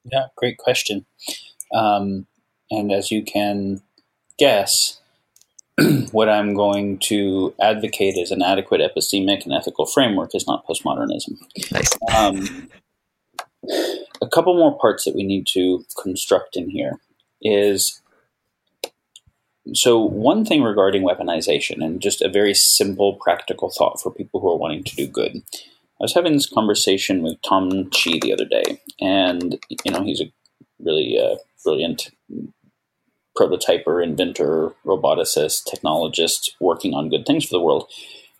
Yeah, 0.04 0.26
great 0.36 0.58
question. 0.58 1.06
Um, 1.74 2.26
and 2.70 2.92
as 2.92 3.10
you 3.10 3.22
can 3.22 3.82
guess, 4.38 5.00
what 6.12 6.28
I'm 6.28 6.54
going 6.54 6.98
to 6.98 7.54
advocate 7.60 8.16
as 8.18 8.30
an 8.30 8.42
adequate 8.42 8.80
epistemic 8.80 9.44
and 9.44 9.52
ethical 9.52 9.86
framework 9.86 10.34
is 10.34 10.46
not 10.46 10.66
postmodernism. 10.66 11.38
Nice. 11.72 11.96
Um, 12.14 12.68
a 14.20 14.28
couple 14.28 14.54
more 14.54 14.78
parts 14.78 15.04
that 15.04 15.14
we 15.14 15.24
need 15.24 15.46
to 15.48 15.84
construct 16.00 16.56
in 16.56 16.70
here 16.70 16.98
is 17.42 18.00
so 19.74 20.00
one 20.00 20.44
thing 20.44 20.62
regarding 20.62 21.02
weaponization 21.02 21.84
and 21.84 22.00
just 22.00 22.22
a 22.22 22.28
very 22.28 22.54
simple 22.54 23.14
practical 23.14 23.70
thought 23.70 24.00
for 24.00 24.10
people 24.10 24.40
who 24.40 24.50
are 24.50 24.56
wanting 24.56 24.82
to 24.84 24.96
do 24.96 25.06
good 25.06 25.42
I 26.00 26.04
was 26.04 26.14
having 26.14 26.34
this 26.34 26.48
conversation 26.48 27.22
with 27.22 27.40
Tom 27.42 27.90
Chi 27.90 28.18
the 28.20 28.32
other 28.32 28.44
day, 28.44 28.80
and 29.00 29.58
you 29.84 29.92
know 29.92 30.02
he's 30.02 30.20
a 30.20 30.32
really 30.78 31.18
uh, 31.18 31.36
brilliant 31.64 32.10
prototyper, 33.36 34.02
inventor, 34.02 34.72
roboticist, 34.84 35.66
technologist, 35.68 36.50
working 36.60 36.94
on 36.94 37.08
good 37.08 37.26
things 37.26 37.44
for 37.44 37.56
the 37.56 37.62
world. 37.62 37.88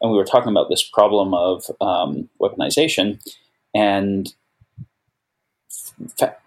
And 0.00 0.10
we 0.10 0.16
were 0.16 0.24
talking 0.24 0.50
about 0.50 0.68
this 0.68 0.82
problem 0.82 1.34
of 1.34 1.64
um, 1.80 2.28
weaponization, 2.40 3.20
and 3.74 4.32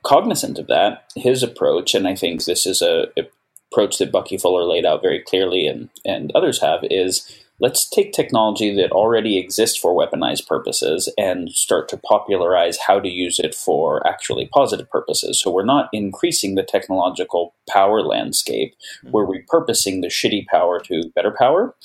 cognizant 0.04 0.58
of 0.60 0.68
that, 0.68 1.12
his 1.16 1.44
approach, 1.44 1.94
and 1.94 2.08
I 2.08 2.16
think 2.16 2.46
this 2.46 2.66
is 2.66 2.82
a, 2.82 3.08
a 3.18 3.24
approach 3.72 3.98
that 3.98 4.12
Bucky 4.12 4.38
Fuller 4.38 4.64
laid 4.64 4.86
out 4.86 5.02
very 5.02 5.20
clearly, 5.20 5.68
and 5.68 5.90
and 6.06 6.32
others 6.36 6.62
have, 6.62 6.80
is 6.84 7.44
let's 7.62 7.88
take 7.88 8.12
technology 8.12 8.76
that 8.76 8.92
already 8.92 9.38
exists 9.38 9.78
for 9.78 9.96
weaponized 9.96 10.48
purposes 10.48 11.14
and 11.18 11.52
start 11.52 11.88
to 11.90 11.98
popularize 11.98 12.78
how 12.88 13.00
to 13.00 13.08
use 13.08 13.40
it 13.40 13.54
for 13.54 14.06
actually 14.06 14.50
positive 14.52 14.90
purposes. 14.90 15.40
So 15.40 15.52
we're 15.52 15.64
not 15.64 15.88
increasing 15.94 16.56
the 16.56 16.64
technological 16.64 17.54
power 17.70 18.02
landscape, 18.02 18.74
mm-hmm. 19.06 19.12
we're 19.12 19.28
repurposing 19.28 20.02
the 20.02 20.08
shitty 20.08 20.48
power 20.48 20.80
to 20.82 21.12
better 21.16 21.32
power. 21.32 21.76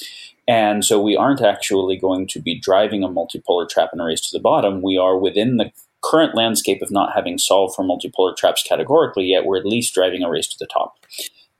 And 0.48 0.84
so 0.84 1.00
we 1.00 1.16
aren't 1.16 1.42
actually 1.42 1.96
going 1.98 2.26
to 2.28 2.40
be 2.40 2.58
driving 2.58 3.02
a 3.02 3.08
multipolar 3.08 3.68
trap 3.68 3.90
and 3.92 4.00
a 4.00 4.04
race 4.04 4.20
to 4.22 4.28
the 4.32 4.42
bottom. 4.42 4.80
We 4.80 4.96
are 4.96 5.18
within 5.18 5.56
the 5.56 5.72
current 6.02 6.36
landscape 6.36 6.82
of 6.82 6.90
not 6.90 7.12
having 7.14 7.36
solved 7.36 7.74
for 7.74 7.84
multipolar 7.84 8.36
traps 8.36 8.62
categorically 8.62 9.24
yet, 9.24 9.44
we're 9.44 9.58
at 9.58 9.66
least 9.66 9.92
driving 9.92 10.22
a 10.22 10.30
race 10.30 10.46
to 10.48 10.56
the 10.58 10.66
top. 10.66 10.94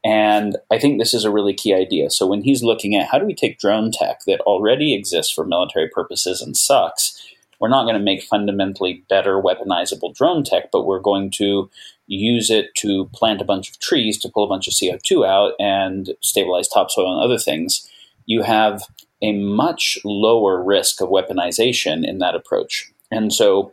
And 0.06 0.56
I 0.70 0.78
think 0.78 1.00
this 1.00 1.12
is 1.12 1.24
a 1.24 1.32
really 1.32 1.52
key 1.52 1.74
idea. 1.74 2.10
So 2.10 2.28
when 2.28 2.42
he's 2.42 2.62
looking 2.62 2.94
at 2.94 3.08
how 3.10 3.18
do 3.18 3.26
we 3.26 3.34
take 3.34 3.58
drone 3.58 3.90
tech 3.90 4.20
that 4.28 4.38
already 4.42 4.94
exists 4.94 5.32
for 5.32 5.44
military 5.44 5.88
purposes 5.88 6.40
and 6.40 6.56
sucks, 6.56 7.20
we're 7.58 7.68
not 7.68 7.86
going 7.86 7.96
to 7.96 8.00
make 8.00 8.22
fundamentally 8.22 9.02
better 9.08 9.42
weaponizable 9.42 10.14
drone 10.14 10.44
tech, 10.44 10.70
but 10.70 10.86
we're 10.86 11.00
going 11.00 11.32
to 11.32 11.68
use 12.06 12.50
it 12.50 12.72
to 12.76 13.06
plant 13.14 13.40
a 13.40 13.44
bunch 13.44 13.68
of 13.68 13.80
trees 13.80 14.16
to 14.18 14.28
pull 14.28 14.44
a 14.44 14.48
bunch 14.48 14.68
of 14.68 14.74
CO2 14.74 15.26
out 15.26 15.54
and 15.58 16.10
stabilize 16.20 16.68
topsoil 16.68 17.12
and 17.12 17.24
other 17.24 17.38
things. 17.38 17.90
You 18.26 18.42
have 18.42 18.84
a 19.22 19.32
much 19.32 19.98
lower 20.04 20.62
risk 20.62 21.00
of 21.00 21.08
weaponization 21.08 22.06
in 22.06 22.18
that 22.18 22.36
approach. 22.36 22.92
And 23.10 23.32
so 23.32 23.72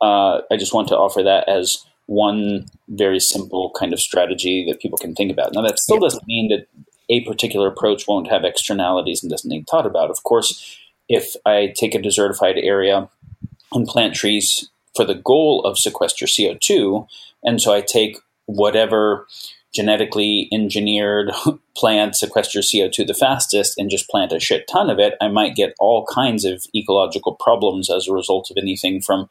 uh, 0.00 0.42
I 0.52 0.56
just 0.56 0.72
want 0.72 0.86
to 0.88 0.96
offer 0.96 1.24
that 1.24 1.48
as 1.48 1.84
one 2.06 2.66
very 2.88 3.20
simple 3.20 3.72
kind 3.78 3.92
of 3.92 4.00
strategy 4.00 4.64
that 4.68 4.80
people 4.80 4.98
can 4.98 5.14
think 5.14 5.32
about. 5.32 5.52
Now, 5.54 5.62
that 5.62 5.78
still 5.78 5.98
doesn't 5.98 6.26
mean 6.26 6.48
that 6.48 6.66
a 7.08 7.24
particular 7.24 7.68
approach 7.68 8.06
won't 8.06 8.30
have 8.30 8.44
externalities 8.44 9.22
and 9.22 9.30
doesn't 9.30 9.48
need 9.48 9.66
thought 9.66 9.86
about. 9.86 10.10
Of 10.10 10.22
course, 10.22 10.78
if 11.08 11.34
I 11.44 11.72
take 11.76 11.94
a 11.94 11.98
desertified 11.98 12.62
area 12.62 13.08
and 13.72 13.86
plant 13.86 14.14
trees 14.14 14.70
for 14.94 15.04
the 15.04 15.14
goal 15.14 15.62
of 15.64 15.78
sequester 15.78 16.26
CO2, 16.26 17.06
and 17.42 17.60
so 17.60 17.72
I 17.72 17.80
take 17.80 18.18
whatever 18.46 19.26
genetically 19.74 20.48
engineered 20.52 21.32
plant 21.76 22.14
sequesters 22.14 22.72
CO2 22.72 23.06
the 23.06 23.14
fastest 23.14 23.76
and 23.76 23.90
just 23.90 24.08
plant 24.08 24.32
a 24.32 24.38
shit 24.38 24.68
ton 24.68 24.88
of 24.88 24.98
it, 24.98 25.14
I 25.20 25.28
might 25.28 25.56
get 25.56 25.74
all 25.80 26.06
kinds 26.06 26.44
of 26.44 26.64
ecological 26.74 27.34
problems 27.34 27.90
as 27.90 28.06
a 28.06 28.12
result 28.12 28.50
of 28.50 28.56
anything 28.56 29.00
from 29.00 29.28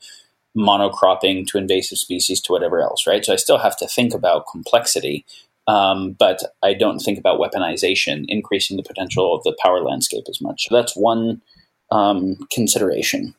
monocropping 0.57 1.47
to 1.47 1.57
invasive 1.57 1.97
species 1.97 2.39
to 2.41 2.51
whatever 2.51 2.81
else, 2.81 3.07
right? 3.07 3.25
So 3.25 3.33
I 3.33 3.37
still 3.37 3.57
have 3.57 3.77
to 3.77 3.87
think 3.87 4.13
about 4.13 4.45
complexity, 4.51 5.25
um, 5.67 6.13
but 6.13 6.39
I 6.61 6.73
don't 6.73 6.99
think 6.99 7.17
about 7.17 7.39
weaponization, 7.39 8.25
increasing 8.27 8.77
the 8.77 8.83
potential 8.83 9.35
of 9.35 9.43
the 9.43 9.57
power 9.61 9.81
landscape 9.81 10.25
as 10.29 10.41
much. 10.41 10.67
So 10.67 10.75
that's 10.75 10.95
one 10.95 11.41
um, 11.91 12.37
consideration. 12.51 13.33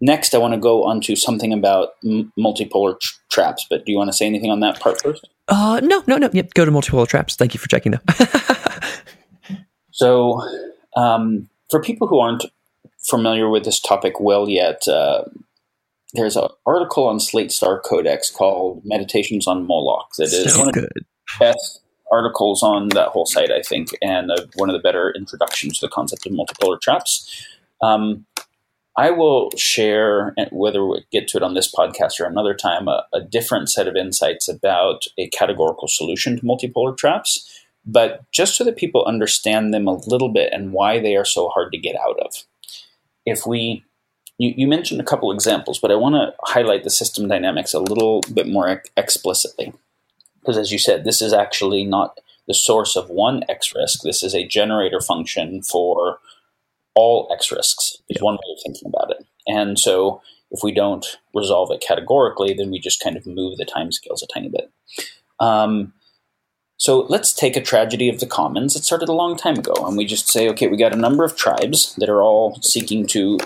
Next, 0.00 0.34
I 0.34 0.38
want 0.38 0.54
to 0.54 0.60
go 0.60 0.84
on 0.84 1.00
to 1.02 1.16
something 1.16 1.52
about 1.52 1.90
m- 2.04 2.32
multipolar 2.38 2.98
tr- 2.98 3.14
traps, 3.30 3.66
but 3.68 3.84
do 3.84 3.92
you 3.92 3.98
want 3.98 4.08
to 4.08 4.16
say 4.16 4.26
anything 4.26 4.50
on 4.50 4.60
that 4.60 4.80
part 4.80 5.00
first? 5.02 5.28
Uh, 5.48 5.80
no, 5.82 6.02
no, 6.06 6.16
no. 6.16 6.30
Yep, 6.32 6.54
go 6.54 6.64
to 6.64 6.70
multipolar 6.70 7.06
traps. 7.06 7.36
Thank 7.36 7.54
you 7.54 7.60
for 7.60 7.68
checking, 7.68 7.92
though. 7.92 8.24
so, 9.90 10.42
um, 10.96 11.48
for 11.70 11.82
people 11.82 12.06
who 12.08 12.18
aren't 12.18 12.44
familiar 13.02 13.48
with 13.48 13.64
this 13.64 13.80
topic 13.80 14.20
well 14.20 14.48
yet, 14.48 14.86
uh, 14.88 15.24
there's 16.14 16.36
an 16.36 16.48
article 16.66 17.06
on 17.06 17.20
Slate 17.20 17.52
Star 17.52 17.80
Codex 17.80 18.30
called 18.30 18.82
"Meditations 18.84 19.46
on 19.46 19.66
Moloch" 19.66 20.10
that 20.18 20.32
is 20.32 20.54
so 20.54 20.60
one 20.60 20.68
of 20.68 20.74
the 20.74 20.88
best 21.38 21.80
articles 22.12 22.62
on 22.62 22.88
that 22.88 23.08
whole 23.08 23.26
site, 23.26 23.50
I 23.50 23.62
think, 23.62 23.90
and 24.02 24.30
uh, 24.30 24.46
one 24.56 24.68
of 24.68 24.74
the 24.74 24.80
better 24.82 25.12
introductions 25.16 25.78
to 25.78 25.86
the 25.86 25.90
concept 25.90 26.26
of 26.26 26.32
multipolar 26.32 26.80
traps. 26.80 27.46
Um, 27.82 28.26
I 28.96 29.10
will 29.10 29.50
share, 29.56 30.34
whether 30.50 30.84
we 30.84 31.04
get 31.12 31.28
to 31.28 31.38
it 31.38 31.42
on 31.42 31.54
this 31.54 31.72
podcast 31.72 32.20
or 32.20 32.26
another 32.26 32.54
time, 32.54 32.88
a, 32.88 33.04
a 33.12 33.20
different 33.20 33.70
set 33.70 33.86
of 33.86 33.96
insights 33.96 34.48
about 34.48 35.04
a 35.16 35.28
categorical 35.28 35.88
solution 35.88 36.36
to 36.36 36.42
multipolar 36.42 36.96
traps, 36.96 37.64
but 37.86 38.30
just 38.32 38.56
so 38.56 38.64
that 38.64 38.76
people 38.76 39.04
understand 39.04 39.72
them 39.72 39.86
a 39.86 39.96
little 40.06 40.28
bit 40.28 40.52
and 40.52 40.72
why 40.72 40.98
they 40.98 41.16
are 41.16 41.24
so 41.24 41.48
hard 41.48 41.72
to 41.72 41.78
get 41.78 41.96
out 41.96 42.18
of. 42.20 42.44
If 43.24 43.46
we 43.46 43.84
you, 44.40 44.54
you 44.56 44.66
mentioned 44.66 45.02
a 45.02 45.04
couple 45.04 45.30
examples, 45.30 45.78
but 45.78 45.90
I 45.90 45.96
want 45.96 46.14
to 46.14 46.32
highlight 46.50 46.82
the 46.82 46.90
system 46.90 47.28
dynamics 47.28 47.74
a 47.74 47.78
little 47.78 48.22
bit 48.32 48.48
more 48.48 48.68
ex- 48.68 48.88
explicitly. 48.96 49.74
Because 50.40 50.56
as 50.56 50.72
you 50.72 50.78
said, 50.78 51.04
this 51.04 51.20
is 51.20 51.34
actually 51.34 51.84
not 51.84 52.18
the 52.48 52.54
source 52.54 52.96
of 52.96 53.10
one 53.10 53.44
X 53.50 53.74
risk. 53.76 54.00
This 54.02 54.22
is 54.22 54.34
a 54.34 54.46
generator 54.46 55.02
function 55.02 55.62
for 55.62 56.20
all 56.94 57.28
X 57.30 57.52
risks, 57.52 57.98
is 58.08 58.16
yeah. 58.16 58.22
one 58.22 58.36
way 58.36 58.54
of 58.56 58.62
thinking 58.64 58.88
about 58.88 59.10
it. 59.10 59.26
And 59.46 59.78
so 59.78 60.22
if 60.50 60.60
we 60.62 60.72
don't 60.72 61.18
resolve 61.34 61.70
it 61.70 61.84
categorically, 61.86 62.54
then 62.54 62.70
we 62.70 62.78
just 62.78 63.02
kind 63.02 63.18
of 63.18 63.26
move 63.26 63.58
the 63.58 63.66
timescales 63.66 64.22
a 64.22 64.26
tiny 64.32 64.48
bit. 64.48 64.72
Um, 65.38 65.92
so 66.78 67.00
let's 67.10 67.34
take 67.34 67.58
a 67.58 67.62
tragedy 67.62 68.08
of 68.08 68.20
the 68.20 68.26
commons. 68.26 68.74
It 68.74 68.84
started 68.84 69.10
a 69.10 69.12
long 69.12 69.36
time 69.36 69.58
ago, 69.58 69.74
and 69.86 69.98
we 69.98 70.06
just 70.06 70.28
say, 70.28 70.48
okay, 70.48 70.66
we 70.66 70.78
got 70.78 70.94
a 70.94 70.98
number 70.98 71.24
of 71.24 71.36
tribes 71.36 71.94
that 71.96 72.08
are 72.08 72.22
all 72.22 72.58
seeking 72.62 73.06
to 73.08 73.38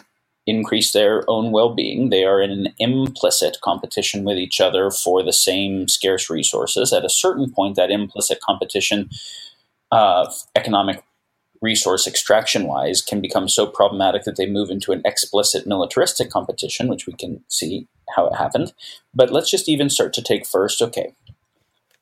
increase 0.47 0.93
their 0.93 1.29
own 1.29 1.53
well-being. 1.53 2.11
They 2.11 2.25
are 2.25 2.41
in 2.41 2.51
an 2.51 2.69
implicit 2.79 3.59
competition 3.63 4.25
with 4.25 4.37
each 4.37 4.61
other 4.61 4.91
for 4.91 5.23
the 5.23 5.33
same 5.33 5.89
scarce 5.89 6.29
resources. 6.29 6.93
At 6.93 7.05
a 7.05 7.11
certain 7.11 7.51
point, 7.51 7.77
that 7.77 7.91
implicit 7.91 8.41
competition, 8.41 9.09
uh, 9.91 10.31
economic 10.55 11.03
resource 11.63 12.07
extraction 12.07 12.67
wise, 12.67 13.01
can 13.01 13.23
become 13.23 13.49
so 13.49 13.67
problematic 13.67 14.25
that 14.25 14.37
they 14.37 14.47
move 14.47 14.71
into 14.71 14.93
an 14.93 15.01
explicit 15.07 15.67
militaristic 15.67 16.29
competition, 16.31 16.89
which 16.89 17.07
we 17.07 17.15
can 17.15 17.43
see 17.49 17.89
how 18.15 18.27
it 18.27 18.37
happened. 18.37 18.75
But 19.15 19.33
let's 19.33 19.51
just 19.51 19.69
even 19.69 19.89
start 19.89 20.13
to 20.15 20.23
take 20.23 20.47
first. 20.47 20.83
Okay, 20.83 21.15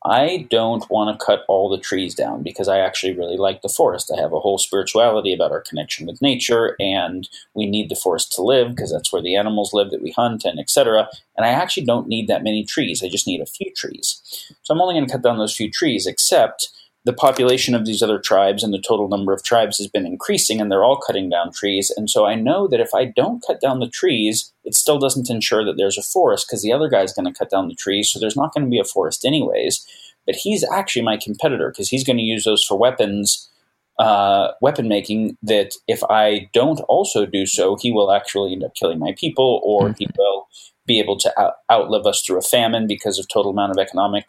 I 0.04 0.48
don't 0.50 0.88
want 0.90 1.16
to 1.16 1.24
cut 1.24 1.44
all 1.48 1.68
the 1.68 1.78
trees 1.78 2.14
down 2.14 2.42
because 2.42 2.68
I 2.68 2.78
actually 2.78 3.16
really 3.16 3.36
like 3.36 3.62
the 3.62 3.68
forest. 3.68 4.12
I 4.12 4.20
have 4.20 4.32
a 4.32 4.40
whole 4.40 4.58
spirituality 4.58 5.32
about 5.32 5.52
our 5.52 5.60
connection 5.60 6.06
with 6.06 6.20
nature, 6.20 6.76
and 6.80 7.28
we 7.54 7.66
need 7.66 7.88
the 7.88 7.96
forest 7.96 8.32
to 8.32 8.42
live 8.42 8.70
because 8.70 8.92
that's 8.92 9.12
where 9.12 9.22
the 9.22 9.36
animals 9.36 9.72
live 9.72 9.90
that 9.90 10.02
we 10.02 10.10
hunt 10.10 10.44
and 10.44 10.58
etc. 10.58 11.08
And 11.36 11.46
I 11.46 11.50
actually 11.50 11.86
don't 11.86 12.08
need 12.08 12.26
that 12.28 12.42
many 12.42 12.64
trees. 12.64 13.02
I 13.02 13.08
just 13.08 13.26
need 13.26 13.40
a 13.40 13.46
few 13.46 13.72
trees. 13.74 14.20
So 14.62 14.74
I'm 14.74 14.80
only 14.80 14.94
going 14.94 15.06
to 15.06 15.12
cut 15.12 15.22
down 15.22 15.38
those 15.38 15.56
few 15.56 15.70
trees, 15.70 16.06
except 16.06 16.68
the 17.04 17.12
population 17.12 17.74
of 17.74 17.84
these 17.84 18.02
other 18.02 18.18
tribes 18.18 18.62
and 18.62 18.72
the 18.72 18.80
total 18.80 19.08
number 19.08 19.32
of 19.32 19.42
tribes 19.42 19.78
has 19.78 19.88
been 19.88 20.06
increasing 20.06 20.60
and 20.60 20.70
they're 20.70 20.84
all 20.84 21.00
cutting 21.04 21.28
down 21.28 21.52
trees. 21.52 21.92
And 21.96 22.08
so 22.08 22.26
I 22.26 22.36
know 22.36 22.68
that 22.68 22.80
if 22.80 22.94
I 22.94 23.06
don't 23.06 23.42
cut 23.44 23.60
down 23.60 23.80
the 23.80 23.88
trees, 23.88 24.52
it 24.64 24.74
still 24.74 24.98
doesn't 24.98 25.28
ensure 25.28 25.64
that 25.64 25.76
there's 25.76 25.98
a 25.98 26.02
forest 26.02 26.46
because 26.46 26.62
the 26.62 26.72
other 26.72 26.88
guy's 26.88 27.12
going 27.12 27.26
to 27.26 27.36
cut 27.36 27.50
down 27.50 27.68
the 27.68 27.74
trees. 27.74 28.10
So 28.10 28.20
there's 28.20 28.36
not 28.36 28.54
going 28.54 28.64
to 28.64 28.70
be 28.70 28.78
a 28.78 28.84
forest 28.84 29.24
anyways. 29.24 29.86
But 30.26 30.36
he's 30.36 30.64
actually 30.72 31.02
my 31.02 31.16
competitor 31.16 31.70
because 31.70 31.88
he's 31.88 32.04
going 32.04 32.18
to 32.18 32.22
use 32.22 32.44
those 32.44 32.64
for 32.64 32.78
weapons, 32.78 33.50
uh, 33.98 34.52
weapon 34.60 34.86
making. 34.86 35.36
That 35.42 35.74
if 35.88 36.00
I 36.08 36.48
don't 36.52 36.78
also 36.82 37.26
do 37.26 37.44
so, 37.44 37.76
he 37.80 37.90
will 37.90 38.12
actually 38.12 38.52
end 38.52 38.62
up 38.62 38.76
killing 38.76 39.00
my 39.00 39.16
people 39.18 39.60
or 39.64 39.88
mm-hmm. 39.88 39.94
he 39.98 40.06
will 40.16 40.46
be 40.86 41.00
able 41.00 41.18
to 41.18 41.40
out- 41.40 41.54
outlive 41.70 42.06
us 42.06 42.22
through 42.22 42.38
a 42.38 42.42
famine 42.42 42.86
because 42.86 43.18
of 43.18 43.26
total 43.26 43.50
amount 43.50 43.72
of 43.72 43.78
economic 43.78 44.26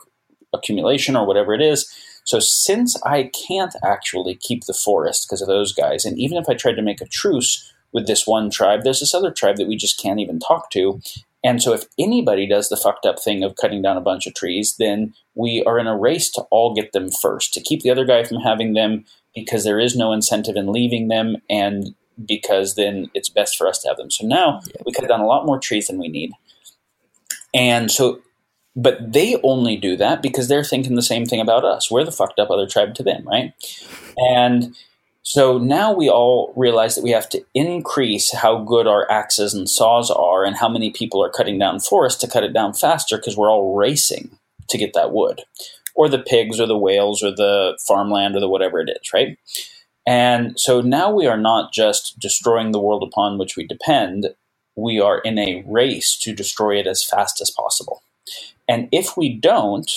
accumulation 0.51 1.15
or 1.15 1.27
whatever 1.27 1.53
it 1.53 1.61
is. 1.61 1.93
So 2.23 2.39
since 2.39 3.01
I 3.03 3.31
can't 3.47 3.75
actually 3.83 4.35
keep 4.35 4.65
the 4.65 4.73
forest 4.73 5.27
because 5.27 5.41
of 5.41 5.47
those 5.47 5.73
guys, 5.73 6.05
and 6.05 6.17
even 6.17 6.37
if 6.37 6.49
I 6.49 6.53
tried 6.53 6.75
to 6.75 6.81
make 6.81 7.01
a 7.01 7.07
truce 7.07 7.71
with 7.91 8.07
this 8.07 8.25
one 8.25 8.49
tribe, 8.49 8.83
there's 8.83 9.01
this 9.01 9.13
other 9.13 9.31
tribe 9.31 9.57
that 9.57 9.67
we 9.67 9.75
just 9.75 10.01
can't 10.01 10.19
even 10.19 10.39
talk 10.39 10.69
to. 10.71 11.01
And 11.43 11.61
so 11.61 11.73
if 11.73 11.83
anybody 11.99 12.47
does 12.47 12.69
the 12.69 12.77
fucked 12.77 13.05
up 13.05 13.19
thing 13.19 13.43
of 13.43 13.55
cutting 13.55 13.81
down 13.81 13.97
a 13.97 14.01
bunch 14.01 14.25
of 14.25 14.33
trees, 14.33 14.75
then 14.79 15.13
we 15.35 15.63
are 15.65 15.77
in 15.77 15.87
a 15.87 15.97
race 15.97 16.31
to 16.31 16.41
all 16.43 16.73
get 16.73 16.93
them 16.93 17.09
first, 17.11 17.53
to 17.53 17.61
keep 17.61 17.81
the 17.81 17.89
other 17.89 18.05
guy 18.05 18.23
from 18.23 18.37
having 18.37 18.73
them 18.73 19.03
because 19.35 19.63
there 19.63 19.79
is 19.79 19.95
no 19.95 20.13
incentive 20.13 20.55
in 20.55 20.71
leaving 20.71 21.09
them 21.09 21.37
and 21.49 21.93
because 22.25 22.75
then 22.75 23.09
it's 23.13 23.29
best 23.29 23.57
for 23.57 23.67
us 23.67 23.79
to 23.79 23.87
have 23.87 23.97
them. 23.97 24.11
So 24.11 24.25
now 24.25 24.61
we 24.85 24.93
cut 24.93 25.07
down 25.07 25.19
a 25.19 25.27
lot 25.27 25.45
more 25.45 25.59
trees 25.59 25.87
than 25.87 25.97
we 25.97 26.07
need. 26.07 26.31
And 27.53 27.91
so 27.91 28.21
but 28.75 29.13
they 29.13 29.39
only 29.43 29.75
do 29.75 29.95
that 29.97 30.21
because 30.21 30.47
they're 30.47 30.63
thinking 30.63 30.95
the 30.95 31.01
same 31.01 31.25
thing 31.25 31.39
about 31.39 31.65
us. 31.65 31.91
We're 31.91 32.03
the 32.03 32.11
fucked 32.11 32.39
up 32.39 32.49
other 32.49 32.67
tribe 32.67 32.95
to 32.95 33.03
them, 33.03 33.23
right? 33.27 33.53
And 34.17 34.75
so 35.21 35.57
now 35.57 35.93
we 35.93 36.09
all 36.09 36.53
realize 36.55 36.95
that 36.95 37.03
we 37.03 37.11
have 37.11 37.29
to 37.29 37.45
increase 37.53 38.33
how 38.33 38.59
good 38.63 38.87
our 38.87 39.09
axes 39.09 39.53
and 39.53 39.69
saws 39.69 40.11
are 40.11 40.43
and 40.43 40.57
how 40.57 40.67
many 40.67 40.91
people 40.91 41.23
are 41.23 41.29
cutting 41.29 41.57
down 41.57 41.79
forests 41.79 42.19
to 42.21 42.27
cut 42.27 42.43
it 42.43 42.53
down 42.53 42.73
faster 42.73 43.17
because 43.17 43.37
we're 43.37 43.51
all 43.51 43.75
racing 43.75 44.37
to 44.69 44.77
get 44.77 44.93
that 44.93 45.11
wood 45.11 45.41
or 45.95 46.09
the 46.09 46.19
pigs 46.19 46.59
or 46.59 46.65
the 46.65 46.77
whales 46.77 47.23
or 47.23 47.31
the 47.31 47.77
farmland 47.87 48.35
or 48.35 48.39
the 48.39 48.49
whatever 48.49 48.81
it 48.81 48.89
is, 48.89 49.13
right? 49.13 49.37
And 50.05 50.59
so 50.59 50.81
now 50.81 51.11
we 51.13 51.27
are 51.27 51.37
not 51.37 51.71
just 51.71 52.19
destroying 52.19 52.71
the 52.71 52.81
world 52.81 53.03
upon 53.03 53.37
which 53.37 53.55
we 53.55 53.65
depend, 53.65 54.35
we 54.75 54.99
are 54.99 55.19
in 55.19 55.37
a 55.37 55.63
race 55.67 56.17
to 56.21 56.33
destroy 56.33 56.79
it 56.79 56.87
as 56.87 57.03
fast 57.03 57.39
as 57.39 57.51
possible. 57.51 58.03
And 58.67 58.89
if 58.91 59.17
we 59.17 59.29
don't, 59.29 59.89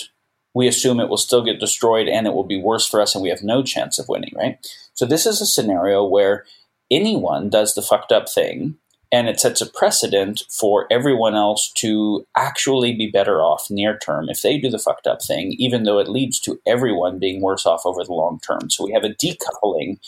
we 0.55 0.67
assume 0.67 1.01
it 1.01 1.09
will 1.09 1.17
still 1.17 1.45
get 1.45 1.61
destroyed 1.61 2.09
and 2.09 2.27
it 2.27 2.33
will 2.33 2.45
be 2.45 2.61
worse 2.61 2.87
for 2.87 3.01
us 3.01 3.15
and 3.15 3.23
we 3.23 3.29
have 3.29 3.43
no 3.43 3.63
chance 3.63 3.99
of 3.99 4.09
winning, 4.09 4.33
right? 4.35 4.59
So 4.95 5.05
this 5.05 5.27
is 5.27 5.41
a 5.41 5.47
scenario 5.47 6.05
where 6.05 6.45
anyone 6.91 7.51
does 7.51 7.75
the 7.75 7.83
fucked 7.83 8.13
up 8.13 8.29
thing 8.29 8.77
and 9.13 9.29
it 9.29 9.39
sets 9.39 9.61
a 9.61 9.71
precedent 9.71 10.45
for 10.51 10.87
everyone 10.91 11.35
else 11.35 11.71
to 11.77 12.27
actually 12.37 12.95
be 12.95 13.07
better 13.11 13.41
off 13.41 13.71
near 13.71 13.99
term 13.99 14.29
if 14.29 14.43
they 14.43 14.59
do 14.59 14.69
the 14.69 14.79
fucked 14.79 15.07
up 15.07 15.23
thing, 15.23 15.53
even 15.59 15.85
though 15.85 15.99
it 15.99 16.09
leads 16.09 16.41
to 16.41 16.61
everyone 16.67 17.19
being 17.19 17.41
worse 17.41 17.67
off 17.67 17.83
over 17.85 18.03
the 18.03 18.13
long 18.13 18.41
term. 18.41 18.69
So 18.71 18.85
we 18.85 18.93
have 18.93 19.05
a 19.05 19.11
decoupling 19.15 19.99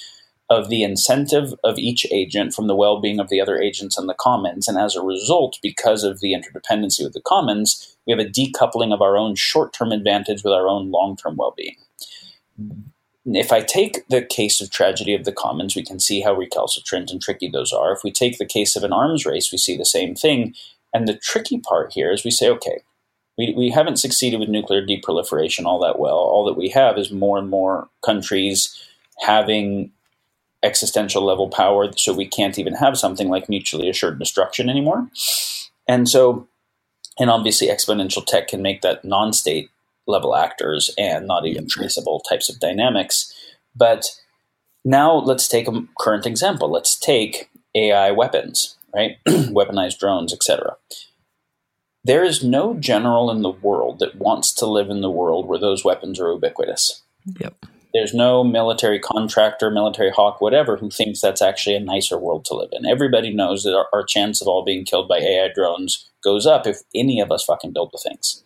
of 0.51 0.68
the 0.68 0.82
incentive 0.82 1.53
of 1.62 1.78
each 1.78 2.07
agent 2.11 2.55
from 2.55 2.66
the 2.66 2.74
well 2.74 3.01
being 3.01 3.20
of 3.20 3.28
the 3.28 3.40
other 3.40 3.61
agents 3.61 3.99
and 3.99 4.09
the 4.09 4.14
commons. 4.14 4.66
And 4.66 4.78
as 4.78 4.96
a 4.96 5.03
result, 5.03 5.59
because 5.62 6.05
of 6.05 6.20
the 6.20 6.32
interdependency 6.32 7.05
with 7.05 7.12
the 7.12 7.20
commons, 7.20 7.96
we 8.07 8.12
have 8.12 8.20
a 8.20 8.28
decoupling 8.28 8.92
of 8.92 9.03
our 9.03 9.16
own 9.16 9.34
short 9.34 9.72
term 9.72 9.92
advantage 9.92 10.42
with 10.42 10.53
our 10.53 10.68
own 10.68 10.90
long 10.90 11.16
term 11.16 11.36
well 11.36 11.55
being. 11.57 11.76
if 13.26 13.53
I 13.53 13.61
take 13.61 14.09
the 14.09 14.22
case 14.22 14.61
of 14.61 14.70
tragedy 14.70 15.14
of 15.14 15.24
the 15.24 15.32
commons, 15.32 15.76
we 15.76 15.84
can 15.84 16.01
see 16.01 16.22
how 16.22 16.34
recalcitrant 16.34 17.11
and 17.11 17.20
tricky 17.20 17.51
those 17.51 17.72
are. 17.72 17.92
If 17.92 18.03
we 18.03 18.11
take 18.11 18.38
the 18.38 18.46
case 18.46 18.74
of 18.74 18.84
an 18.84 18.92
arms 18.92 19.26
race, 19.26 19.53
we 19.53 19.59
see 19.59 19.76
the 19.76 19.84
same 19.84 20.14
thing. 20.14 20.55
And 20.94 21.07
the 21.07 21.18
tricky 21.18 21.59
part 21.59 21.92
here 21.92 22.11
is 22.11 22.24
we 22.24 22.30
say, 22.30 22.49
okay, 22.49 22.80
we, 23.36 23.53
we 23.55 23.70
haven't 23.70 23.99
succeeded 23.99 24.40
with 24.40 24.49
nuclear 24.49 24.84
deproliferation 24.84 25.66
all 25.66 25.78
that 25.80 25.99
well. 25.99 26.16
All 26.16 26.46
that 26.46 26.57
we 26.57 26.70
have 26.70 26.96
is 26.96 27.12
more 27.12 27.36
and 27.36 27.51
more 27.51 27.90
countries 28.03 28.74
having 29.20 29.92
existential 30.63 31.23
level 31.23 31.49
power, 31.49 31.91
so 31.97 32.13
we 32.13 32.27
can't 32.27 32.59
even 32.59 32.75
have 32.75 32.99
something 32.99 33.29
like 33.29 33.49
mutually 33.49 33.89
assured 33.89 34.19
destruction 34.19 34.69
anymore. 34.69 35.09
And 35.87 36.09
so, 36.09 36.49
and 37.19 37.31
obviously, 37.31 37.69
exponential 37.69 38.25
tech 38.25 38.49
can 38.49 38.63
make 38.63 38.83
that 38.83 39.05
non 39.05 39.33
state 39.33 39.71
level 40.07 40.35
actors 40.35 40.91
and 40.99 41.27
not 41.27 41.47
even 41.47 41.69
traceable 41.69 42.21
types 42.21 42.49
of 42.49 42.61
dynamics. 42.61 43.33
But 43.77 44.07
now 44.85 45.15
let's 45.15 45.47
take 45.47 45.69
a 45.69 45.85
current 45.99 46.27
example. 46.27 46.71
Let's 46.71 46.97
take 46.97 47.51
AI 47.75 48.11
weapons, 48.11 48.77
right? 48.95 49.19
Weaponized 49.27 49.99
drones, 49.99 50.33
etc. 50.33 50.77
There 52.05 52.25
is 52.25 52.43
no 52.43 52.75
general 52.75 53.31
in 53.31 53.43
the 53.43 53.51
world 53.51 53.99
that 53.99 54.17
wants 54.17 54.53
to 54.55 54.67
live 54.67 54.89
in 54.89 55.03
the 55.03 55.11
world 55.11 55.47
where 55.47 55.59
those 55.59 55.85
weapons 55.85 56.19
are 56.19 56.33
ubiquitous. 56.33 57.03
Yep. 57.39 57.67
There's 57.99 58.14
no 58.14 58.44
military 58.44 59.01
contractor, 59.01 59.70
military 59.70 60.11
hawk, 60.11 60.40
whatever, 60.40 60.76
who 60.76 60.88
thinks 60.88 61.20
that's 61.20 61.42
actually 61.42 61.74
a 61.74 61.80
nicer 61.80 62.16
world 62.16 62.44
to 62.44 62.55
live 62.55 62.70
in. 62.72 62.86
Everybody 62.86 63.34
knows 63.34 63.64
that 63.64 63.74
our, 63.74 63.88
our 63.92 64.05
chance 64.05 64.40
of 64.40 64.46
all 64.46 64.64
being 64.64 64.84
killed 64.84 65.09
by 65.09 65.18
AI 65.18 65.49
drones 65.53 66.09
goes 66.22 66.46
up 66.46 66.64
if 66.66 66.78
any 66.94 67.20
of 67.20 67.32
us 67.32 67.44
fucking 67.44 67.72
build 67.72 67.90
the 67.92 67.99
things. 67.99 68.44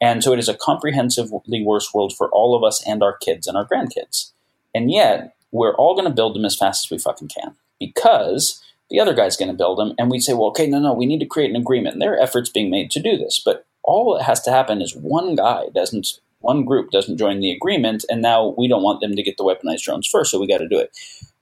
And 0.00 0.24
so 0.24 0.32
it 0.32 0.40
is 0.40 0.48
a 0.48 0.56
comprehensively 0.56 1.62
worse 1.62 1.94
world 1.94 2.14
for 2.16 2.28
all 2.30 2.56
of 2.56 2.64
us 2.64 2.82
and 2.84 3.00
our 3.00 3.16
kids 3.16 3.46
and 3.46 3.56
our 3.56 3.64
grandkids. 3.64 4.32
And 4.74 4.90
yet, 4.90 5.36
we're 5.52 5.76
all 5.76 5.94
going 5.94 6.08
to 6.08 6.14
build 6.14 6.34
them 6.34 6.44
as 6.44 6.56
fast 6.56 6.86
as 6.86 6.90
we 6.90 6.98
fucking 6.98 7.28
can 7.28 7.54
because 7.78 8.60
the 8.88 8.98
other 8.98 9.14
guy's 9.14 9.36
going 9.36 9.50
to 9.50 9.56
build 9.56 9.78
them. 9.78 9.94
And 9.98 10.10
we 10.10 10.18
say, 10.18 10.32
well, 10.32 10.48
okay, 10.48 10.66
no, 10.66 10.80
no, 10.80 10.92
we 10.92 11.06
need 11.06 11.20
to 11.20 11.26
create 11.26 11.50
an 11.50 11.56
agreement. 11.56 11.94
And 11.94 12.02
there 12.02 12.14
are 12.14 12.20
efforts 12.20 12.50
being 12.50 12.70
made 12.70 12.90
to 12.90 13.00
do 13.00 13.16
this. 13.16 13.40
But 13.44 13.66
all 13.84 14.16
that 14.16 14.24
has 14.24 14.40
to 14.42 14.50
happen 14.50 14.82
is 14.82 14.96
one 14.96 15.36
guy 15.36 15.66
doesn't, 15.74 16.18
one 16.40 16.64
group 16.64 16.90
doesn't 16.90 17.18
join 17.18 17.40
the 17.40 17.52
agreement. 17.52 18.04
And 18.08 18.20
now 18.20 18.54
we 18.58 18.68
don't 18.68 18.82
want 18.82 19.00
them 19.00 19.14
to 19.14 19.22
get 19.22 19.36
the 19.36 19.44
weaponized 19.44 19.82
drones 19.82 20.08
first. 20.08 20.30
So 20.30 20.40
we 20.40 20.48
got 20.48 20.58
to 20.58 20.68
do 20.68 20.78
it. 20.78 20.90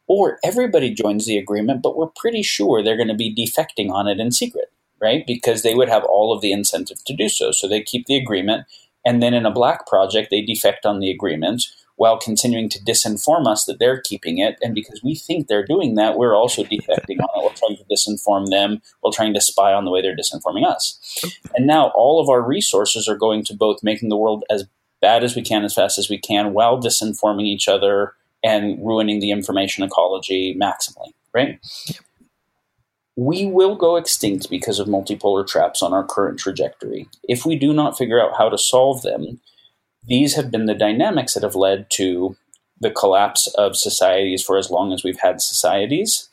Or 0.07 0.39
everybody 0.43 0.93
joins 0.93 1.27
the 1.27 1.39
agreement, 1.39 1.83
but 1.83 1.97
we're 1.97 2.07
pretty 2.17 2.43
sure 2.43 2.83
they're 2.83 2.97
going 2.97 3.09
to 3.09 3.15
be 3.15 3.35
defecting 3.35 3.91
on 3.91 4.07
it 4.09 4.21
in 4.21 4.33
secret 4.33 4.73
right? 5.01 5.25
Because 5.27 5.63
they 5.63 5.75
would 5.75 5.89
have 5.89 6.05
all 6.05 6.33
of 6.35 6.41
the 6.41 6.53
incentive 6.53 7.05
to 7.05 7.15
do 7.15 7.29
so. 7.29 7.53
So 7.53 7.69
they 7.69 7.83
keep 7.83 8.07
the 8.07 8.17
agreement. 8.17 8.67
And 9.05 9.23
then 9.23 9.35
in 9.35 9.47
a 9.47 9.51
black 9.51 9.87
project, 9.87 10.31
they 10.31 10.43
defect 10.43 10.85
on 10.85 11.01
the 11.01 11.11
agreement 11.11 11.67
while 11.97 12.19
continuing 12.19 12.69
to 12.69 12.79
disinform 12.79 13.47
us 13.49 13.65
that 13.65 13.81
they're 13.81 14.01
keeping 14.01 14.39
it. 14.39 14.57
And 14.63 14.75
because 14.75 15.03
we 15.03 15.17
think 15.17 15.47
they're 15.47 15.67
doing 15.67 15.97
that, 15.97 16.17
we're 16.17 16.37
also 16.37 16.63
defecting 16.63 17.19
on 17.19 17.29
it. 17.35 17.45
We're 17.45 17.55
trying 17.55 17.77
to 17.77 17.85
disinform 17.91 18.51
them. 18.51 18.81
We're 19.03 19.13
trying 19.13 19.35
to 19.35 19.41
spy 19.41 19.73
on 19.73 19.85
the 19.85 19.91
way 19.91 20.01
they're 20.01 20.17
disinforming 20.17 20.65
us. 20.65 21.25
And 21.57 21.67
now 21.67 21.91
all 21.95 22.21
of 22.21 22.29
our 22.29 22.43
resources 22.43 23.09
are 23.09 23.17
going 23.17 23.45
to 23.45 23.55
both 23.55 23.83
making 23.83 24.11
the 24.11 24.17
world 24.17 24.45
as 24.49 24.65
bad 25.01 25.25
as 25.25 25.37
we 25.37 25.43
can, 25.43 25.65
as 25.65 25.75
fast 25.75 25.99
as 25.99 26.09
we 26.09 26.19
can, 26.19 26.53
while 26.53 26.81
disinforming 26.81 27.45
each 27.45 27.69
other 27.69 28.15
and 28.43 28.79
ruining 28.85 29.21
the 29.21 29.31
information 29.31 29.85
ecology 29.85 30.57
maximally, 30.61 31.13
right? 31.35 31.59
we 33.19 33.45
will 33.47 33.75
go 33.75 33.97
extinct 33.97 34.49
because 34.49 34.79
of 34.79 34.87
multipolar 34.87 35.45
traps 35.45 35.83
on 35.83 35.93
our 35.93 36.05
current 36.05 36.39
trajectory. 36.39 37.09
If 37.25 37.45
we 37.45 37.59
do 37.59 37.73
not 37.73 37.99
figure 37.99 38.23
out 38.23 38.39
how 38.39 38.49
to 38.49 38.57
solve 38.57 39.03
them, 39.03 39.41
these 40.07 40.37
have 40.37 40.53
been 40.53 40.67
the 40.67 40.75
dynamics 40.75 41.35
that 41.35 41.43
have 41.43 41.57
led 41.57 41.91
to 41.95 42.37
the 42.81 42.93
collapse 42.93 43.49
of 43.59 43.75
societies 43.75 44.41
for 44.45 44.57
as 44.57 44.71
long 44.71 44.93
as 44.93 45.03
we've 45.03 45.19
had 45.19 45.41
societies. 45.41 46.29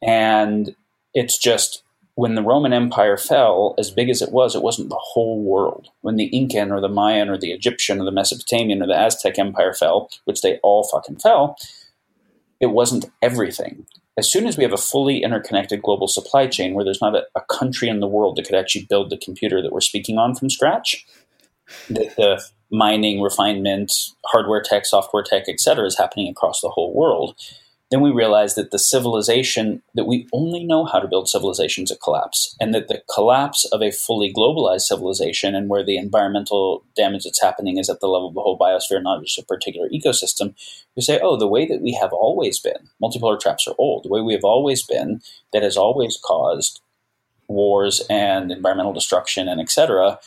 And 0.00 0.76
it's 1.14 1.36
just 1.36 1.82
when 2.20 2.34
the 2.34 2.42
Roman 2.42 2.72
Empire 2.72 3.16
fell, 3.16 3.74
as 3.78 3.90
big 3.90 4.10
as 4.10 4.20
it 4.20 4.30
was, 4.30 4.54
it 4.54 4.62
wasn't 4.62 4.90
the 4.90 5.00
whole 5.00 5.42
world. 5.42 5.88
When 6.02 6.16
the 6.16 6.26
Incan 6.26 6.70
or 6.70 6.80
the 6.80 6.88
Mayan 6.88 7.28
or 7.30 7.38
the 7.38 7.52
Egyptian 7.52 8.00
or 8.00 8.04
the 8.04 8.10
Mesopotamian 8.12 8.82
or 8.82 8.86
the 8.86 8.98
Aztec 8.98 9.38
Empire 9.38 9.72
fell, 9.72 10.10
which 10.24 10.42
they 10.42 10.58
all 10.62 10.84
fucking 10.84 11.16
fell, 11.16 11.56
it 12.60 12.66
wasn't 12.66 13.10
everything 13.22 13.86
as 14.20 14.30
soon 14.30 14.46
as 14.46 14.58
we 14.58 14.64
have 14.64 14.72
a 14.72 14.76
fully 14.76 15.22
interconnected 15.22 15.82
global 15.82 16.06
supply 16.06 16.46
chain 16.46 16.74
where 16.74 16.84
there's 16.84 17.00
not 17.00 17.16
a, 17.16 17.24
a 17.34 17.40
country 17.42 17.88
in 17.88 18.00
the 18.00 18.06
world 18.06 18.36
that 18.36 18.44
could 18.44 18.54
actually 18.54 18.84
build 18.84 19.08
the 19.08 19.16
computer 19.16 19.62
that 19.62 19.72
we're 19.72 19.80
speaking 19.80 20.18
on 20.18 20.34
from 20.34 20.50
scratch, 20.50 21.06
the, 21.88 22.12
the 22.18 22.44
mining, 22.70 23.22
refinement, 23.22 23.92
hardware 24.26 24.62
tech, 24.62 24.84
software 24.84 25.22
tech, 25.22 25.44
et 25.48 25.58
cetera, 25.58 25.86
is 25.86 25.96
happening 25.96 26.28
across 26.28 26.60
the 26.60 26.68
whole 26.68 26.92
world 26.94 27.34
then 27.90 28.00
we 28.00 28.10
realized 28.10 28.56
that 28.56 28.70
the 28.70 28.78
civilization 28.78 29.82
that 29.94 30.06
we 30.06 30.28
only 30.32 30.64
know 30.64 30.84
how 30.84 31.00
to 31.00 31.08
build 31.08 31.28
civilizations 31.28 31.90
at 31.90 32.00
collapse 32.00 32.56
and 32.60 32.72
that 32.72 32.88
the 32.88 33.02
collapse 33.12 33.64
of 33.66 33.82
a 33.82 33.90
fully 33.90 34.32
globalized 34.32 34.82
civilization 34.82 35.54
and 35.54 35.68
where 35.68 35.84
the 35.84 35.96
environmental 35.96 36.84
damage 36.96 37.24
that's 37.24 37.42
happening 37.42 37.78
is 37.78 37.90
at 37.90 38.00
the 38.00 38.06
level 38.06 38.28
of 38.28 38.34
the 38.34 38.40
whole 38.40 38.58
biosphere 38.58 39.02
not 39.02 39.22
just 39.22 39.38
a 39.38 39.44
particular 39.44 39.88
ecosystem 39.88 40.54
we 40.96 41.02
say 41.02 41.18
oh 41.22 41.36
the 41.36 41.48
way 41.48 41.66
that 41.66 41.82
we 41.82 41.92
have 41.92 42.12
always 42.12 42.58
been 42.58 42.88
multipolar 43.02 43.38
traps 43.38 43.66
are 43.66 43.74
old. 43.78 44.04
The 44.04 44.08
way 44.08 44.20
we 44.20 44.34
have 44.34 44.44
always 44.44 44.82
been 44.82 45.20
that 45.52 45.62
has 45.62 45.76
always 45.76 46.18
caused 46.22 46.80
wars 47.48 48.02
and 48.08 48.52
environmental 48.52 48.92
destruction 48.92 49.48
and 49.48 49.60
etc 49.60 50.18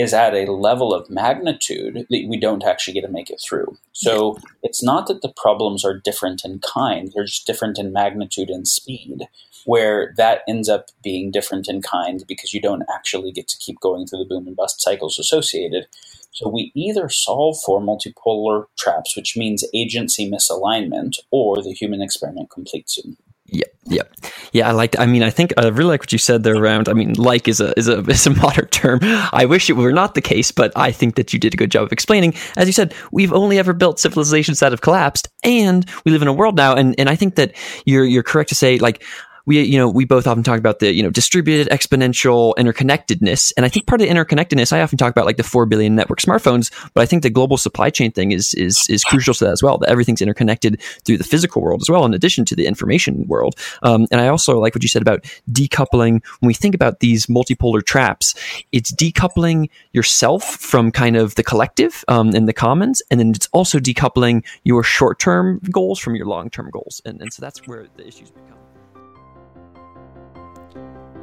is 0.00 0.12
at 0.12 0.34
a 0.34 0.50
level 0.50 0.92
of 0.94 1.10
magnitude 1.10 2.06
that 2.10 2.26
we 2.28 2.38
don't 2.38 2.64
actually 2.64 2.94
get 2.94 3.02
to 3.02 3.08
make 3.08 3.30
it 3.30 3.40
through. 3.46 3.76
So 3.92 4.38
it's 4.62 4.82
not 4.82 5.06
that 5.06 5.22
the 5.22 5.32
problems 5.36 5.84
are 5.84 5.98
different 5.98 6.42
in 6.44 6.60
kind, 6.60 7.12
they're 7.14 7.24
just 7.24 7.46
different 7.46 7.78
in 7.78 7.92
magnitude 7.92 8.50
and 8.50 8.66
speed, 8.66 9.28
where 9.64 10.14
that 10.16 10.42
ends 10.48 10.68
up 10.68 10.86
being 11.02 11.30
different 11.30 11.68
in 11.68 11.82
kind 11.82 12.24
because 12.26 12.54
you 12.54 12.60
don't 12.60 12.84
actually 12.92 13.30
get 13.30 13.46
to 13.48 13.58
keep 13.58 13.78
going 13.80 14.06
through 14.06 14.20
the 14.20 14.28
boom 14.28 14.46
and 14.46 14.56
bust 14.56 14.80
cycles 14.80 15.18
associated. 15.18 15.86
So 16.32 16.48
we 16.48 16.72
either 16.74 17.08
solve 17.08 17.58
for 17.64 17.80
multipolar 17.80 18.66
traps, 18.78 19.16
which 19.16 19.36
means 19.36 19.64
agency 19.74 20.30
misalignment, 20.30 21.18
or 21.30 21.62
the 21.62 21.72
human 21.72 22.00
experiment 22.00 22.50
completes 22.50 22.94
soon. 22.94 23.16
Yep, 23.52 23.74
yep, 23.86 24.14
yeah. 24.52 24.68
I 24.68 24.72
like. 24.72 24.98
I 24.98 25.06
mean, 25.06 25.24
I 25.24 25.30
think 25.30 25.52
I 25.56 25.66
really 25.66 25.90
like 25.90 26.02
what 26.02 26.12
you 26.12 26.18
said 26.18 26.44
there. 26.44 26.54
Around. 26.54 26.88
I 26.88 26.92
mean, 26.92 27.14
like 27.14 27.48
is 27.48 27.60
a 27.60 27.76
is 27.76 27.88
a 27.88 27.98
is 28.08 28.26
a 28.26 28.30
modern 28.30 28.68
term. 28.68 29.00
I 29.02 29.44
wish 29.46 29.68
it 29.68 29.72
were 29.74 29.92
not 29.92 30.14
the 30.14 30.20
case, 30.20 30.52
but 30.52 30.72
I 30.76 30.92
think 30.92 31.16
that 31.16 31.32
you 31.32 31.38
did 31.38 31.54
a 31.54 31.56
good 31.56 31.70
job 31.70 31.84
of 31.84 31.92
explaining. 31.92 32.34
As 32.56 32.68
you 32.68 32.72
said, 32.72 32.94
we've 33.10 33.32
only 33.32 33.58
ever 33.58 33.72
built 33.72 33.98
civilizations 33.98 34.60
that 34.60 34.70
have 34.72 34.82
collapsed, 34.82 35.28
and 35.42 35.84
we 36.04 36.12
live 36.12 36.22
in 36.22 36.28
a 36.28 36.32
world 36.32 36.56
now. 36.56 36.74
And 36.76 36.94
and 36.98 37.08
I 37.08 37.16
think 37.16 37.34
that 37.34 37.54
you're 37.84 38.04
you're 38.04 38.22
correct 38.22 38.50
to 38.50 38.54
say 38.54 38.78
like 38.78 39.02
we 39.46 39.62
you 39.62 39.78
know 39.78 39.88
we 39.88 40.04
both 40.04 40.26
often 40.26 40.42
talk 40.42 40.58
about 40.58 40.78
the 40.78 40.92
you 40.92 41.02
know 41.02 41.10
distributed 41.10 41.68
exponential 41.68 42.54
interconnectedness. 42.56 43.52
And 43.56 43.66
i 43.66 43.68
think 43.68 43.86
part 43.86 44.00
of 44.00 44.08
the 44.08 44.14
interconnectedness 44.14 44.72
i 44.72 44.82
often 44.82 44.98
talk 44.98 45.10
about 45.10 45.26
like 45.26 45.36
the 45.36 45.42
4 45.42 45.66
billion 45.66 45.94
network 45.94 46.20
smartphones 46.20 46.70
but 46.94 47.02
i 47.02 47.06
think 47.06 47.22
the 47.22 47.30
global 47.30 47.56
supply 47.56 47.90
chain 47.90 48.12
thing 48.12 48.32
is 48.32 48.54
is 48.54 48.86
is 48.88 49.04
crucial 49.04 49.34
to 49.34 49.44
that 49.44 49.52
as 49.52 49.62
well 49.62 49.78
that 49.78 49.88
everything's 49.88 50.22
interconnected 50.22 50.80
through 51.04 51.18
the 51.18 51.24
physical 51.24 51.62
world 51.62 51.80
as 51.82 51.88
well 51.88 52.04
in 52.04 52.14
addition 52.14 52.44
to 52.44 52.54
the 52.54 52.66
information 52.66 53.26
world. 53.26 53.54
Um, 53.82 54.06
and 54.10 54.20
i 54.20 54.28
also 54.28 54.58
like 54.58 54.74
what 54.74 54.82
you 54.82 54.88
said 54.88 55.02
about 55.02 55.24
decoupling. 55.50 56.22
When 56.40 56.46
we 56.48 56.54
think 56.54 56.74
about 56.74 57.00
these 57.00 57.26
multipolar 57.26 57.84
traps 57.84 58.34
it's 58.72 58.92
decoupling 58.92 59.68
yourself 59.92 60.44
from 60.44 60.90
kind 60.90 61.16
of 61.16 61.34
the 61.34 61.42
collective 61.42 62.04
um, 62.08 62.30
and 62.34 62.48
the 62.48 62.52
commons 62.52 63.02
and 63.10 63.18
then 63.20 63.30
it's 63.30 63.48
also 63.52 63.78
decoupling 63.78 64.44
your 64.64 64.82
short-term 64.82 65.60
goals 65.70 65.98
from 65.98 66.14
your 66.14 66.26
long-term 66.26 66.70
goals. 66.70 67.00
And, 67.04 67.20
and 67.20 67.32
so 67.32 67.40
that's 67.40 67.66
where 67.66 67.86
the 67.96 68.06
issues 68.06 68.30
become 68.30 68.58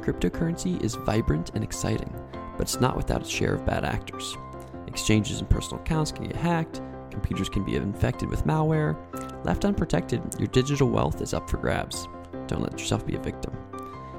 Cryptocurrency 0.08 0.82
is 0.82 0.94
vibrant 0.94 1.50
and 1.52 1.62
exciting, 1.62 2.10
but 2.56 2.62
it's 2.62 2.80
not 2.80 2.96
without 2.96 3.20
its 3.20 3.28
share 3.28 3.56
of 3.56 3.66
bad 3.66 3.84
actors. 3.84 4.38
Exchanges 4.86 5.40
and 5.40 5.50
personal 5.50 5.82
accounts 5.82 6.12
can 6.12 6.24
get 6.24 6.34
hacked, 6.34 6.80
computers 7.10 7.50
can 7.50 7.62
be 7.62 7.76
infected 7.76 8.30
with 8.30 8.46
malware. 8.46 8.96
Left 9.44 9.66
unprotected, 9.66 10.22
your 10.38 10.46
digital 10.46 10.88
wealth 10.88 11.20
is 11.20 11.34
up 11.34 11.50
for 11.50 11.58
grabs. 11.58 12.08
Don't 12.46 12.62
let 12.62 12.80
yourself 12.80 13.04
be 13.04 13.16
a 13.16 13.20
victim. 13.20 13.52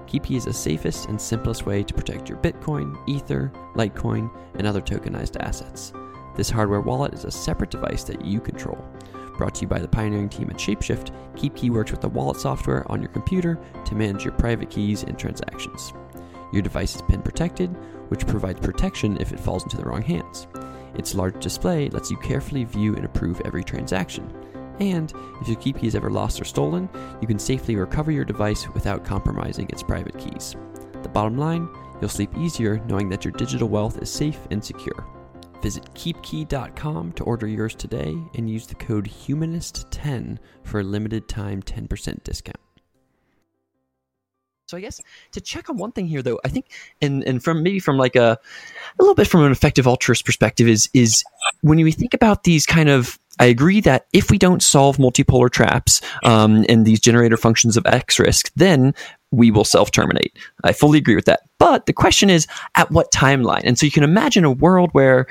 KeepKey 0.05 0.37
is 0.37 0.45
the 0.45 0.53
safest 0.53 1.09
and 1.09 1.19
simplest 1.19 1.65
way 1.65 1.81
to 1.81 1.93
protect 1.95 2.29
your 2.29 2.37
Bitcoin, 2.37 2.95
Ether, 3.09 3.51
Litecoin, 3.73 4.29
and 4.59 4.67
other 4.67 4.81
tokenized 4.81 5.41
assets. 5.41 5.91
This 6.35 6.51
hardware 6.51 6.81
wallet 6.81 7.15
is 7.15 7.25
a 7.25 7.31
separate 7.31 7.71
device 7.71 8.03
that 8.03 8.23
you 8.23 8.39
control. 8.39 8.77
Brought 9.39 9.55
to 9.55 9.61
you 9.61 9.67
by 9.69 9.79
the 9.79 9.87
pioneering 9.87 10.27
team 10.27 10.49
at 10.49 10.57
Shapeshift, 10.57 11.11
KeepKey 11.35 11.69
works 11.69 11.91
with 11.91 12.01
the 12.01 12.09
wallet 12.09 12.35
software 12.35 12.83
on 12.91 13.01
your 13.01 13.09
computer 13.11 13.57
to 13.85 13.95
manage 13.95 14.25
your 14.25 14.33
private 14.33 14.69
keys 14.69 15.03
and 15.03 15.17
transactions. 15.17 15.93
Your 16.51 16.61
device 16.61 16.93
is 16.97 17.01
pin 17.03 17.21
protected, 17.21 17.69
which 18.09 18.27
provides 18.27 18.59
protection 18.59 19.15
if 19.21 19.31
it 19.31 19.39
falls 19.39 19.63
into 19.63 19.77
the 19.77 19.85
wrong 19.85 20.01
hands. 20.01 20.47
Its 20.95 21.15
large 21.15 21.41
display 21.41 21.87
lets 21.87 22.11
you 22.11 22.17
carefully 22.17 22.65
view 22.65 22.97
and 22.97 23.05
approve 23.05 23.41
every 23.45 23.63
transaction. 23.63 24.29
And 24.81 25.13
if 25.39 25.47
your 25.47 25.55
KeepKey 25.55 25.85
is 25.85 25.95
ever 25.95 26.09
lost 26.09 26.41
or 26.41 26.43
stolen, 26.43 26.89
you 27.21 27.27
can 27.27 27.39
safely 27.39 27.77
recover 27.77 28.11
your 28.11 28.25
device 28.25 28.67
without 28.73 29.05
compromising 29.05 29.69
its 29.69 29.83
private 29.83 30.17
keys. 30.19 30.57
The 31.01 31.07
bottom 31.07 31.37
line, 31.37 31.69
you'll 32.01 32.09
sleep 32.09 32.37
easier 32.37 32.83
knowing 32.87 33.07
that 33.07 33.23
your 33.23 33.31
digital 33.31 33.69
wealth 33.69 34.01
is 34.01 34.11
safe 34.11 34.39
and 34.51 34.61
secure. 34.61 35.07
Visit 35.62 35.93
keepkey.com 35.93 37.12
to 37.14 37.24
order 37.24 37.47
yours 37.47 37.76
today 37.76 38.16
and 38.36 38.49
use 38.49 38.68
the 38.68 38.76
code 38.76 39.05
HUMANIST10 39.05 40.38
for 40.64 40.80
a 40.80 40.84
limited 40.84 41.28
time 41.28 41.62
10% 41.62 42.24
discount. 42.24 42.57
So 44.70 44.78
I 44.78 44.82
guess 44.82 45.01
to 45.32 45.41
check 45.41 45.68
on 45.70 45.78
one 45.78 45.91
thing 45.91 46.05
here 46.05 46.22
though, 46.22 46.39
I 46.45 46.49
think 46.49 46.68
and 47.01 47.24
and 47.24 47.43
from 47.43 47.64
maybe 47.64 47.80
from 47.80 47.97
like 47.97 48.16
a 48.16 48.38
a 48.38 49.01
little 49.01 49.16
bit 49.16 49.28
from 49.28 49.43
an 49.43 49.51
effective 49.51 49.88
altruist 49.88 50.26
perspective 50.26 50.68
is 50.68 50.88
is 50.93 51.24
when 51.62 51.84
we 51.84 51.91
think 51.91 52.14
about 52.14 52.43
these 52.43 52.68
kind 52.68 52.88
of 52.88 53.18
I 53.39 53.45
agree 53.45 53.82
that 53.82 54.05
if 54.14 54.30
we 54.30 54.38
don't 54.38 54.62
solve 54.62 54.97
multipolar 54.97 55.49
traps 55.49 56.01
um, 56.24 56.66
and 56.70 56.86
these 56.86 56.99
generator 56.99 57.38
functions 57.38 57.78
of 57.78 57.86
X 57.88 58.20
risk, 58.20 58.51
then 58.55 58.93
we 59.32 59.51
will 59.51 59.63
self 59.63 59.91
terminate. 59.91 60.38
I 60.63 60.73
fully 60.73 60.97
agree 60.97 61.15
with 61.15 61.25
that. 61.25 61.41
But 61.59 61.88
the 61.88 61.93
question 61.93 62.30
is, 62.30 62.47
at 62.75 62.89
what 62.89 63.11
timeline? 63.11 63.61
And 63.65 63.77
so 63.77 63.86
you 63.86 63.91
can 63.91 64.03
imagine 64.03 64.45
a 64.45 64.51
world 64.51 64.89
where 64.93 65.27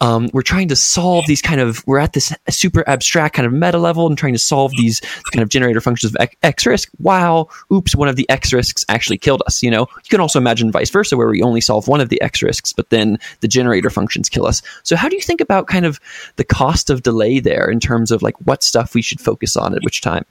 um, 0.00 0.30
we're 0.32 0.40
trying 0.40 0.68
to 0.68 0.76
solve 0.76 1.26
these 1.26 1.42
kind 1.42 1.60
of, 1.60 1.86
we're 1.86 1.98
at 1.98 2.14
this 2.14 2.32
super 2.48 2.82
abstract 2.88 3.34
kind 3.34 3.46
of 3.46 3.52
meta 3.52 3.76
level 3.76 4.06
and 4.06 4.16
trying 4.16 4.32
to 4.32 4.38
solve 4.38 4.72
these 4.72 5.00
kind 5.32 5.42
of 5.42 5.50
generator 5.50 5.82
functions 5.82 6.14
of 6.14 6.28
X 6.42 6.64
risk 6.64 6.90
while, 6.96 7.50
oops, 7.70 7.94
one 7.94 8.08
of 8.08 8.16
the 8.16 8.28
X 8.30 8.54
risks 8.54 8.86
actually 8.88 9.18
killed 9.18 9.42
us. 9.46 9.62
You 9.62 9.70
know, 9.70 9.82
you 9.82 10.08
can 10.08 10.20
also 10.20 10.38
imagine 10.38 10.72
vice 10.72 10.90
versa 10.90 11.14
where 11.14 11.28
we 11.28 11.42
only 11.42 11.60
solve 11.60 11.88
one 11.88 12.00
of 12.00 12.08
the 12.08 12.20
X 12.22 12.42
risks, 12.42 12.72
but 12.72 12.88
then 12.88 13.18
the 13.40 13.48
generator 13.48 13.90
functions 13.90 14.30
kill 14.30 14.46
us. 14.46 14.62
So 14.82 14.96
how 14.96 15.10
do 15.10 15.16
you 15.16 15.22
think 15.22 15.42
about 15.42 15.66
kind 15.66 15.84
of 15.84 16.00
the 16.36 16.44
cost 16.44 16.88
of 16.88 17.02
delay 17.02 17.38
there 17.38 17.70
in 17.70 17.80
terms 17.80 18.10
of 18.10 18.22
like 18.22 18.36
what 18.46 18.62
stuff 18.62 18.94
we 18.94 19.02
should 19.02 19.20
focus 19.20 19.58
on 19.58 19.74
at 19.74 19.82
which 19.82 20.00
time? 20.00 20.24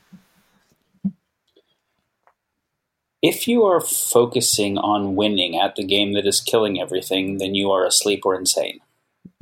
If 3.22 3.47
you 3.47 3.66
are 3.66 3.82
focusing 3.82 4.78
on 4.78 5.16
winning 5.16 5.59
at 5.59 5.76
the 5.76 5.84
game 5.84 6.13
that 6.13 6.28
is 6.28 6.41
killing 6.41 6.80
everything, 6.80 7.38
then 7.38 7.55
you 7.55 7.72
are 7.72 7.86
asleep 7.86 8.26
or 8.26 8.36
insane. 8.36 8.80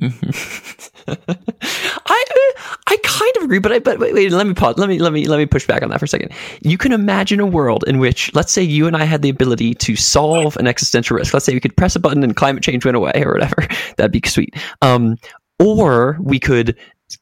I 0.00 0.10
I 2.86 2.96
kind 3.02 3.36
of 3.38 3.44
agree, 3.44 3.58
but 3.58 3.72
I 3.72 3.78
but 3.78 3.98
wait, 3.98 4.14
wait, 4.14 4.32
let 4.32 4.46
me 4.46 4.54
pause. 4.54 4.76
Let 4.76 4.88
me 4.88 4.98
let 4.98 5.12
me 5.12 5.26
let 5.26 5.38
me 5.38 5.46
push 5.46 5.66
back 5.66 5.82
on 5.82 5.90
that 5.90 5.98
for 5.98 6.04
a 6.04 6.08
second. 6.08 6.32
You 6.62 6.76
can 6.76 6.92
imagine 6.92 7.40
a 7.40 7.46
world 7.46 7.84
in 7.86 7.98
which, 7.98 8.34
let's 8.34 8.52
say, 8.52 8.62
you 8.62 8.86
and 8.86 8.96
I 8.96 9.04
had 9.04 9.22
the 9.22 9.28
ability 9.28 9.74
to 9.74 9.96
solve 9.96 10.56
an 10.56 10.66
existential 10.66 11.16
risk. 11.16 11.32
Let's 11.32 11.46
say 11.46 11.54
we 11.54 11.60
could 11.60 11.76
press 11.76 11.96
a 11.96 12.00
button 12.00 12.24
and 12.24 12.36
climate 12.36 12.62
change 12.62 12.84
went 12.84 12.96
away, 12.96 13.22
or 13.24 13.32
whatever. 13.32 13.66
That'd 13.96 14.12
be 14.12 14.22
sweet. 14.26 14.54
Um, 14.82 15.16
or 15.60 16.18
we 16.20 16.40
could 16.40 16.76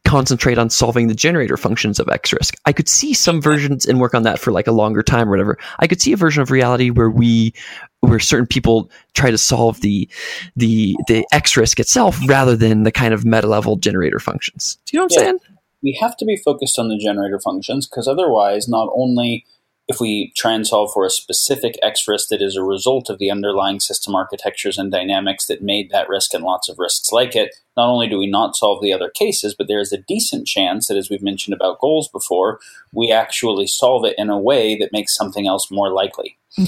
concentrate 0.05 0.59
on 0.59 0.71
solving 0.71 1.09
the 1.09 1.15
generator 1.15 1.57
functions 1.57 1.99
of 1.99 2.09
X 2.09 2.33
risk. 2.33 2.57
I 2.65 2.73
could 2.73 2.89
see 2.89 3.15
some 3.15 3.43
versions 3.43 3.87
and 3.87 4.01
work 4.01 4.15
on 4.15 4.23
that 4.23 4.39
for 4.39 4.53
like 4.53 4.67
a 4.67 4.73
longer 4.73 5.03
time 5.03 5.29
or 5.29 5.33
whatever. 5.33 5.59
I 5.79 5.87
could 5.87 6.01
see 6.01 6.13
a 6.13 6.17
version 6.17 6.43
of 6.43 6.51
reality 6.51 6.91
where 6.91 7.11
we 7.11 7.53
where 8.01 8.21
certain 8.21 8.47
people 8.47 8.91
try 9.15 9.31
to 9.31 9.39
solve 9.39 9.81
the 9.81 10.09
the 10.57 10.97
the 11.09 11.27
X 11.33 11.57
risk 11.57 11.81
itself 11.81 12.19
rather 12.29 12.57
than 12.57 12.85
the 12.85 12.93
kind 12.93 13.15
of 13.15 13.25
meta 13.25 13.47
level 13.47 13.77
generator 13.77 14.19
functions. 14.19 14.79
Do 14.87 14.97
you 14.97 15.01
know 15.01 15.05
what 15.05 15.13
I'm 15.13 15.19
yeah. 15.19 15.31
saying? 15.31 15.39
We 15.83 15.99
have 16.01 16.17
to 16.19 16.25
be 16.25 16.37
focused 16.37 16.79
on 16.79 16.89
the 16.89 16.99
generator 16.99 17.41
functions 17.41 17.89
because 17.89 18.07
otherwise 18.07 18.69
not 18.69 18.89
only 18.95 19.45
if 19.89 20.01
we 20.01 20.33
try 20.37 20.53
and 20.53 20.67
solve 20.67 20.93
for 20.93 21.05
a 21.05 21.11
specific 21.11 21.77
X 21.83 22.07
risk 22.07 22.29
that 22.29 22.41
is 22.41 22.57
a 22.57 22.63
result 22.63 23.11
of 23.11 23.19
the 23.19 23.31
underlying 23.31 23.81
system 23.81 24.15
architectures 24.15 24.79
and 24.79 24.93
dynamics 24.93 25.47
that 25.47 25.63
made 25.63 25.91
that 25.91 26.09
risk 26.09 26.35
and 26.35 26.45
lots 26.45 26.69
of 26.69 26.79
risks 26.79 27.11
like 27.11 27.35
it, 27.35 27.57
not 27.77 27.89
only 27.89 28.07
do 28.07 28.19
we 28.19 28.27
not 28.27 28.55
solve 28.55 28.81
the 28.81 28.93
other 28.93 29.11
cases, 29.11 29.55
but 29.55 29.67
there 29.67 29.81
is 29.81 29.93
a 29.93 29.99
decent 29.99 30.47
chance 30.47 30.87
that, 30.87 30.97
as 30.97 31.11
we've 31.11 31.23
mentioned 31.23 31.55
about 31.55 31.81
goals 31.81 32.09
before, 32.09 32.61
we 32.93 33.11
actually 33.11 33.67
solve 33.67 34.05
it 34.05 34.15
in 34.17 34.31
a 34.31 34.39
way 34.39 34.77
that 34.77 34.93
makes 34.93 35.17
something 35.17 35.47
else 35.47 35.71
more 35.71 35.91
likely. 35.91 36.39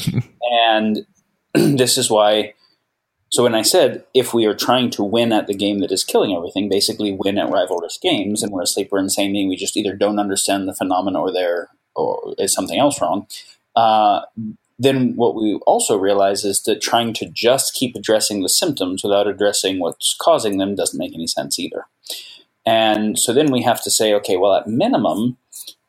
and 0.67 1.07
this 1.55 1.97
is 1.97 2.11
why. 2.11 2.55
So 3.31 3.43
when 3.43 3.55
I 3.55 3.63
said 3.63 4.05
if 4.15 4.33
we 4.33 4.45
are 4.45 4.55
trying 4.55 4.91
to 4.91 5.03
win 5.03 5.33
at 5.33 5.47
the 5.47 5.55
game 5.55 5.81
that 5.81 5.91
is 5.91 6.05
killing 6.05 6.35
everything, 6.35 6.69
basically 6.69 7.13
win 7.13 7.39
at 7.39 7.51
rivalrous 7.51 8.01
games, 8.01 8.43
and 8.43 8.53
we're 8.53 8.63
asleep 8.63 8.91
or 8.93 8.99
insane, 8.99 9.49
we 9.49 9.57
just 9.57 9.77
either 9.77 9.95
don't 9.95 10.21
understand 10.21 10.69
the 10.69 10.75
phenomena 10.75 11.21
or 11.21 11.33
there 11.33 11.69
or 11.95 12.35
is 12.39 12.53
something 12.53 12.79
else 12.79 13.01
wrong. 13.01 13.27
Uh, 13.77 14.23
then 14.79 15.15
what 15.17 15.35
we 15.35 15.55
also 15.67 15.97
realize 15.97 16.45
is 16.45 16.63
that 16.65 16.83
trying 16.83 17.13
to 17.15 17.27
just 17.29 17.75
keep 17.75 17.95
addressing 17.95 18.43
the 18.43 18.49
symptoms 18.49 19.05
without 19.05 19.29
addressing 19.29 19.79
what's 19.79 20.17
causing 20.21 20.59
them 20.59 20.75
doesn't 20.75 20.99
make 20.99 21.15
any 21.15 21.27
sense 21.27 21.59
either. 21.59 21.87
And 22.67 23.19
so 23.19 23.33
then 23.33 23.53
we 23.53 23.63
have 23.63 23.83
to 23.85 23.91
say, 23.91 24.15
okay, 24.15 24.37
well, 24.37 24.55
at 24.55 24.67
minimum, 24.67 25.37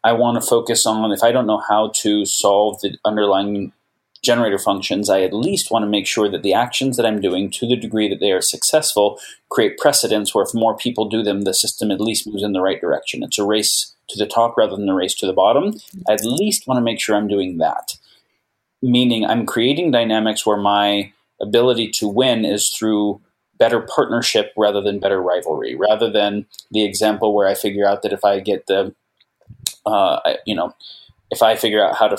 I 0.04 0.14
want 0.14 0.42
to 0.42 0.48
focus 0.48 0.86
on 0.86 1.12
if 1.12 1.24
I 1.24 1.32
don't 1.32 1.48
know 1.48 1.64
how 1.68 1.92
to 2.02 2.26
solve 2.26 2.82
the 2.82 2.98
underlying 3.06 3.74
generator 4.22 4.60
functions, 4.60 5.10
I 5.10 5.22
at 5.22 5.34
least 5.34 5.72
want 5.72 5.84
to 5.84 5.90
make 5.90 6.08
sure 6.08 6.30
that 6.30 6.44
the 6.44 6.54
actions 6.54 6.98
that 6.98 7.06
I'm 7.06 7.22
doing, 7.22 7.50
to 7.52 7.68
the 7.68 7.76
degree 7.78 8.10
that 8.10 8.20
they 8.20 8.32
are 8.32 8.42
successful, 8.42 9.20
create 9.50 9.78
precedents 9.78 10.34
where 10.34 10.44
if 10.44 10.54
more 10.54 10.76
people 10.76 11.08
do 11.08 11.24
them, 11.24 11.42
the 11.42 11.54
system 11.54 11.92
at 11.92 12.02
least 12.02 12.28
moves 12.28 12.44
in 12.44 12.54
the 12.54 12.62
right 12.62 12.82
direction. 12.82 13.24
It's 13.24 13.40
a 13.40 13.46
race 13.46 13.95
to 14.10 14.18
the 14.18 14.28
top 14.28 14.56
rather 14.58 14.76
than 14.76 14.86
the 14.86 14.94
race 14.94 15.16
to 15.16 15.26
the 15.26 15.34
bottom. 15.34 15.74
I 16.08 16.14
at 16.14 16.24
least 16.24 16.68
want 16.68 16.78
to 16.78 16.84
make 16.84 17.00
sure 17.00 17.16
I'm 17.16 17.28
doing 17.28 17.58
that 17.58 17.98
meaning 18.86 19.26
I'm 19.26 19.46
creating 19.46 19.92
dynamics 19.92 20.46
where 20.46 20.58
my 20.58 21.12
ability 21.42 21.90
to 21.92 22.08
win 22.08 22.46
is 22.46 22.70
through 22.70 23.22
better 23.58 23.82
partnership 23.82 24.54
rather 24.56 24.82
than 24.82 25.00
better 25.00 25.22
rivalry, 25.22 25.76
rather 25.76 26.10
than 26.10 26.46
the 26.72 26.84
example 26.84 27.34
where 27.34 27.48
I 27.48 27.56
figure 27.56 27.88
out 27.88 28.04
that 28.04 28.14
if 28.14 28.24
I 28.24 28.40
get 28.40 28.68
the, 28.68 28.94
uh, 29.86 30.20
you 30.46 30.56
know, 30.56 30.74
if 31.32 31.42
I 31.42 31.56
figure 31.56 31.84
out 31.84 31.96
how 31.96 32.08
to 32.08 32.18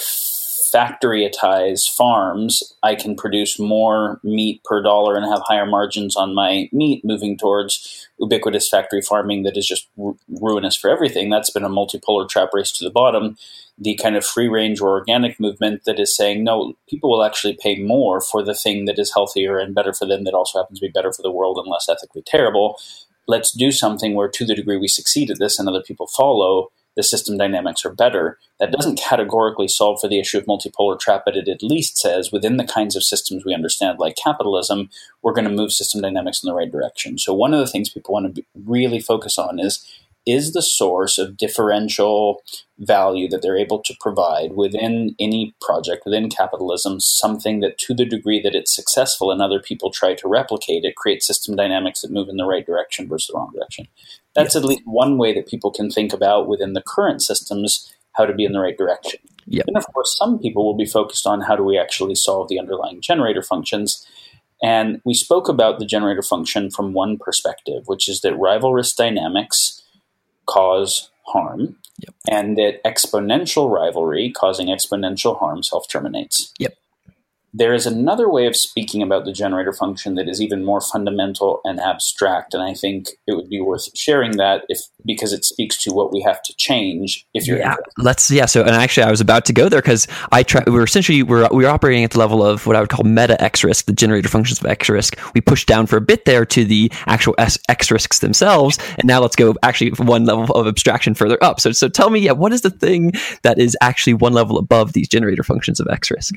factoryitize 0.77 1.89
farms, 1.89 2.75
I 2.83 2.95
can 2.95 3.17
produce 3.17 3.59
more 3.59 4.21
meat 4.23 4.63
per 4.65 4.83
dollar 4.83 5.17
and 5.17 5.25
have 5.25 5.41
higher 5.43 5.65
margins 5.65 6.17
on 6.17 6.35
my 6.35 6.69
meat, 6.71 7.03
moving 7.03 7.39
towards 7.39 8.07
ubiquitous 8.21 8.69
factory 8.69 9.01
farming 9.01 9.45
that 9.45 9.57
is 9.57 9.67
just 9.67 9.89
ru- 9.97 10.19
ruinous 10.29 10.77
for 10.77 10.91
everything. 10.91 11.31
That's 11.31 11.51
been 11.51 11.65
a 11.65 11.71
multipolar 11.71 12.29
trap 12.29 12.51
race 12.53 12.73
to 12.73 12.85
the 12.85 12.91
bottom. 12.91 13.39
The 13.79 13.95
kind 13.97 14.17
of 14.17 14.25
free 14.25 14.49
range 14.49 14.81
or 14.81 14.91
organic 14.91 15.41
movement 15.41 15.85
that 15.85 15.99
is 15.99 16.15
saying, 16.15 16.45
no, 16.45 16.75
people 16.91 17.11
will 17.11 17.25
actually 17.25 17.59
pay 17.61 17.79
more 17.79 18.21
for 18.21 18.43
the 18.43 18.55
thing 18.55 18.85
that 18.85 18.99
is 18.99 19.15
healthier 19.15 19.59
and 19.59 19.75
better 19.75 19.95
for 19.95 20.07
them, 20.07 20.25
that 20.25 20.35
also 20.35 20.59
happens 20.59 20.79
to 20.81 20.87
be 20.87 20.93
better 20.93 21.13
for 21.13 21.23
the 21.23 21.33
world 21.33 21.57
and 21.59 21.69
less 21.69 21.89
ethically 21.89 22.23
terrible. 22.23 22.79
Let's 23.27 23.51
do 23.51 23.73
something 23.73 24.15
where, 24.15 24.29
to 24.29 24.45
the 24.45 24.55
degree 24.55 24.77
we 24.77 24.89
succeed 24.89 25.31
at 25.31 25.39
this 25.39 25.59
and 25.59 25.69
other 25.69 25.83
people 25.83 26.07
follow, 26.07 26.71
the 26.97 27.03
system 27.03 27.37
dynamics 27.37 27.85
are 27.85 27.95
better. 27.95 28.39
That 28.59 28.73
doesn't 28.73 28.99
categorically 28.99 29.69
solve 29.69 30.01
for 30.01 30.09
the 30.09 30.19
issue 30.19 30.39
of 30.39 30.47
multipolar 30.47 30.99
trap, 30.99 31.23
but 31.25 31.37
it 31.37 31.47
at 31.47 31.63
least 31.63 31.99
says 31.99 32.33
within 32.33 32.57
the 32.57 32.65
kinds 32.65 32.97
of 32.97 33.05
systems 33.05 33.45
we 33.45 33.55
understand, 33.55 33.99
like 33.99 34.17
capitalism, 34.17 34.89
we're 35.23 35.35
going 35.35 35.49
to 35.49 35.51
move 35.51 35.73
system 35.73 36.01
dynamics 36.01 36.43
in 36.43 36.49
the 36.49 36.55
right 36.55 36.73
direction. 36.73 37.19
So, 37.19 37.35
one 37.35 37.53
of 37.53 37.61
the 37.61 37.67
things 37.67 37.91
people 37.91 38.15
want 38.15 38.35
to 38.35 38.45
really 38.65 39.01
focus 39.01 39.39
on 39.39 39.61
is 39.61 39.87
is 40.27 40.53
the 40.53 40.63
source 40.63 41.19
of 41.19 41.37
differential 41.37 42.43
value 42.79 43.29
that 43.29 43.43
they're 43.43 43.57
able 43.57 43.79
to 43.79 43.95
provide 44.01 44.53
within 44.55 45.15
any 45.21 45.55
project, 45.61 46.05
within 46.05 46.29
capitalism, 46.29 46.99
something 46.99 47.61
that 47.61 47.79
to 47.79 47.95
the 47.95 48.05
degree 48.05 48.43
that 48.43 48.55
it's 48.55 48.75
successful 48.75 49.31
and 49.31 49.41
other 49.41 49.61
people 49.61 49.91
try 49.91 50.15
to 50.15 50.29
replicate 50.29 50.85
it, 50.85 50.97
creates 50.97 51.27
system 51.27 51.55
dynamics 51.55 52.03
that 52.03 52.11
move 52.11 52.29
in 52.29 52.37
the 52.37 52.45
right 52.45 52.67
direction 52.67 53.09
versus 53.09 53.29
the 53.29 53.35
wrong 53.35 53.53
direction. 53.55 53.87
That's 54.37 54.55
yes. 54.55 54.63
at 54.63 54.65
least 54.65 54.83
one 54.85 55.19
way 55.19 55.35
that 55.35 55.49
people 55.49 55.71
can 55.71 55.91
think 55.91 56.13
about 56.13 56.47
within 56.47 56.75
the 56.75 56.83
current 56.83 57.23
systems 57.23 57.93
how 58.13 58.27
to 58.27 58.35
be 58.35 58.45
in 58.45 58.53
the 58.53 58.61
right 58.61 58.77
direction. 58.77 59.21
Yep. 59.47 59.65
And 59.69 59.77
of 59.77 59.87
course, 59.93 60.17
some 60.17 60.39
people 60.39 60.65
will 60.65 60.77
be 60.77 60.87
focused 60.87 61.27
on 61.27 61.41
how 61.41 61.57
do 61.57 61.65
we 61.65 61.79
actually 61.79 62.15
solve 62.15 62.49
the 62.49 62.59
underlying 62.59 63.01
generator 63.01 63.43
functions. 63.43 64.07
And 64.63 65.01
we 65.05 65.15
spoke 65.15 65.49
about 65.49 65.79
the 65.79 65.87
generator 65.87 66.23
function 66.23 66.71
from 66.71 66.93
one 66.93 67.19
perspective, 67.19 67.85
which 67.87 68.09
is 68.09 68.21
that 68.23 68.35
rivalrous 68.35 68.97
dynamics 68.97 69.83
cause 70.47 71.11
harm, 71.27 71.77
yep. 71.99 72.15
and 72.31 72.57
that 72.57 72.83
exponential 72.85 73.71
rivalry 73.71 74.31
causing 74.31 74.69
exponential 74.69 75.39
harm 75.39 75.63
self 75.63 75.89
terminates. 75.89 76.53
Yep. 76.59 76.75
There 77.59 77.73
is 77.73 77.87
another 77.87 78.29
way 78.29 78.47
of 78.47 78.55
speaking 78.55 79.01
about 79.01 79.25
the 79.25 79.33
generator 79.33 79.73
function 79.73 80.15
that 80.17 80.29
is 80.29 80.43
even 80.43 80.63
more 80.63 80.83
fundamental 80.83 81.61
and 81.65 81.81
abstract, 81.81 82.53
and 82.53 82.63
I 82.63 82.75
think 82.75 83.09
it 83.27 83.35
would 83.35 83.49
be 83.49 83.63
worth 83.63 83.89
sharing 83.97 84.37
that 84.37 84.65
if 84.69 84.81
because 85.07 85.33
it 85.33 85.43
speaks 85.43 85.83
to 85.85 85.91
what 85.91 86.13
we 86.13 86.21
have 86.21 86.43
to 86.43 86.55
change. 86.59 87.27
If 87.33 87.47
you're 87.47 87.57
yeah, 87.57 87.71
interested. 87.71 88.03
let's 88.03 88.31
yeah. 88.31 88.45
So, 88.45 88.61
and 88.61 88.73
actually, 88.73 89.05
I 89.05 89.11
was 89.11 89.23
about 89.23 89.47
to 89.47 89.55
go 89.55 89.71
there 89.71 89.81
because 89.81 90.07
I 90.33 90.43
try. 90.43 90.65
We 90.67 90.77
are 90.77 90.85
essentially 90.85 91.23
we're 91.23 91.49
we 91.49 91.65
are 91.65 91.73
operating 91.73 92.05
at 92.05 92.11
the 92.11 92.19
level 92.19 92.45
of 92.45 92.67
what 92.67 92.77
I 92.77 92.81
would 92.81 92.91
call 92.91 93.05
meta 93.07 93.43
X 93.43 93.65
risk, 93.65 93.87
the 93.87 93.95
generator 93.95 94.29
functions 94.29 94.61
of 94.61 94.67
X 94.67 94.91
risk. 94.91 95.19
We 95.35 95.41
pushed 95.41 95.67
down 95.67 95.87
for 95.87 95.97
a 95.97 96.03
bit 96.03 96.27
there 96.27 96.45
to 96.45 96.63
the 96.63 96.93
actual 97.07 97.35
S, 97.39 97.59
X 97.71 97.91
risks 97.91 98.19
themselves, 98.19 98.79
and 98.99 99.05
now 99.05 99.23
let's 99.23 99.37
go 99.37 99.55
actually 99.63 99.93
one 99.93 100.27
level 100.27 100.45
of 100.55 100.67
abstraction 100.67 101.15
further 101.15 101.43
up. 101.43 101.61
So, 101.61 101.73
so 101.73 101.89
tell 101.89 102.11
me, 102.11 102.21
yeah, 102.21 102.33
what 102.33 102.53
is 102.53 102.61
the 102.61 102.71
thing 102.71 103.13
that 103.45 103.59
is 103.59 103.79
actually 103.81 104.13
one 104.13 104.35
level 104.35 104.59
above 104.59 104.93
these 104.93 105.09
generator 105.09 105.43
functions 105.43 105.81
of 105.81 105.89
X 105.89 106.11
risk? 106.11 106.35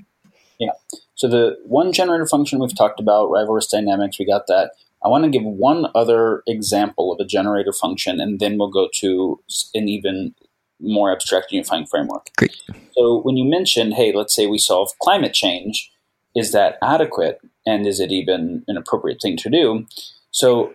Yeah. 0.59 0.71
So 1.19 1.27
the 1.27 1.57
one 1.65 1.91
generator 1.91 2.25
function 2.25 2.59
we've 2.59 2.73
talked 2.73 2.97
about, 2.97 3.29
rivalrous 3.29 3.69
dynamics, 3.69 4.17
we 4.17 4.25
got 4.25 4.47
that. 4.47 4.71
I 5.03 5.09
want 5.09 5.25
to 5.25 5.29
give 5.29 5.43
one 5.43 5.87
other 5.93 6.43
example 6.47 7.11
of 7.11 7.19
a 7.19 7.25
generator 7.25 7.73
function, 7.73 8.21
and 8.21 8.39
then 8.39 8.57
we'll 8.57 8.71
go 8.71 8.87
to 8.99 9.37
an 9.73 9.89
even 9.89 10.33
more 10.79 11.11
abstract 11.11 11.51
unifying 11.51 11.85
framework. 11.85 12.29
Great. 12.37 12.55
So 12.93 13.19
when 13.19 13.35
you 13.35 13.43
mentioned, 13.43 13.95
hey, 13.95 14.13
let's 14.13 14.33
say 14.33 14.47
we 14.47 14.57
solve 14.57 14.91
climate 15.01 15.33
change, 15.33 15.91
is 16.37 16.53
that 16.53 16.77
adequate, 16.81 17.41
and 17.65 17.85
is 17.85 17.99
it 17.99 18.13
even 18.13 18.63
an 18.69 18.77
appropriate 18.77 19.21
thing 19.21 19.35
to 19.37 19.49
do? 19.49 19.85
So 20.31 20.73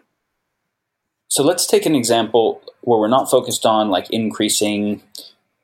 so 1.29 1.43
let's 1.43 1.67
take 1.67 1.87
an 1.87 1.95
example 1.95 2.61
where 2.83 3.01
we're 3.01 3.09
not 3.09 3.31
focused 3.31 3.65
on 3.65 3.89
like 3.89 4.11
increasing 4.11 5.03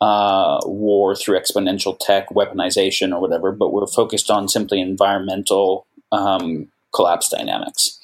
uh, 0.01 0.61
war 0.65 1.15
through 1.15 1.39
exponential 1.39 1.97
tech 1.99 2.31
weaponization 2.31 3.13
or 3.13 3.21
whatever, 3.21 3.53
but 3.53 3.73
we're 3.73 3.87
focused 3.87 4.31
on 4.31 4.49
simply 4.49 4.81
environmental 4.81 5.87
um, 6.13 6.69
collapse 6.95 7.29
dynamics. 7.29 7.99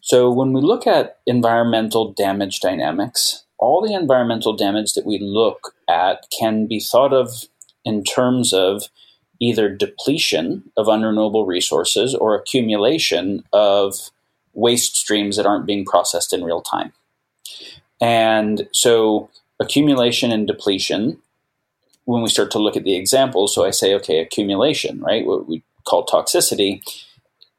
So 0.00 0.30
when 0.30 0.52
we 0.52 0.60
look 0.60 0.86
at 0.86 1.18
environmental 1.26 2.12
damage 2.12 2.60
dynamics, 2.60 3.44
all 3.58 3.86
the 3.86 3.94
environmental 3.94 4.54
damage 4.54 4.94
that 4.94 5.04
we 5.04 5.18
look 5.18 5.74
at 5.88 6.26
can 6.38 6.66
be 6.66 6.80
thought 6.80 7.12
of 7.12 7.44
in 7.84 8.04
terms 8.04 8.52
of 8.52 8.84
either 9.40 9.68
depletion 9.68 10.70
of 10.76 10.86
unrenewable 10.86 11.46
resources 11.46 12.14
or 12.14 12.34
accumulation 12.34 13.44
of 13.52 14.10
waste 14.52 14.96
streams 14.96 15.36
that 15.36 15.46
aren't 15.46 15.66
being 15.66 15.84
processed 15.84 16.32
in 16.32 16.44
real 16.44 16.60
time. 16.60 16.92
And 18.00 18.68
so 18.72 19.30
accumulation 19.60 20.30
and 20.30 20.46
depletion, 20.46 21.18
when 22.04 22.22
we 22.22 22.28
start 22.28 22.50
to 22.52 22.58
look 22.58 22.76
at 22.76 22.84
the 22.84 22.96
examples, 22.96 23.54
so 23.54 23.64
I 23.64 23.70
say, 23.70 23.94
okay, 23.94 24.20
accumulation, 24.20 25.00
right? 25.00 25.26
What 25.26 25.48
we 25.48 25.62
call 25.84 26.06
toxicity, 26.06 26.82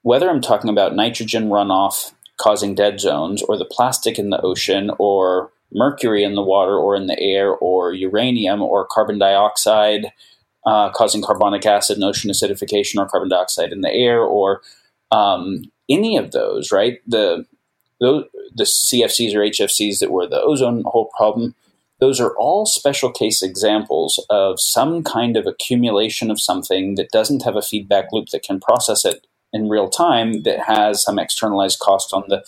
whether 0.02 0.30
I'm 0.30 0.41
talking 0.41 0.70
about 0.70 0.95
nitrogen 0.95 1.50
runoff 1.50 2.14
causing 2.38 2.74
dead 2.74 3.00
zones 3.00 3.43
or 3.43 3.58
the 3.58 3.66
plastic 3.66 4.18
in 4.18 4.30
the 4.30 4.41
ocean 4.41 4.91
or 4.97 5.52
mercury 5.74 6.24
in 6.24 6.36
the 6.36 6.41
water 6.41 6.76
or 6.76 6.95
in 6.95 7.08
the 7.08 7.20
air 7.20 7.52
or 7.52 7.93
uranium 7.93 8.62
or 8.62 8.88
carbon 8.88 9.20
dioxide 9.20 10.12
uh, 10.66 10.89
causing 10.91 11.22
carbonic 11.22 11.66
acid 11.66 11.97
and 11.97 12.04
ocean 12.04 12.32
acidification 12.32 13.00
or 13.00 13.08
carbon 13.08 13.30
dioxide 13.30 13.72
in 13.72 13.82
the 13.82 13.91
air 13.91 14.22
or 14.22 14.62
um, 15.12 15.64
any 15.89 16.18
of 16.18 16.32
those, 16.32 16.72
right? 16.72 17.00
The, 17.08 17.45
the 18.00 18.28
the 18.56 18.64
CFCs 18.64 19.34
or 19.36 19.39
HFCs 19.39 20.00
that 20.00 20.12
were 20.12 20.28
the 20.28 20.41
ozone 20.41 20.84
hole 20.86 21.12
problem, 21.16 21.56
those 22.00 22.20
are 22.20 22.36
all 22.38 22.66
special 22.66 23.12
case 23.12 23.41
examples 23.41 24.24
of 24.30 24.60
some 24.60 25.04
kind 25.04 25.38
of 25.38 25.45
accumulation 25.45 26.32
of 26.32 26.39
something 26.39 26.95
that 26.95 27.12
doesn't 27.12 27.43
have 27.43 27.56
a 27.56 27.62
feedback 27.62 28.12
loop 28.12 28.30
that 28.30 28.43
can 28.43 28.60
process 28.60 29.06
it 29.06 29.28
in 29.52 29.70
real 29.70 29.89
time 29.89 30.43
that 30.43 30.60
has 30.60 31.04
some 31.04 31.20
externalized 31.20 31.80
cost 31.80 32.14
on 32.14 32.24
the 32.28 32.43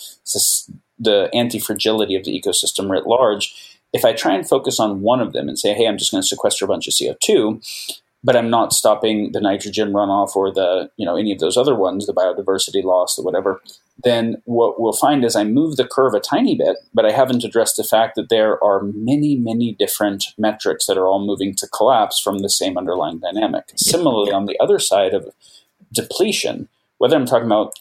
the 0.99 1.29
anti-fragility 1.33 2.15
of 2.15 2.23
the 2.23 2.39
ecosystem 2.39 2.89
writ 2.89 3.07
large. 3.07 3.79
If 3.93 4.05
i 4.05 4.13
try 4.13 4.35
and 4.35 4.47
focus 4.47 4.79
on 4.79 5.01
one 5.01 5.19
of 5.19 5.33
them 5.33 5.49
and 5.49 5.59
say 5.59 5.73
hey 5.73 5.87
i'm 5.87 5.97
just 5.97 6.11
going 6.11 6.21
to 6.21 6.27
sequester 6.27 6.65
a 6.65 6.67
bunch 6.67 6.87
of 6.87 6.93
co2 6.93 7.97
but 8.23 8.37
i'm 8.37 8.49
not 8.49 8.71
stopping 8.71 9.31
the 9.33 9.41
nitrogen 9.41 9.91
runoff 9.91 10.35
or 10.35 10.51
the 10.51 10.89
you 10.95 11.05
know 11.05 11.17
any 11.17 11.33
of 11.33 11.39
those 11.39 11.57
other 11.57 11.75
ones 11.75 12.05
the 12.05 12.13
biodiversity 12.13 12.83
loss 12.83 13.19
or 13.19 13.25
whatever 13.25 13.61
then 14.03 14.41
what 14.45 14.79
we'll 14.79 14.93
find 14.93 15.23
is 15.25 15.35
I 15.35 15.43
move 15.43 15.75
the 15.75 15.87
curve 15.87 16.13
a 16.13 16.19
tiny 16.19 16.55
bit, 16.55 16.77
but 16.93 17.05
I 17.05 17.11
haven't 17.11 17.43
addressed 17.43 17.77
the 17.77 17.83
fact 17.83 18.15
that 18.15 18.29
there 18.29 18.63
are 18.63 18.83
many, 18.93 19.35
many 19.35 19.73
different 19.73 20.25
metrics 20.37 20.85
that 20.85 20.97
are 20.97 21.07
all 21.07 21.25
moving 21.25 21.55
to 21.55 21.67
collapse 21.67 22.19
from 22.19 22.39
the 22.39 22.49
same 22.49 22.77
underlying 22.77 23.19
dynamic. 23.19 23.65
Similarly, 23.75 24.31
on 24.31 24.45
the 24.45 24.59
other 24.59 24.79
side 24.79 25.13
of 25.13 25.29
depletion, 25.93 26.69
whether 26.97 27.15
I'm 27.15 27.25
talking 27.25 27.47
about 27.47 27.73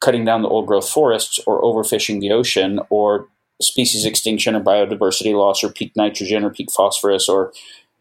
cutting 0.00 0.24
down 0.24 0.42
the 0.42 0.48
old 0.48 0.66
growth 0.66 0.88
forests 0.88 1.40
or 1.46 1.62
overfishing 1.62 2.20
the 2.20 2.32
ocean 2.32 2.80
or 2.90 3.28
species 3.62 4.04
extinction 4.04 4.54
or 4.54 4.60
biodiversity 4.60 5.34
loss 5.34 5.62
or 5.62 5.70
peak 5.70 5.92
nitrogen 5.96 6.44
or 6.44 6.50
peak 6.50 6.70
phosphorus 6.70 7.28
or 7.28 7.52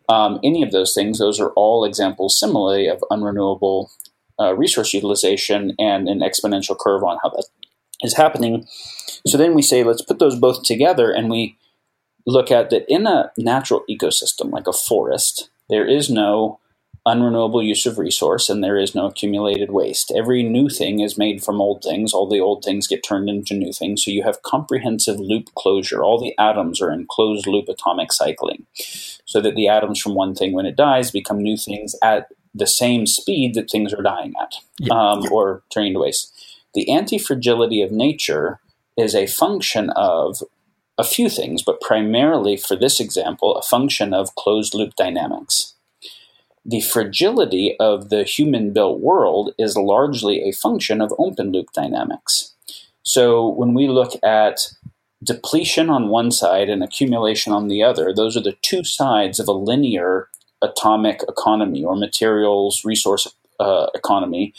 um, 0.09 0.39
any 0.43 0.63
of 0.63 0.71
those 0.71 0.93
things, 0.93 1.19
those 1.19 1.39
are 1.39 1.51
all 1.51 1.85
examples 1.85 2.37
similarly 2.37 2.87
of 2.87 3.03
unrenewable 3.09 3.89
uh, 4.39 4.55
resource 4.55 4.93
utilization 4.93 5.73
and 5.79 6.07
an 6.07 6.19
exponential 6.19 6.77
curve 6.77 7.03
on 7.03 7.17
how 7.23 7.29
that 7.29 7.45
is 8.01 8.15
happening. 8.15 8.65
So 9.25 9.37
then 9.37 9.53
we 9.53 9.61
say, 9.61 9.83
let's 9.83 10.01
put 10.01 10.19
those 10.19 10.37
both 10.37 10.63
together 10.63 11.11
and 11.11 11.29
we 11.29 11.57
look 12.25 12.51
at 12.51 12.69
that 12.69 12.85
in 12.87 13.07
a 13.07 13.31
natural 13.37 13.83
ecosystem 13.89 14.51
like 14.51 14.67
a 14.67 14.73
forest, 14.73 15.49
there 15.69 15.87
is 15.87 16.09
no 16.09 16.59
unrenewable 17.05 17.65
use 17.65 17.85
of 17.85 17.97
resource 17.97 18.49
and 18.49 18.63
there 18.63 18.77
is 18.77 18.95
no 18.95 19.07
accumulated 19.07 19.71
waste. 19.71 20.11
Every 20.15 20.41
new 20.41 20.69
thing 20.69 21.01
is 21.01 21.17
made 21.17 21.43
from 21.43 21.59
old 21.59 21.83
things. 21.83 22.13
All 22.13 22.29
the 22.29 22.39
old 22.39 22.63
things 22.63 22.87
get 22.87 23.03
turned 23.03 23.29
into 23.29 23.53
new 23.53 23.73
things. 23.73 24.05
So 24.05 24.11
you 24.11 24.23
have 24.23 24.41
comprehensive 24.41 25.19
loop 25.19 25.53
closure. 25.55 26.01
All 26.01 26.19
the 26.19 26.37
atoms 26.39 26.81
are 26.81 26.91
in 26.91 27.05
closed 27.09 27.45
loop 27.45 27.67
atomic 27.67 28.13
cycling. 28.13 28.65
So 29.25 29.41
that 29.41 29.55
the 29.55 29.67
atoms 29.67 29.99
from 29.99 30.15
one 30.15 30.33
thing, 30.33 30.53
when 30.53 30.65
it 30.65 30.77
dies, 30.77 31.11
become 31.11 31.41
new 31.41 31.57
things 31.57 31.95
at 32.01 32.29
the 32.53 32.67
same 32.67 33.05
speed 33.05 33.55
that 33.55 33.69
things 33.69 33.93
are 33.93 34.03
dying 34.03 34.33
at 34.41 34.91
um, 34.91 35.23
or 35.31 35.63
turning 35.71 35.93
to 35.93 35.99
waste. 35.99 36.31
The 36.73 36.91
anti 36.91 37.17
fragility 37.17 37.81
of 37.81 37.91
nature 37.91 38.59
is 38.97 39.15
a 39.15 39.27
function 39.27 39.89
of 39.91 40.43
a 40.97 41.03
few 41.03 41.29
things, 41.29 41.63
but 41.63 41.81
primarily 41.81 42.57
for 42.57 42.75
this 42.75 42.99
example, 42.99 43.55
a 43.55 43.61
function 43.61 44.13
of 44.13 44.35
closed 44.35 44.73
loop 44.73 44.95
dynamics. 44.95 45.73
The 46.65 46.81
fragility 46.81 47.75
of 47.79 48.09
the 48.09 48.23
human 48.23 48.71
built 48.71 49.01
world 49.01 49.53
is 49.57 49.75
largely 49.75 50.43
a 50.43 50.53
function 50.53 51.01
of 51.01 51.13
open 51.17 51.51
loop 51.51 51.71
dynamics. 51.73 52.53
So 53.01 53.49
when 53.49 53.73
we 53.73 53.87
look 53.87 54.13
at 54.23 54.69
depletion 55.21 55.89
on 55.89 56.09
one 56.09 56.31
side 56.31 56.69
and 56.69 56.83
accumulation 56.83 57.51
on 57.51 57.67
the 57.67 57.83
other, 57.83 58.13
those 58.13 58.37
are 58.37 58.43
the 58.43 58.57
two 58.61 58.83
sides 58.83 59.39
of 59.39 59.47
a 59.47 59.53
linear 59.53 60.29
atomic 60.63 61.21
economy 61.27 61.83
or 61.83 61.95
materials 61.95 62.83
resource 62.83 63.27
uh, 63.59 63.87
economy 63.93 64.53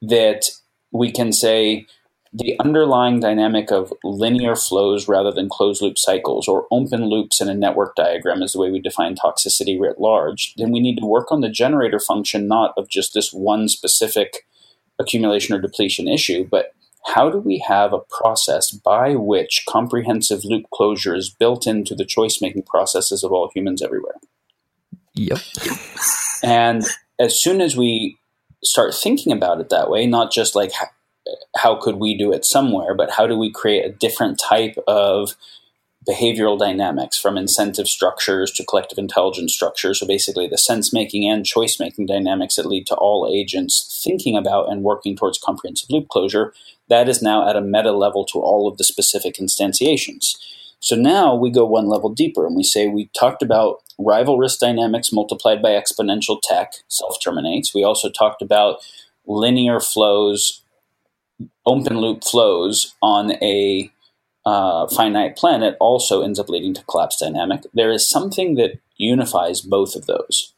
that 0.00 0.50
we 0.92 1.10
can 1.10 1.32
say 1.32 1.86
the 2.32 2.58
underlying 2.60 3.20
dynamic 3.20 3.70
of 3.70 3.92
linear 4.04 4.54
flows 4.54 5.08
rather 5.08 5.32
than 5.32 5.48
closed 5.48 5.80
loop 5.80 5.98
cycles 5.98 6.46
or 6.46 6.66
open 6.70 7.06
loops 7.06 7.40
in 7.40 7.48
a 7.48 7.54
network 7.54 7.96
diagram 7.96 8.42
is 8.42 8.52
the 8.52 8.60
way 8.60 8.70
we 8.70 8.80
define 8.80 9.16
toxicity 9.16 9.80
writ 9.80 9.98
large, 9.98 10.54
then 10.56 10.70
we 10.70 10.80
need 10.80 10.98
to 10.98 11.06
work 11.06 11.32
on 11.32 11.40
the 11.40 11.48
generator 11.48 11.98
function 11.98 12.46
not 12.46 12.74
of 12.76 12.88
just 12.88 13.14
this 13.14 13.32
one 13.32 13.68
specific 13.68 14.46
accumulation 14.98 15.54
or 15.54 15.60
depletion 15.60 16.06
issue, 16.06 16.46
but 16.50 16.74
how 17.14 17.30
do 17.30 17.38
we 17.38 17.64
have 17.66 17.92
a 17.92 18.00
process 18.00 18.70
by 18.70 19.14
which 19.14 19.64
comprehensive 19.66 20.44
loop 20.44 20.66
closure 20.70 21.14
is 21.14 21.30
built 21.30 21.66
into 21.66 21.94
the 21.94 22.04
choice 22.04 22.42
making 22.42 22.64
processes 22.64 23.24
of 23.24 23.32
all 23.32 23.50
humans 23.54 23.82
everywhere? 23.82 24.16
Yep. 25.18 25.38
And 26.42 26.84
as 27.18 27.40
soon 27.40 27.60
as 27.60 27.76
we 27.76 28.18
start 28.62 28.94
thinking 28.94 29.32
about 29.32 29.60
it 29.60 29.68
that 29.70 29.90
way, 29.90 30.06
not 30.06 30.32
just 30.32 30.54
like 30.54 30.72
how, 30.72 30.86
how 31.56 31.74
could 31.76 31.96
we 31.96 32.16
do 32.16 32.32
it 32.32 32.44
somewhere, 32.44 32.94
but 32.94 33.10
how 33.10 33.26
do 33.26 33.36
we 33.38 33.50
create 33.50 33.84
a 33.84 33.92
different 33.92 34.40
type 34.40 34.76
of 34.86 35.34
behavioral 36.08 36.58
dynamics 36.58 37.18
from 37.18 37.36
incentive 37.36 37.86
structures 37.86 38.50
to 38.52 38.64
collective 38.64 38.98
intelligence 38.98 39.52
structures. 39.52 40.00
So 40.00 40.06
basically, 40.06 40.48
the 40.48 40.56
sense 40.56 40.92
making 40.92 41.28
and 41.28 41.44
choice 41.44 41.78
making 41.78 42.06
dynamics 42.06 42.56
that 42.56 42.66
lead 42.66 42.86
to 42.86 42.94
all 42.94 43.30
agents 43.30 44.00
thinking 44.02 44.36
about 44.36 44.70
and 44.70 44.82
working 44.82 45.16
towards 45.16 45.38
comprehensive 45.38 45.90
loop 45.90 46.08
closure. 46.08 46.54
That 46.88 47.08
is 47.08 47.20
now 47.20 47.48
at 47.48 47.56
a 47.56 47.60
meta 47.60 47.92
level 47.92 48.24
to 48.26 48.38
all 48.38 48.66
of 48.66 48.78
the 48.78 48.84
specific 48.84 49.34
instantiations. 49.36 50.36
So 50.80 50.96
now 50.96 51.34
we 51.34 51.50
go 51.50 51.66
one 51.66 51.88
level 51.88 52.08
deeper 52.08 52.46
and 52.46 52.56
we 52.56 52.62
say 52.62 52.88
we 52.88 53.10
talked 53.18 53.42
about 53.42 53.82
rivalrous 53.98 54.58
dynamics 54.58 55.12
multiplied 55.12 55.60
by 55.60 55.70
exponential 55.70 56.38
tech 56.42 56.74
self 56.88 57.16
terminates. 57.22 57.74
We 57.74 57.84
also 57.84 58.10
talked 58.10 58.42
about 58.42 58.78
linear 59.26 59.80
flows, 59.80 60.62
open 61.66 61.98
loop 61.98 62.24
flows 62.24 62.94
on 63.02 63.32
a 63.42 63.90
uh, 64.46 64.86
finite 64.88 65.36
planet 65.36 65.76
also 65.78 66.22
ends 66.22 66.38
up 66.38 66.48
leading 66.48 66.72
to 66.72 66.84
collapse 66.84 67.20
dynamic. 67.20 67.64
There 67.74 67.90
is 67.90 68.08
something 68.08 68.54
that 68.54 68.78
unifies 68.96 69.60
both 69.60 69.94
of 69.94 70.06
those. 70.06 70.54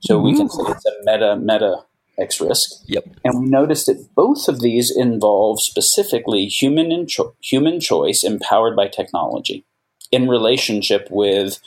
So 0.00 0.16
mm-hmm. 0.16 0.24
we 0.24 0.36
can 0.36 0.48
say 0.48 0.62
it's 0.66 0.86
a 0.86 0.92
meta 1.04 1.36
meta 1.36 1.84
X 2.18 2.40
risk. 2.40 2.70
Yep. 2.86 3.04
And 3.24 3.40
we 3.40 3.46
noticed 3.46 3.86
that 3.86 4.14
both 4.14 4.48
of 4.48 4.60
these 4.60 4.94
involve 4.94 5.60
specifically 5.60 6.46
human 6.46 7.06
cho- 7.06 7.34
human 7.42 7.80
choice 7.80 8.22
empowered 8.22 8.76
by 8.76 8.88
technology 8.88 9.64
in 10.12 10.28
relationship 10.28 11.08
with 11.10 11.58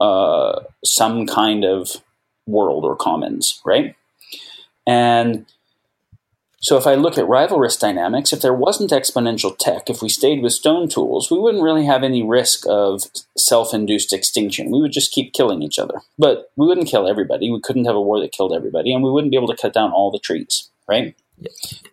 uh, 0.00 0.60
some 0.84 1.26
kind 1.26 1.64
of 1.64 2.02
world 2.46 2.84
or 2.84 2.96
commons, 2.96 3.60
right? 3.64 3.94
And 4.86 5.46
so 6.60 6.76
if 6.76 6.86
I 6.86 6.94
look 6.94 7.18
at 7.18 7.26
rivalrous 7.26 7.78
dynamics, 7.78 8.32
if 8.32 8.40
there 8.40 8.54
wasn't 8.54 8.90
exponential 8.90 9.56
tech, 9.56 9.88
if 9.88 10.02
we 10.02 10.08
stayed 10.08 10.42
with 10.42 10.52
stone 10.52 10.88
tools, 10.88 11.30
we 11.30 11.38
wouldn't 11.38 11.62
really 11.62 11.84
have 11.84 12.02
any 12.02 12.22
risk 12.22 12.64
of 12.68 13.04
self-induced 13.36 14.12
extinction. 14.12 14.70
We 14.70 14.80
would 14.80 14.92
just 14.92 15.12
keep 15.12 15.32
killing 15.32 15.62
each 15.62 15.78
other. 15.78 16.00
But 16.18 16.50
we 16.56 16.66
wouldn't 16.66 16.88
kill 16.88 17.08
everybody. 17.08 17.50
We 17.50 17.60
couldn't 17.60 17.84
have 17.84 17.94
a 17.94 18.00
war 18.00 18.20
that 18.20 18.32
killed 18.32 18.52
everybody, 18.52 18.92
and 18.92 19.04
we 19.04 19.10
wouldn't 19.10 19.30
be 19.30 19.36
able 19.36 19.48
to 19.48 19.56
cut 19.56 19.74
down 19.74 19.92
all 19.92 20.10
the 20.10 20.18
trees, 20.18 20.70
right? 20.88 21.14
Yeah. 21.38 21.50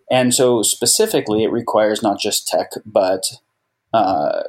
And 0.10 0.34
so 0.34 0.64
specifically, 0.64 1.44
it 1.44 1.52
requires 1.52 2.02
not 2.02 2.20
just 2.20 2.48
tech, 2.48 2.72
but 2.86 3.26
uh, 3.94 4.44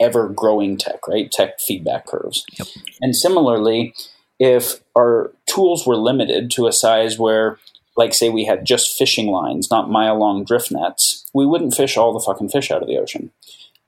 ever 0.00 0.28
growing 0.28 0.76
tech, 0.76 1.06
right? 1.08 1.30
Tech 1.30 1.60
feedback 1.60 2.06
curves. 2.06 2.44
Yep. 2.58 2.68
And 3.00 3.16
similarly, 3.16 3.94
if 4.38 4.80
our 4.96 5.32
tools 5.46 5.86
were 5.86 5.96
limited 5.96 6.50
to 6.52 6.66
a 6.66 6.72
size 6.72 7.18
where, 7.18 7.58
like, 7.96 8.14
say, 8.14 8.28
we 8.28 8.44
had 8.44 8.64
just 8.64 8.96
fishing 8.96 9.28
lines, 9.28 9.70
not 9.70 9.90
mile 9.90 10.18
long 10.18 10.44
drift 10.44 10.70
nets, 10.70 11.28
we 11.34 11.46
wouldn't 11.46 11.74
fish 11.74 11.96
all 11.96 12.12
the 12.12 12.24
fucking 12.24 12.48
fish 12.48 12.70
out 12.70 12.82
of 12.82 12.88
the 12.88 12.98
ocean. 12.98 13.30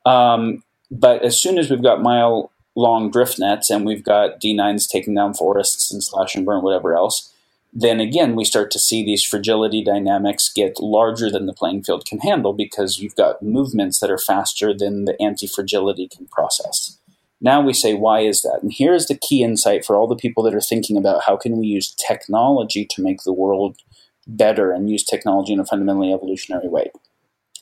Um, 0.04 0.62
but 0.90 1.22
as 1.22 1.40
soon 1.40 1.58
as 1.58 1.70
we've 1.70 1.82
got 1.82 2.02
mile 2.02 2.50
long 2.74 3.10
drift 3.10 3.38
nets 3.38 3.70
and 3.70 3.84
we've 3.84 4.04
got 4.04 4.40
D9s 4.40 4.88
taking 4.88 5.14
down 5.14 5.34
forests 5.34 5.92
and 5.92 6.02
slash 6.02 6.34
and 6.34 6.44
burn, 6.44 6.62
whatever 6.62 6.94
else, 6.94 7.32
then 7.72 8.00
again 8.00 8.34
we 8.34 8.44
start 8.44 8.70
to 8.72 8.78
see 8.78 9.04
these 9.04 9.24
fragility 9.24 9.82
dynamics 9.82 10.50
get 10.52 10.80
larger 10.80 11.30
than 11.30 11.46
the 11.46 11.52
playing 11.52 11.82
field 11.82 12.04
can 12.04 12.18
handle 12.18 12.52
because 12.52 12.98
you've 12.98 13.16
got 13.16 13.42
movements 13.42 14.00
that 14.00 14.10
are 14.10 14.18
faster 14.18 14.74
than 14.76 15.04
the 15.04 15.20
anti 15.20 15.46
fragility 15.46 16.08
can 16.08 16.26
process. 16.26 16.98
Now 17.40 17.60
we 17.60 17.72
say, 17.72 17.94
why 17.94 18.20
is 18.20 18.42
that? 18.42 18.58
And 18.62 18.72
here's 18.72 19.06
the 19.06 19.16
key 19.16 19.42
insight 19.42 19.84
for 19.84 19.96
all 19.96 20.06
the 20.06 20.16
people 20.16 20.42
that 20.42 20.54
are 20.54 20.60
thinking 20.60 20.96
about 20.96 21.22
how 21.24 21.36
can 21.36 21.56
we 21.56 21.66
use 21.66 21.94
technology 21.94 22.84
to 22.90 23.02
make 23.02 23.22
the 23.22 23.32
world 23.32 23.78
better 24.26 24.72
and 24.72 24.90
use 24.90 25.04
technology 25.04 25.52
in 25.52 25.60
a 25.60 25.64
fundamentally 25.64 26.12
evolutionary 26.12 26.68
way. 26.68 26.90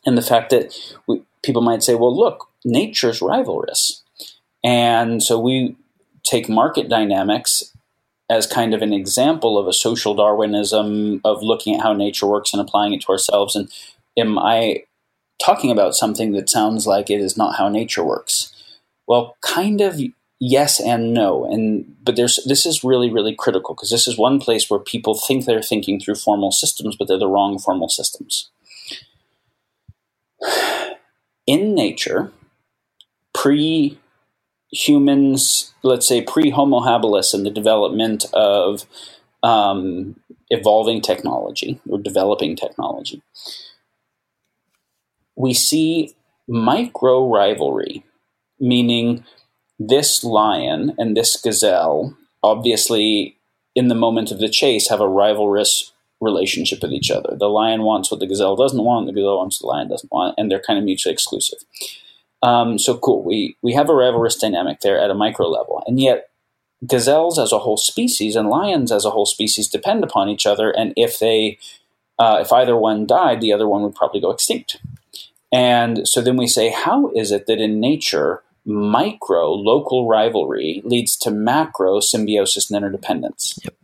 And 0.05 0.19
the 0.19 0.23
fact 0.23 0.51
that 0.51 0.75
we, 1.07 1.23
people 1.43 1.63
might 1.63 1.83
say, 1.83 1.95
well, 1.95 2.17
look, 2.17 2.49
nature's 2.65 3.21
rivalrous. 3.21 4.03
And 4.65 5.23
so 5.23 5.39
we 5.39 5.77
take 6.25 6.49
market 6.49 6.89
dynamics 6.89 7.73
as 8.31 8.47
kind 8.47 8.75
of 8.75 8.83
an 8.83 8.93
example 8.93 9.59
of 9.59 9.67
a 9.67 9.73
social 9.73 10.15
Darwinism 10.15 11.21
of 11.25 11.43
looking 11.43 11.75
at 11.75 11.83
how 11.83 11.93
nature 11.93 12.27
works 12.27 12.53
and 12.53 12.61
applying 12.61 12.93
it 12.93 13.01
to 13.03 13.09
ourselves. 13.09 13.57
And 13.57 13.73
am 14.19 14.39
I 14.39 14.85
talking 15.43 15.71
about 15.71 15.95
something 15.95 16.33
that 16.33 16.51
sounds 16.51 16.87
like 16.87 17.11
it 17.11 17.21
is 17.21 17.37
not 17.37 17.57
how 17.57 17.69
nature 17.69 18.05
works? 18.05 18.55
Well, 19.07 19.37
kind 19.41 19.81
of 19.81 19.99
yes 20.41 20.79
and 20.81 21.15
no. 21.15 21.51
And 21.51 21.97
but 22.05 22.17
there's 22.17 22.39
this 22.45 22.67
is 22.67 22.85
really 22.85 23.11
really 23.11 23.35
critical 23.35 23.75
because 23.75 23.91
this 23.91 24.07
is 24.07 24.19
one 24.19 24.39
place 24.41 24.69
where 24.69 24.81
people 24.81 25.15
think 25.15 25.45
they're 25.45 25.63
thinking 25.63 25.99
through 25.99 26.17
formal 26.17 26.53
systems, 26.53 26.97
but 26.97 27.09
they're 27.09 27.19
the 27.19 27.29
wrong 27.29 27.59
formal 27.59 27.89
systems. 27.89 28.51
In 31.47 31.75
nature, 31.75 32.31
pre 33.33 33.99
humans, 34.71 35.73
let's 35.83 36.07
say 36.07 36.23
pre 36.23 36.51
Homo 36.51 36.81
habilis, 36.81 37.35
and 37.35 37.45
the 37.45 37.51
development 37.51 38.27
of 38.33 38.85
um, 39.43 40.17
evolving 40.51 41.01
technology 41.01 41.81
or 41.89 41.99
developing 41.99 42.57
technology, 42.57 43.23
we 45.37 45.55
see 45.55 46.15
micro 46.49 47.31
rivalry 47.31 48.05
meaning 48.61 49.25
this 49.79 50.25
lion 50.25 50.95
and 50.99 51.17
this 51.17 51.41
gazelle 51.41 52.17
obviously 52.43 53.37
in 53.75 53.89
the 53.89 53.95
moment 53.95 54.31
of 54.31 54.39
the 54.39 54.49
chase 54.49 54.89
have 54.89 55.01
a 55.01 55.09
rivalrous 55.09 55.93
relationship 56.21 56.83
with 56.83 56.93
each 56.93 57.11
other. 57.11 57.37
The 57.39 57.49
lion 57.49 57.83
wants 57.83 58.11
what 58.11 58.21
the 58.21 58.27
gazelle 58.27 58.57
doesn't 58.57 58.83
want, 58.83 59.07
the 59.07 59.13
gazelle 59.13 59.39
wants 59.39 59.63
what 59.63 59.69
the 59.69 59.77
lion 59.77 59.89
doesn't 59.89 60.11
want, 60.11 60.35
and 60.37 60.51
they're 60.51 60.61
kind 60.61 60.79
of 60.79 60.85
mutually 60.85 61.13
exclusive. 61.13 61.59
Um, 62.43 62.79
so 62.79 62.97
cool. 62.97 63.23
We 63.23 63.57
we 63.63 63.73
have 63.75 63.89
a 63.89 63.93
rivalrous 63.93 64.41
dynamic 64.41 64.81
there 64.81 65.01
at 65.01 65.11
a 65.11 65.15
micro 65.15 65.49
level, 65.49 65.83
and 65.87 66.01
yet 66.01 66.31
gazelles 66.87 67.39
as 67.39 67.53
a 67.53 67.59
whole 67.59 67.77
species 67.77 68.37
and 68.37 68.49
lions 68.49 68.93
as 68.93 69.05
a 69.05 69.11
whole 69.11 69.27
species 69.27 69.69
depend 69.69 70.05
upon 70.05 70.29
each 70.29 70.47
other. 70.47 70.71
And 70.71 70.93
if 70.97 71.19
they 71.19 71.59
uh, 72.19 72.39
if 72.41 72.53
either 72.53 72.77
one 72.77 73.07
died, 73.07 73.41
the 73.41 73.53
other 73.53 73.69
one 73.69 73.83
would 73.83 73.95
probably 73.95 74.21
go 74.21 74.31
extinct. 74.31 74.81
And 75.51 76.07
so 76.07 76.21
then 76.21 76.37
we 76.37 76.47
say, 76.47 76.69
how 76.71 77.11
is 77.13 77.33
it 77.33 77.47
that 77.47 77.59
in 77.59 77.81
nature 77.81 78.43
micro 78.69 79.51
local 79.51 80.07
rivalry 80.07 80.83
leads 80.85 81.17
to 81.17 81.31
macro 81.31 82.01
symbiosis 82.01 82.71
and 82.71 82.77
interdependence. 82.77 83.59
Yep. 83.65 83.75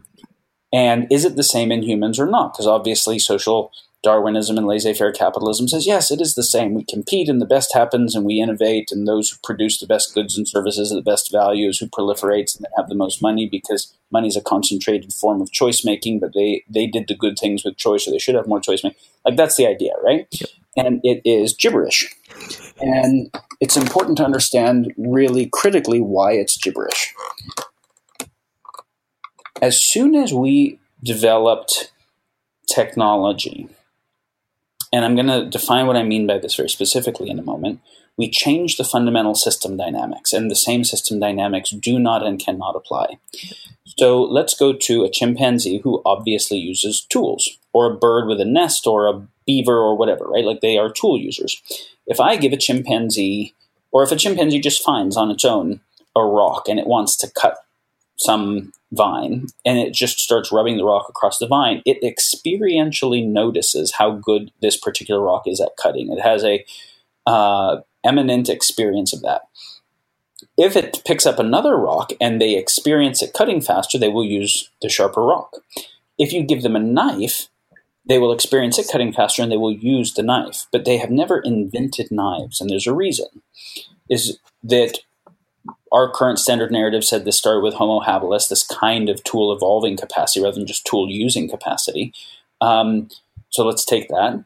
And 0.72 1.06
is 1.10 1.24
it 1.24 1.36
the 1.36 1.42
same 1.42 1.72
in 1.72 1.82
humans 1.82 2.20
or 2.20 2.26
not? 2.26 2.52
Because 2.52 2.66
obviously, 2.66 3.18
social 3.18 3.72
Darwinism 4.04 4.56
and 4.56 4.66
laissez 4.66 4.94
faire 4.94 5.10
capitalism 5.10 5.66
says, 5.66 5.86
yes, 5.86 6.10
it 6.10 6.20
is 6.20 6.34
the 6.34 6.44
same. 6.44 6.74
We 6.74 6.84
compete 6.84 7.28
and 7.28 7.40
the 7.40 7.46
best 7.46 7.74
happens 7.74 8.14
and 8.14 8.24
we 8.24 8.40
innovate, 8.40 8.92
and 8.92 9.08
those 9.08 9.30
who 9.30 9.38
produce 9.42 9.80
the 9.80 9.86
best 9.86 10.14
goods 10.14 10.36
and 10.36 10.46
services 10.46 10.92
at 10.92 10.94
the 10.94 11.10
best 11.10 11.32
values 11.32 11.78
who 11.78 11.86
proliferates 11.86 12.54
and 12.54 12.64
that 12.64 12.72
have 12.76 12.88
the 12.88 12.94
most 12.94 13.22
money 13.22 13.48
because 13.48 13.92
money 14.12 14.28
is 14.28 14.36
a 14.36 14.42
concentrated 14.42 15.12
form 15.12 15.40
of 15.40 15.50
choice 15.50 15.84
making, 15.84 16.20
but 16.20 16.34
they, 16.34 16.62
they 16.68 16.86
did 16.86 17.08
the 17.08 17.16
good 17.16 17.38
things 17.38 17.64
with 17.64 17.76
choice, 17.76 18.04
so 18.04 18.10
they 18.10 18.18
should 18.18 18.34
have 18.34 18.46
more 18.46 18.60
choice 18.60 18.84
making. 18.84 18.98
Like, 19.24 19.36
that's 19.36 19.56
the 19.56 19.66
idea, 19.66 19.92
right? 20.04 20.28
Yep. 20.30 20.50
And 20.76 21.00
it 21.02 21.22
is 21.24 21.54
gibberish. 21.54 22.14
And 22.80 23.34
it's 23.60 23.76
important 23.76 24.18
to 24.18 24.24
understand 24.24 24.92
really 24.98 25.48
critically 25.52 26.00
why 26.00 26.32
it's 26.32 26.56
gibberish. 26.56 27.14
As 29.62 29.80
soon 29.80 30.14
as 30.14 30.34
we 30.34 30.78
developed 31.02 31.92
technology, 32.66 33.68
and 34.94 35.04
I'm 35.04 35.16
going 35.16 35.26
to 35.26 35.50
define 35.50 35.88
what 35.88 35.96
I 35.96 36.04
mean 36.04 36.24
by 36.24 36.38
this 36.38 36.54
very 36.54 36.68
specifically 36.68 37.28
in 37.28 37.40
a 37.40 37.42
moment, 37.42 37.80
we 38.16 38.30
change 38.30 38.76
the 38.76 38.84
fundamental 38.84 39.34
system 39.34 39.76
dynamics, 39.76 40.32
and 40.32 40.48
the 40.48 40.54
same 40.54 40.84
system 40.84 41.18
dynamics 41.18 41.70
do 41.70 41.98
not 41.98 42.24
and 42.24 42.38
cannot 42.38 42.76
apply. 42.76 43.18
So 43.98 44.22
let's 44.22 44.54
go 44.56 44.72
to 44.72 45.02
a 45.02 45.10
chimpanzee 45.10 45.78
who 45.78 46.00
obviously 46.06 46.58
uses 46.58 47.04
tools, 47.10 47.58
or 47.72 47.90
a 47.90 47.96
bird 47.96 48.28
with 48.28 48.40
a 48.40 48.44
nest, 48.44 48.86
or 48.86 49.08
a 49.08 49.20
beaver, 49.44 49.76
or 49.76 49.96
whatever, 49.96 50.26
right? 50.26 50.44
Like 50.44 50.60
they 50.60 50.78
are 50.78 50.92
tool 50.92 51.18
users. 51.18 51.60
If 52.06 52.20
I 52.20 52.36
give 52.36 52.52
a 52.52 52.56
chimpanzee, 52.56 53.52
or 53.90 54.04
if 54.04 54.12
a 54.12 54.16
chimpanzee 54.16 54.60
just 54.60 54.84
finds 54.84 55.16
on 55.16 55.28
its 55.28 55.44
own 55.44 55.80
a 56.14 56.24
rock 56.24 56.68
and 56.68 56.78
it 56.78 56.86
wants 56.86 57.16
to 57.16 57.30
cut 57.32 57.56
some 58.16 58.72
vine 58.92 59.46
and 59.64 59.78
it 59.78 59.92
just 59.92 60.18
starts 60.18 60.52
rubbing 60.52 60.76
the 60.76 60.84
rock 60.84 61.06
across 61.08 61.38
the 61.38 61.46
vine, 61.46 61.82
it 61.84 61.98
experientially 62.02 63.26
notices 63.26 63.94
how 63.98 64.12
good 64.12 64.52
this 64.62 64.76
particular 64.76 65.20
rock 65.20 65.42
is 65.46 65.60
at 65.60 65.76
cutting. 65.80 66.12
It 66.12 66.20
has 66.20 66.44
a 66.44 66.64
uh, 67.26 67.80
eminent 68.04 68.48
experience 68.48 69.12
of 69.12 69.22
that. 69.22 69.42
If 70.56 70.76
it 70.76 71.02
picks 71.04 71.26
up 71.26 71.38
another 71.38 71.76
rock 71.76 72.12
and 72.20 72.40
they 72.40 72.56
experience 72.56 73.22
it 73.22 73.32
cutting 73.32 73.60
faster, 73.60 73.98
they 73.98 74.08
will 74.08 74.24
use 74.24 74.70
the 74.82 74.88
sharper 74.88 75.22
rock. 75.22 75.56
If 76.18 76.32
you 76.32 76.44
give 76.44 76.62
them 76.62 76.76
a 76.76 76.80
knife, 76.80 77.48
they 78.06 78.18
will 78.18 78.32
experience 78.32 78.78
it 78.78 78.88
cutting 78.90 79.12
faster 79.12 79.42
and 79.42 79.50
they 79.50 79.56
will 79.56 79.72
use 79.72 80.14
the 80.14 80.22
knife, 80.22 80.66
but 80.70 80.84
they 80.84 80.98
have 80.98 81.10
never 81.10 81.40
invented 81.40 82.10
knives, 82.10 82.60
and 82.60 82.70
there's 82.70 82.86
a 82.86 82.94
reason. 82.94 83.42
Is 84.08 84.38
that 84.62 84.98
our 85.94 86.10
current 86.10 86.40
standard 86.40 86.72
narrative 86.72 87.04
said 87.04 87.24
this 87.24 87.38
started 87.38 87.60
with 87.60 87.74
Homo 87.74 88.04
habilis, 88.04 88.48
this 88.48 88.64
kind 88.64 89.08
of 89.08 89.22
tool 89.22 89.52
evolving 89.52 89.96
capacity 89.96 90.42
rather 90.42 90.56
than 90.56 90.66
just 90.66 90.84
tool 90.84 91.08
using 91.08 91.48
capacity. 91.48 92.12
Um, 92.60 93.08
so 93.50 93.64
let's 93.64 93.84
take 93.84 94.08
that. 94.08 94.42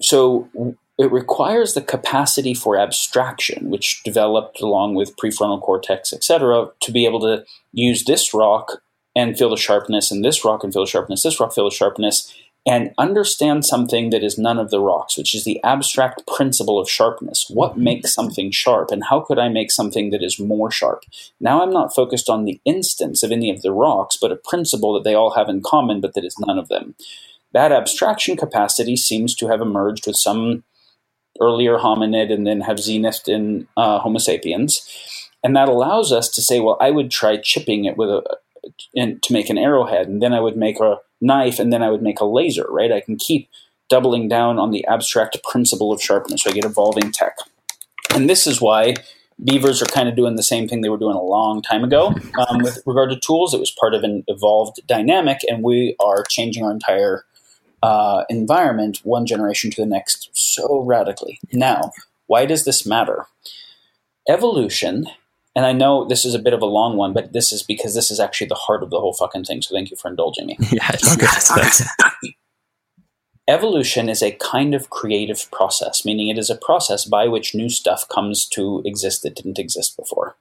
So 0.00 0.48
it 0.98 1.12
requires 1.12 1.74
the 1.74 1.82
capacity 1.82 2.54
for 2.54 2.78
abstraction, 2.78 3.68
which 3.68 4.02
developed 4.04 4.62
along 4.62 4.94
with 4.94 5.16
prefrontal 5.16 5.60
cortex, 5.60 6.14
etc., 6.14 6.70
to 6.80 6.90
be 6.90 7.04
able 7.04 7.20
to 7.20 7.44
use 7.72 8.04
this 8.04 8.32
rock 8.32 8.82
and 9.14 9.36
feel 9.36 9.50
the 9.50 9.56
sharpness 9.56 10.10
and 10.10 10.24
this 10.24 10.44
rock 10.46 10.64
and 10.64 10.72
feel 10.72 10.84
the 10.84 10.90
sharpness, 10.90 11.22
this 11.22 11.38
rock, 11.38 11.52
feel 11.52 11.68
the 11.68 11.74
sharpness, 11.74 12.32
and 12.68 12.92
understand 12.98 13.64
something 13.64 14.10
that 14.10 14.22
is 14.22 14.36
none 14.36 14.58
of 14.58 14.70
the 14.70 14.78
rocks, 14.78 15.16
which 15.16 15.34
is 15.34 15.44
the 15.44 15.58
abstract 15.64 16.26
principle 16.26 16.78
of 16.78 16.90
sharpness. 16.90 17.46
What 17.48 17.72
mm-hmm. 17.72 17.84
makes 17.84 18.12
something 18.12 18.50
sharp, 18.50 18.90
and 18.90 19.04
how 19.04 19.20
could 19.20 19.38
I 19.38 19.48
make 19.48 19.70
something 19.70 20.10
that 20.10 20.22
is 20.22 20.38
more 20.38 20.70
sharp? 20.70 21.04
Now 21.40 21.62
I'm 21.62 21.72
not 21.72 21.94
focused 21.94 22.28
on 22.28 22.44
the 22.44 22.60
instance 22.66 23.22
of 23.22 23.32
any 23.32 23.50
of 23.50 23.62
the 23.62 23.72
rocks, 23.72 24.18
but 24.20 24.32
a 24.32 24.36
principle 24.36 24.92
that 24.94 25.04
they 25.04 25.14
all 25.14 25.30
have 25.30 25.48
in 25.48 25.62
common, 25.62 26.02
but 26.02 26.12
that 26.12 26.24
is 26.24 26.38
none 26.38 26.58
of 26.58 26.68
them. 26.68 26.94
That 27.52 27.72
abstraction 27.72 28.36
capacity 28.36 28.96
seems 28.96 29.34
to 29.36 29.48
have 29.48 29.62
emerged 29.62 30.06
with 30.06 30.16
some 30.16 30.64
earlier 31.40 31.78
hominid 31.78 32.30
and 32.30 32.46
then 32.46 32.60
have 32.60 32.76
zenithed 32.76 33.28
in 33.28 33.66
uh, 33.78 34.00
Homo 34.00 34.18
sapiens. 34.18 34.86
And 35.42 35.56
that 35.56 35.68
allows 35.68 36.12
us 36.12 36.28
to 36.30 36.42
say, 36.42 36.60
well, 36.60 36.76
I 36.80 36.90
would 36.90 37.10
try 37.10 37.36
chipping 37.38 37.84
it 37.84 37.96
with 37.96 38.10
a, 38.10 38.38
and 38.94 39.22
to 39.22 39.32
make 39.32 39.50
an 39.50 39.58
arrowhead, 39.58 40.08
and 40.08 40.22
then 40.22 40.32
I 40.32 40.40
would 40.40 40.56
make 40.56 40.80
a 40.80 40.98
knife, 41.20 41.58
and 41.58 41.72
then 41.72 41.82
I 41.82 41.90
would 41.90 42.02
make 42.02 42.20
a 42.20 42.24
laser. 42.24 42.66
Right? 42.68 42.92
I 42.92 43.00
can 43.00 43.16
keep 43.16 43.48
doubling 43.88 44.28
down 44.28 44.58
on 44.58 44.70
the 44.70 44.86
abstract 44.86 45.38
principle 45.44 45.92
of 45.92 46.02
sharpness. 46.02 46.42
So 46.42 46.50
I 46.50 46.54
get 46.54 46.64
evolving 46.64 47.12
tech, 47.12 47.36
and 48.14 48.28
this 48.28 48.46
is 48.46 48.60
why 48.60 48.94
beavers 49.42 49.80
are 49.80 49.86
kind 49.86 50.08
of 50.08 50.16
doing 50.16 50.36
the 50.36 50.42
same 50.42 50.66
thing 50.68 50.80
they 50.80 50.88
were 50.88 50.98
doing 50.98 51.16
a 51.16 51.22
long 51.22 51.62
time 51.62 51.84
ago 51.84 52.08
um, 52.48 52.58
with 52.62 52.82
regard 52.86 53.10
to 53.10 53.20
tools. 53.20 53.54
It 53.54 53.60
was 53.60 53.70
part 53.70 53.94
of 53.94 54.02
an 54.02 54.24
evolved 54.26 54.80
dynamic, 54.86 55.38
and 55.48 55.62
we 55.62 55.96
are 56.00 56.24
changing 56.28 56.64
our 56.64 56.72
entire 56.72 57.24
uh, 57.82 58.24
environment 58.28 59.00
one 59.04 59.26
generation 59.26 59.70
to 59.70 59.80
the 59.80 59.86
next 59.86 60.30
so 60.32 60.80
radically. 60.80 61.38
Now, 61.52 61.92
why 62.26 62.46
does 62.46 62.64
this 62.64 62.86
matter? 62.86 63.26
Evolution 64.28 65.06
and 65.58 65.66
I 65.66 65.72
know 65.72 66.04
this 66.04 66.24
is 66.24 66.36
a 66.36 66.38
bit 66.38 66.52
of 66.52 66.62
a 66.62 66.66
long 66.66 66.96
one, 66.96 67.12
but 67.12 67.32
this 67.32 67.50
is 67.50 67.64
because 67.64 67.92
this 67.92 68.12
is 68.12 68.20
actually 68.20 68.46
the 68.46 68.54
heart 68.54 68.84
of 68.84 68.90
the 68.90 69.00
whole 69.00 69.12
fucking 69.12 69.42
thing. 69.42 69.60
So 69.60 69.74
thank 69.74 69.90
you 69.90 69.96
for 69.96 70.08
indulging 70.08 70.46
me. 70.46 70.56
yeah, 70.70 70.88
it's 70.94 71.10
all 71.10 71.16
good. 71.16 71.28
It's 71.32 71.82
all. 72.00 72.10
Evolution 73.48 74.08
is 74.08 74.22
a 74.22 74.36
kind 74.36 74.72
of 74.72 74.88
creative 74.90 75.50
process, 75.50 76.04
meaning 76.04 76.28
it 76.28 76.38
is 76.38 76.48
a 76.48 76.54
process 76.54 77.06
by 77.06 77.26
which 77.26 77.56
new 77.56 77.68
stuff 77.68 78.08
comes 78.08 78.46
to 78.50 78.82
exist 78.84 79.24
that 79.24 79.34
didn't 79.34 79.58
exist 79.58 79.96
before. 79.96 80.36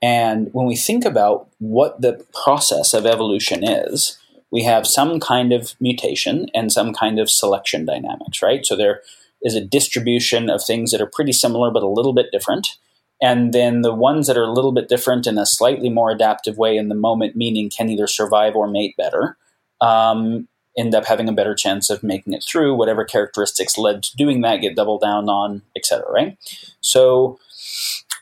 And 0.00 0.48
when 0.54 0.64
we 0.64 0.76
think 0.76 1.04
about 1.04 1.50
what 1.58 2.00
the 2.00 2.24
process 2.42 2.94
of 2.94 3.04
evolution 3.04 3.62
is, 3.62 4.16
we 4.50 4.62
have 4.62 4.86
some 4.86 5.20
kind 5.20 5.52
of 5.52 5.74
mutation 5.78 6.46
and 6.54 6.72
some 6.72 6.94
kind 6.94 7.18
of 7.18 7.30
selection 7.30 7.84
dynamics, 7.84 8.40
right? 8.40 8.64
So 8.64 8.76
there 8.76 9.02
is 9.42 9.54
a 9.54 9.60
distribution 9.60 10.48
of 10.48 10.64
things 10.64 10.90
that 10.92 11.02
are 11.02 11.10
pretty 11.12 11.32
similar 11.32 11.70
but 11.70 11.82
a 11.82 11.86
little 11.86 12.14
bit 12.14 12.32
different. 12.32 12.78
And 13.20 13.52
then 13.52 13.82
the 13.82 13.94
ones 13.94 14.26
that 14.26 14.36
are 14.36 14.44
a 14.44 14.52
little 14.52 14.72
bit 14.72 14.88
different 14.88 15.26
in 15.26 15.38
a 15.38 15.46
slightly 15.46 15.88
more 15.90 16.10
adaptive 16.10 16.56
way 16.56 16.76
in 16.76 16.88
the 16.88 16.94
moment, 16.94 17.36
meaning 17.36 17.70
can 17.70 17.88
either 17.88 18.06
survive 18.06 18.54
or 18.54 18.68
mate 18.68 18.96
better, 18.96 19.36
um, 19.80 20.46
end 20.76 20.94
up 20.94 21.04
having 21.06 21.28
a 21.28 21.32
better 21.32 21.54
chance 21.54 21.90
of 21.90 22.02
making 22.02 22.32
it 22.32 22.44
through. 22.44 22.74
Whatever 22.74 23.04
characteristics 23.04 23.76
led 23.76 24.04
to 24.04 24.16
doing 24.16 24.42
that 24.42 24.60
get 24.60 24.76
doubled 24.76 25.00
down 25.00 25.28
on, 25.28 25.62
etc. 25.74 26.10
Right? 26.10 26.38
So 26.80 27.40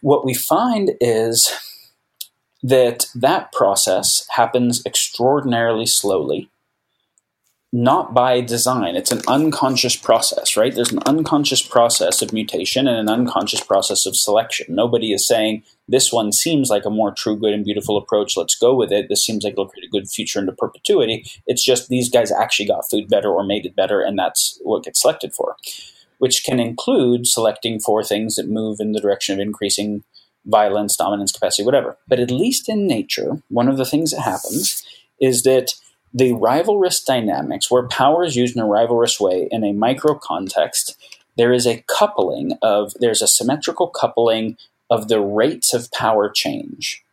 what 0.01 0.25
we 0.25 0.33
find 0.33 0.93
is 1.01 1.53
that 2.63 3.07
that 3.15 3.53
process 3.53 4.27
happens 4.31 4.85
extraordinarily 4.87 5.87
slowly 5.87 6.49
not 7.73 8.15
by 8.15 8.41
design. 8.41 8.97
It's 8.97 9.11
an 9.11 9.23
unconscious 9.27 9.97
process, 9.97 10.57
right? 10.57 10.75
There's 10.75 10.93
an 10.93 11.03
unconscious 11.05 11.63
process 11.63 12.23
of 12.23 12.33
mutation 12.33 12.87
and 12.87 12.97
an 12.97 13.09
unconscious 13.09 13.61
process 13.61 14.07
of 14.07 14.17
selection. 14.17 14.75
Nobody 14.75 15.13
is 15.13 15.27
saying, 15.27 15.63
this 15.89 16.13
one 16.13 16.33
seems 16.33 16.71
like 16.71 16.85
a 16.85 16.91
more 16.91 17.13
true, 17.13 17.37
good, 17.37 17.53
and 17.53 17.65
beautiful 17.65 17.97
approach. 17.97 18.37
Let's 18.37 18.55
go 18.55 18.75
with 18.75 18.93
it. 18.93 19.09
This 19.09 19.25
seems 19.25 19.45
like 19.45 19.53
it'll 19.53 19.69
create 19.69 19.87
a 19.87 19.91
good 19.91 20.09
future 20.09 20.39
into 20.39 20.53
perpetuity. 20.53 21.27
It's 21.47 21.65
just 21.65 21.89
these 21.89 22.09
guys 22.09 22.33
actually 22.33 22.67
got 22.67 22.89
food 22.89 23.09
better 23.09 23.31
or 23.31 23.45
made 23.45 23.67
it 23.67 23.77
better, 23.77 24.01
and 24.01 24.19
that's 24.19 24.59
what 24.63 24.85
gets 24.85 25.03
selected 25.03 25.35
for, 25.35 25.57
which 26.19 26.45
can 26.45 26.61
include 26.61 27.27
selecting 27.27 27.81
for 27.81 28.03
things 28.03 28.37
that 28.37 28.49
move 28.49 28.79
in 28.81 28.93
the 28.93 29.01
direction 29.01 29.35
of 29.35 29.41
increasing 29.41 30.03
violence, 30.47 30.97
dominance, 30.97 31.33
capacity, 31.33 31.65
whatever. 31.65 31.99
But 32.09 32.21
at 32.21 32.31
least 32.31 32.69
in 32.69 32.87
nature, 32.87 33.43
one 33.49 33.69
of 33.69 33.77
the 33.77 33.85
things 33.85 34.13
that 34.13 34.21
happens 34.21 34.87
is 35.21 35.43
that 35.43 35.75
the 36.17 36.33
rivalrous 36.33 37.05
dynamics, 37.05 37.71
where 37.71 37.87
power 37.89 38.25
is 38.25 38.37
used 38.37 38.57
in 38.57 38.63
a 38.63 38.67
rivalrous 38.67 39.21
way 39.21 39.49
in 39.51 39.63
a 39.63 39.75
micro 39.75 40.15
context, 40.15 40.97
there 41.37 41.53
is 41.53 41.67
a 41.67 41.85
coupling 41.89 42.53
of, 42.63 42.95
there's 43.01 43.21
a 43.21 43.29
symmetrical 43.29 43.89
coupling 43.89 44.57
of 44.89 45.09
the 45.09 45.21
rates 45.21 45.75
of 45.75 45.93
power 45.93 46.31
change. 46.31 47.05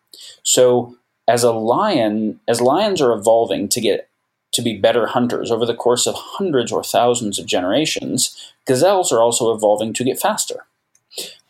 So, 0.43 0.95
as 1.27 1.43
a 1.43 1.51
lion, 1.51 2.39
as 2.47 2.61
lions 2.61 3.01
are 3.01 3.11
evolving 3.11 3.67
to 3.69 3.81
get 3.81 4.07
to 4.53 4.61
be 4.61 4.77
better 4.77 5.07
hunters 5.07 5.51
over 5.51 5.65
the 5.65 5.75
course 5.75 6.07
of 6.07 6.15
hundreds 6.15 6.71
or 6.71 6.81
thousands 6.81 7.37
of 7.37 7.45
generations, 7.45 8.53
gazelles 8.65 9.11
are 9.11 9.21
also 9.21 9.53
evolving 9.53 9.91
to 9.93 10.05
get 10.05 10.19
faster. 10.19 10.65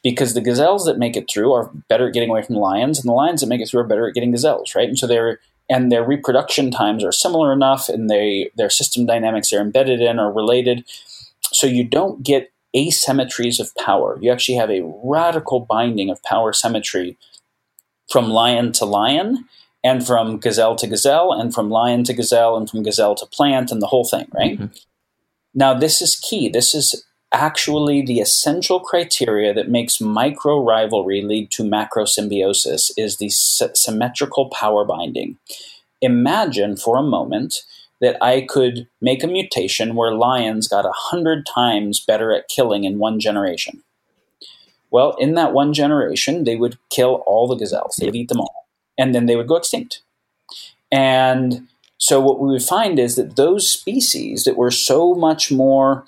Because 0.01 0.33
the 0.33 0.41
gazelles 0.41 0.85
that 0.85 0.97
make 0.97 1.15
it 1.15 1.29
through 1.29 1.53
are 1.53 1.69
better 1.87 2.07
at 2.07 2.13
getting 2.13 2.31
away 2.31 2.41
from 2.41 2.55
lions, 2.55 2.97
and 2.97 3.07
the 3.07 3.13
lions 3.13 3.41
that 3.41 3.47
make 3.47 3.61
it 3.61 3.69
through 3.69 3.81
are 3.81 3.87
better 3.87 4.07
at 4.07 4.15
getting 4.15 4.31
gazelles, 4.31 4.73
right? 4.73 4.87
And 4.87 4.97
so 4.97 5.05
they're 5.05 5.39
and 5.73 5.91
their 5.91 6.05
reproduction 6.05 6.69
times 6.69 7.03
are 7.03 7.11
similar 7.11 7.51
enough 7.51 7.89
and 7.89 8.07
they 8.07 8.51
their 8.55 8.69
system 8.69 9.07
dynamics 9.07 9.49
they're 9.49 9.59
embedded 9.59 10.01
in 10.01 10.19
are 10.19 10.31
related. 10.31 10.85
So 11.51 11.65
you 11.65 11.83
don't 11.83 12.21
get 12.23 12.51
asymmetries 12.75 13.59
of 13.59 13.73
power. 13.75 14.19
You 14.21 14.31
actually 14.31 14.57
have 14.57 14.69
a 14.69 14.83
radical 15.03 15.61
binding 15.61 16.11
of 16.11 16.21
power 16.21 16.53
symmetry 16.53 17.17
from 18.11 18.29
lion 18.29 18.71
to 18.73 18.85
lion 18.85 19.45
and 19.83 20.05
from 20.05 20.37
gazelle 20.37 20.75
to 20.75 20.85
gazelle 20.85 21.33
and 21.33 21.51
from 21.55 21.71
lion 21.71 22.03
to 22.03 22.13
gazelle 22.13 22.55
and 22.55 22.69
from 22.69 22.83
gazelle 22.83 23.15
to 23.15 23.25
plant 23.25 23.71
and 23.71 23.81
the 23.81 23.87
whole 23.87 24.05
thing 24.05 24.27
right? 24.31 24.59
Mm-hmm. 24.59 24.77
now 25.55 25.73
this 25.73 26.03
is 26.03 26.15
key. 26.15 26.49
This 26.49 26.75
is 26.75 27.03
actually 27.33 28.01
the 28.01 28.19
essential 28.19 28.79
criteria 28.79 29.53
that 29.53 29.69
makes 29.69 29.99
micro 29.99 30.63
rivalry 30.63 31.21
lead 31.21 31.51
to 31.51 31.63
macro 31.63 32.05
symbiosis 32.05 32.91
is 32.95 33.17
the 33.17 33.29
symmetrical 33.29 34.49
power 34.49 34.85
binding. 34.85 35.37
Imagine 36.01 36.77
for 36.77 36.97
a 36.97 37.03
moment 37.03 37.63
that 38.01 38.17
I 38.21 38.41
could 38.41 38.87
make 39.01 39.23
a 39.23 39.27
mutation 39.27 39.95
where 39.95 40.13
lions 40.13 40.67
got 40.67 40.85
a 40.85 40.91
hundred 40.93 41.45
times 41.45 41.99
better 41.99 42.33
at 42.33 42.49
killing 42.49 42.83
in 42.83 42.99
one 42.99 43.19
generation. 43.19 43.83
Well, 44.91 45.15
in 45.17 45.33
that 45.35 45.53
one 45.53 45.73
generation, 45.73 46.43
they 46.43 46.55
would 46.55 46.77
kill 46.89 47.23
all 47.25 47.47
the 47.47 47.55
gazelles. 47.55 47.95
They 47.97 48.05
would 48.05 48.15
eat 48.15 48.29
them 48.29 48.41
all. 48.41 48.67
And 48.97 49.15
then 49.15 49.25
they 49.25 49.35
would 49.35 49.47
go 49.47 49.55
extinct. 49.55 50.01
And 50.91 51.67
so 51.97 52.19
what 52.19 52.39
we 52.39 52.49
would 52.49 52.61
find 52.61 52.99
is 52.99 53.15
that 53.15 53.37
those 53.37 53.71
species 53.71 54.43
that 54.43 54.57
were 54.57 54.69
so 54.69 55.15
much 55.15 55.51
more 55.51 56.05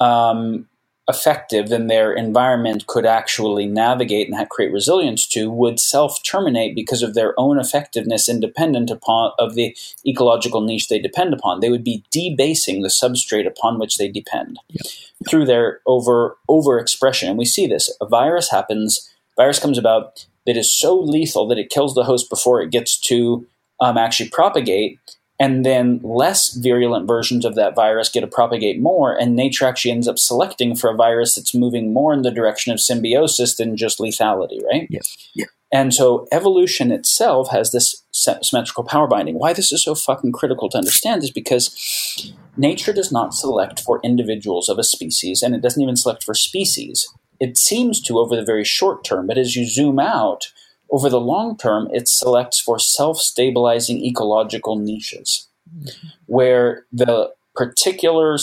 um, 0.00 0.68
effective 1.08 1.68
than 1.68 1.86
their 1.86 2.12
environment 2.12 2.86
could 2.88 3.06
actually 3.06 3.64
navigate 3.66 4.28
and 4.28 4.48
create 4.48 4.72
resilience 4.72 5.26
to 5.26 5.48
would 5.48 5.78
self-terminate 5.78 6.74
because 6.74 7.02
of 7.02 7.14
their 7.14 7.38
own 7.38 7.60
effectiveness 7.60 8.28
independent 8.28 8.90
upon 8.90 9.32
of 9.38 9.54
the 9.54 9.76
ecological 10.04 10.60
niche 10.60 10.88
they 10.88 10.98
depend 10.98 11.32
upon. 11.32 11.60
They 11.60 11.70
would 11.70 11.84
be 11.84 12.04
debasing 12.10 12.82
the 12.82 12.88
substrate 12.88 13.46
upon 13.46 13.78
which 13.78 13.98
they 13.98 14.08
depend 14.08 14.58
yep. 14.68 14.86
through 15.28 15.46
their 15.46 15.80
over 15.86 16.36
overexpression. 16.50 17.28
And 17.28 17.38
we 17.38 17.44
see 17.44 17.66
this. 17.68 17.94
A 18.00 18.06
virus 18.06 18.50
happens. 18.50 19.08
Virus 19.36 19.60
comes 19.60 19.78
about 19.78 20.26
that 20.44 20.56
is 20.56 20.72
so 20.72 20.98
lethal 20.98 21.46
that 21.48 21.58
it 21.58 21.70
kills 21.70 21.94
the 21.94 22.04
host 22.04 22.28
before 22.28 22.62
it 22.62 22.70
gets 22.70 22.98
to 22.98 23.46
um, 23.80 23.96
actually 23.96 24.30
propagate 24.30 24.98
and 25.38 25.66
then 25.66 26.00
less 26.02 26.54
virulent 26.54 27.06
versions 27.06 27.44
of 27.44 27.54
that 27.56 27.74
virus 27.74 28.08
get 28.08 28.22
to 28.22 28.26
propagate 28.26 28.80
more, 28.80 29.14
and 29.14 29.36
nature 29.36 29.66
actually 29.66 29.90
ends 29.90 30.08
up 30.08 30.18
selecting 30.18 30.74
for 30.74 30.90
a 30.90 30.96
virus 30.96 31.34
that's 31.34 31.54
moving 31.54 31.92
more 31.92 32.12
in 32.12 32.22
the 32.22 32.30
direction 32.30 32.72
of 32.72 32.80
symbiosis 32.80 33.56
than 33.56 33.76
just 33.76 33.98
lethality, 33.98 34.64
right? 34.64 34.86
Yeah. 34.90 35.00
yeah. 35.34 35.46
And 35.72 35.92
so 35.92 36.26
evolution 36.32 36.92
itself 36.92 37.50
has 37.50 37.72
this 37.72 38.04
symmetrical 38.12 38.84
power 38.84 39.06
binding. 39.06 39.38
Why 39.38 39.52
this 39.52 39.72
is 39.72 39.82
so 39.82 39.94
fucking 39.94 40.32
critical 40.32 40.68
to 40.70 40.78
understand 40.78 41.22
is 41.22 41.30
because 41.30 42.32
nature 42.56 42.92
does 42.92 43.12
not 43.12 43.34
select 43.34 43.80
for 43.80 44.00
individuals 44.02 44.68
of 44.68 44.78
a 44.78 44.84
species, 44.84 45.42
and 45.42 45.54
it 45.54 45.60
doesn't 45.60 45.82
even 45.82 45.96
select 45.96 46.24
for 46.24 46.34
species. 46.34 47.06
It 47.40 47.58
seems 47.58 48.00
to 48.02 48.18
over 48.18 48.36
the 48.36 48.44
very 48.44 48.64
short 48.64 49.04
term, 49.04 49.26
but 49.26 49.36
as 49.36 49.56
you 49.56 49.66
zoom 49.66 49.98
out, 49.98 50.52
over 50.90 51.08
the 51.08 51.20
long 51.20 51.56
term, 51.56 51.88
it 51.92 52.08
selects 52.08 52.60
for 52.60 52.78
self 52.78 53.18
stabilizing 53.18 54.04
ecological 54.04 54.76
niches 54.76 55.48
mm-hmm. 55.68 56.08
where 56.26 56.84
the 56.92 57.32
particular 57.54 58.36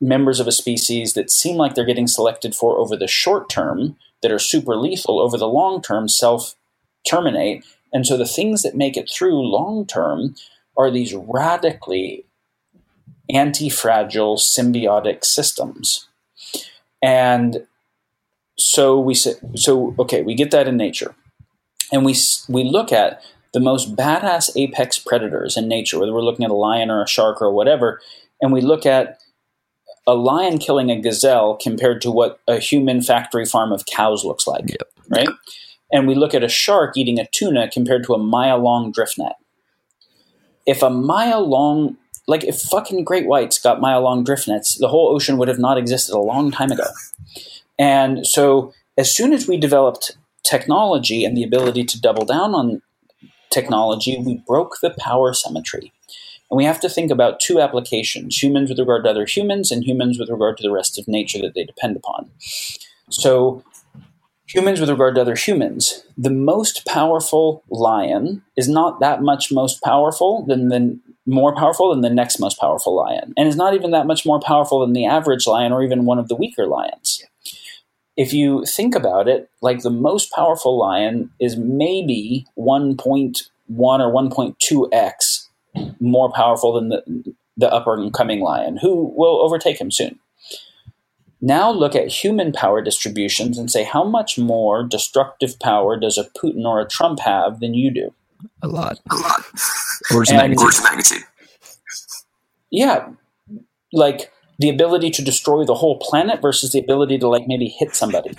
members 0.00 0.40
of 0.40 0.46
a 0.46 0.52
species 0.52 1.14
that 1.14 1.30
seem 1.30 1.56
like 1.56 1.74
they're 1.74 1.84
getting 1.84 2.06
selected 2.06 2.54
for 2.54 2.76
over 2.78 2.96
the 2.96 3.06
short 3.06 3.48
term, 3.48 3.96
that 4.24 4.32
are 4.32 4.38
super 4.38 4.74
lethal, 4.74 5.20
over 5.20 5.36
the 5.36 5.46
long 5.46 5.82
term, 5.82 6.08
self 6.08 6.56
terminate. 7.06 7.62
And 7.92 8.06
so 8.06 8.16
the 8.16 8.26
things 8.26 8.62
that 8.62 8.74
make 8.74 8.96
it 8.96 9.10
through 9.10 9.46
long 9.46 9.86
term 9.86 10.34
are 10.78 10.90
these 10.90 11.14
radically 11.14 12.24
anti 13.28 13.68
fragile 13.68 14.36
symbiotic 14.36 15.24
systems. 15.24 16.08
And 17.02 17.66
so 18.56 18.98
we 19.00 19.14
say, 19.14 19.34
so 19.54 19.94
okay, 19.98 20.22
we 20.22 20.34
get 20.34 20.50
that 20.50 20.68
in 20.68 20.76
nature, 20.76 21.14
and 21.92 22.04
we 22.04 22.14
we 22.48 22.64
look 22.64 22.92
at 22.92 23.22
the 23.52 23.60
most 23.60 23.94
badass 23.96 24.50
apex 24.56 24.98
predators 24.98 25.56
in 25.56 25.68
nature, 25.68 25.98
whether 25.98 26.12
we're 26.12 26.22
looking 26.22 26.44
at 26.44 26.50
a 26.50 26.54
lion 26.54 26.90
or 26.90 27.02
a 27.02 27.08
shark 27.08 27.40
or 27.40 27.52
whatever, 27.52 28.00
and 28.40 28.52
we 28.52 28.60
look 28.60 28.84
at 28.84 29.18
a 30.06 30.14
lion 30.14 30.58
killing 30.58 30.90
a 30.90 31.00
gazelle 31.00 31.56
compared 31.56 32.00
to 32.02 32.10
what 32.10 32.40
a 32.46 32.58
human 32.58 33.00
factory 33.00 33.46
farm 33.46 33.72
of 33.72 33.86
cows 33.86 34.24
looks 34.24 34.46
like, 34.46 34.68
yep. 34.68 34.82
right? 35.08 35.28
And 35.92 36.06
we 36.06 36.14
look 36.14 36.34
at 36.34 36.44
a 36.44 36.48
shark 36.48 36.96
eating 36.96 37.18
a 37.18 37.28
tuna 37.32 37.70
compared 37.70 38.04
to 38.04 38.14
a 38.14 38.18
mile 38.18 38.58
long 38.58 38.92
drift 38.92 39.16
net. 39.16 39.36
If 40.66 40.82
a 40.82 40.90
mile 40.90 41.48
long, 41.48 41.96
like 42.26 42.44
if 42.44 42.60
fucking 42.60 43.04
great 43.04 43.26
whites 43.26 43.58
got 43.58 43.80
mile 43.80 44.02
long 44.02 44.24
drift 44.24 44.48
nets, 44.48 44.76
the 44.78 44.88
whole 44.88 45.14
ocean 45.14 45.38
would 45.38 45.48
have 45.48 45.58
not 45.58 45.78
existed 45.78 46.14
a 46.14 46.18
long 46.18 46.50
time 46.50 46.72
ago. 46.72 46.86
And 47.78 48.26
so, 48.26 48.72
as 48.96 49.14
soon 49.14 49.32
as 49.32 49.48
we 49.48 49.56
developed 49.56 50.16
technology 50.44 51.24
and 51.24 51.36
the 51.36 51.42
ability 51.42 51.84
to 51.84 52.00
double 52.00 52.24
down 52.24 52.54
on 52.54 52.82
technology, 53.50 54.18
we 54.18 54.42
broke 54.46 54.76
the 54.82 54.94
power 54.98 55.32
symmetry. 55.32 55.92
And 56.50 56.56
we 56.56 56.64
have 56.64 56.80
to 56.80 56.88
think 56.88 57.10
about 57.10 57.40
two 57.40 57.60
applications 57.60 58.40
humans 58.40 58.68
with 58.68 58.78
regard 58.78 59.04
to 59.04 59.10
other 59.10 59.26
humans, 59.26 59.70
and 59.72 59.82
humans 59.82 60.18
with 60.18 60.28
regard 60.28 60.56
to 60.58 60.62
the 60.62 60.70
rest 60.70 60.98
of 60.98 61.08
nature 61.08 61.40
that 61.40 61.54
they 61.54 61.64
depend 61.64 61.96
upon. 61.96 62.30
So, 63.10 63.64
humans 64.46 64.78
with 64.78 64.90
regard 64.90 65.16
to 65.16 65.22
other 65.22 65.34
humans, 65.34 66.04
the 66.16 66.30
most 66.30 66.86
powerful 66.86 67.64
lion 67.70 68.42
is 68.56 68.68
not 68.68 69.00
that 69.00 69.22
much 69.22 69.50
most 69.50 69.82
powerful 69.82 70.44
than 70.46 70.68
the 70.68 70.98
more 71.26 71.54
powerful 71.56 71.90
than 71.90 72.02
the 72.02 72.10
next 72.10 72.38
most 72.38 72.60
powerful 72.60 72.94
lion, 72.94 73.32
and 73.36 73.48
is 73.48 73.56
not 73.56 73.74
even 73.74 73.90
that 73.92 74.06
much 74.06 74.26
more 74.26 74.38
powerful 74.38 74.80
than 74.80 74.92
the 74.92 75.06
average 75.06 75.46
lion 75.46 75.72
or 75.72 75.82
even 75.82 76.04
one 76.04 76.18
of 76.18 76.28
the 76.28 76.36
weaker 76.36 76.66
lions 76.66 77.23
if 78.16 78.32
you 78.32 78.64
think 78.64 78.94
about 78.94 79.28
it, 79.28 79.50
like 79.60 79.80
the 79.80 79.90
most 79.90 80.30
powerful 80.32 80.78
lion 80.78 81.30
is 81.40 81.56
maybe 81.56 82.46
1.1 82.56 83.40
or 83.68 83.78
1.2x 83.78 85.46
more 86.00 86.30
powerful 86.32 86.72
than 86.74 86.88
the, 86.90 87.34
the 87.56 87.72
upper 87.72 87.94
and 87.94 88.12
coming 88.12 88.40
lion, 88.40 88.76
who 88.76 89.12
will 89.16 89.40
overtake 89.42 89.80
him 89.80 89.90
soon. 89.90 90.18
Now 91.40 91.70
look 91.70 91.94
at 91.94 92.08
human 92.08 92.52
power 92.52 92.80
distributions 92.80 93.58
and 93.58 93.70
say 93.70 93.84
how 93.84 94.04
much 94.04 94.38
more 94.38 94.82
destructive 94.82 95.58
power 95.58 95.98
does 95.98 96.16
a 96.16 96.24
Putin 96.24 96.64
or 96.64 96.80
a 96.80 96.88
Trump 96.88 97.20
have 97.20 97.60
than 97.60 97.74
you 97.74 97.90
do? 97.90 98.14
A 98.62 98.68
lot. 98.68 99.00
A 99.10 99.16
lot. 99.16 99.42
Orders 100.12 100.30
of 100.30 100.36
magnitude. 100.36 100.72
magnitude. 100.82 101.24
Yeah. 102.70 103.08
Like 103.92 104.32
the 104.58 104.68
ability 104.68 105.10
to 105.10 105.22
destroy 105.22 105.64
the 105.64 105.74
whole 105.74 105.98
planet 105.98 106.40
versus 106.40 106.72
the 106.72 106.78
ability 106.78 107.18
to 107.18 107.28
like 107.28 107.44
maybe 107.46 107.68
hit 107.68 107.94
somebody, 107.94 108.36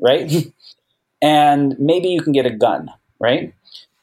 right? 0.00 0.52
and 1.22 1.76
maybe 1.78 2.08
you 2.08 2.22
can 2.22 2.32
get 2.32 2.46
a 2.46 2.50
gun, 2.50 2.90
right? 3.20 3.54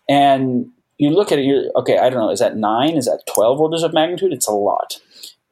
And 0.10 0.68
you 0.98 1.10
look 1.10 1.32
at 1.32 1.40
it, 1.40 1.46
you're 1.46 1.66
okay. 1.78 1.98
I 1.98 2.10
don't 2.10 2.20
know. 2.20 2.30
Is 2.30 2.40
that 2.40 2.58
nine? 2.58 2.96
Is 2.96 3.06
that 3.06 3.24
twelve 3.28 3.60
orders 3.60 3.84
of 3.84 3.94
magnitude? 3.94 4.34
It's 4.34 4.48
a 4.48 4.54
lot. 4.54 5.00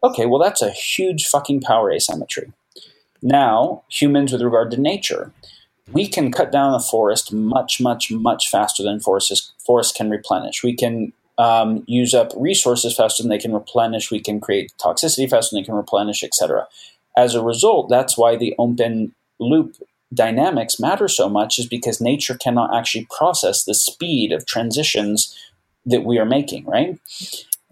Okay, 0.03 0.25
well 0.25 0.39
that's 0.39 0.61
a 0.61 0.69
huge 0.69 1.27
fucking 1.27 1.61
power 1.61 1.91
asymmetry. 1.91 2.53
Now, 3.21 3.83
humans 3.89 4.31
with 4.31 4.41
regard 4.41 4.71
to 4.71 4.79
nature, 4.79 5.33
we 5.91 6.07
can 6.07 6.31
cut 6.31 6.51
down 6.51 6.73
a 6.73 6.79
forest 6.79 7.33
much, 7.33 7.81
much, 7.81 8.11
much 8.11 8.49
faster 8.49 8.83
than 8.83 8.99
forests 8.99 9.53
forests 9.65 9.95
can 9.95 10.09
replenish. 10.09 10.63
We 10.63 10.75
can 10.75 11.13
um, 11.39 11.83
use 11.87 12.13
up 12.13 12.31
resources 12.35 12.95
faster 12.95 13.23
than 13.23 13.29
they 13.29 13.37
can 13.39 13.53
replenish. 13.53 14.11
We 14.11 14.19
can 14.19 14.39
create 14.41 14.73
toxicity 14.77 15.27
faster 15.27 15.55
than 15.55 15.63
they 15.63 15.65
can 15.65 15.75
replenish, 15.75 16.23
etc. 16.23 16.67
As 17.17 17.33
a 17.33 17.41
result, 17.41 17.89
that's 17.89 18.17
why 18.17 18.35
the 18.35 18.53
open 18.59 19.15
loop 19.39 19.75
dynamics 20.13 20.79
matter 20.79 21.07
so 21.07 21.29
much, 21.29 21.57
is 21.57 21.65
because 21.65 22.01
nature 22.01 22.35
cannot 22.35 22.75
actually 22.75 23.07
process 23.17 23.63
the 23.63 23.73
speed 23.73 24.31
of 24.33 24.45
transitions 24.45 25.35
that 25.85 26.03
we 26.03 26.19
are 26.19 26.25
making, 26.25 26.65
right? 26.65 26.99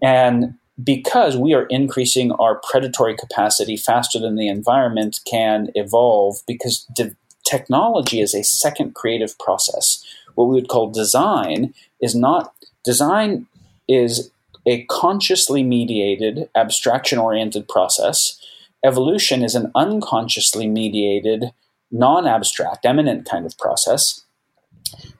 And 0.01 0.55
because 0.81 1.35
we 1.35 1.53
are 1.53 1.65
increasing 1.65 2.31
our 2.33 2.61
predatory 2.69 3.17
capacity 3.17 3.75
faster 3.75 4.19
than 4.19 4.35
the 4.35 4.47
environment 4.47 5.19
can 5.25 5.69
evolve, 5.75 6.37
because 6.47 6.87
de- 6.95 7.15
technology 7.43 8.21
is 8.21 8.33
a 8.33 8.43
second 8.43 8.95
creative 8.95 9.37
process. 9.39 10.03
What 10.35 10.45
we 10.45 10.55
would 10.55 10.69
call 10.69 10.89
design 10.89 11.73
is 11.99 12.15
not 12.15 12.53
design 12.85 13.47
is 13.87 14.31
a 14.65 14.83
consciously 14.85 15.63
mediated, 15.63 16.49
abstraction 16.55 17.17
oriented 17.17 17.67
process. 17.67 18.39
Evolution 18.83 19.43
is 19.43 19.55
an 19.55 19.71
unconsciously 19.75 20.67
mediated, 20.67 21.45
non 21.91 22.27
abstract, 22.27 22.85
eminent 22.85 23.27
kind 23.27 23.45
of 23.45 23.57
process. 23.57 24.23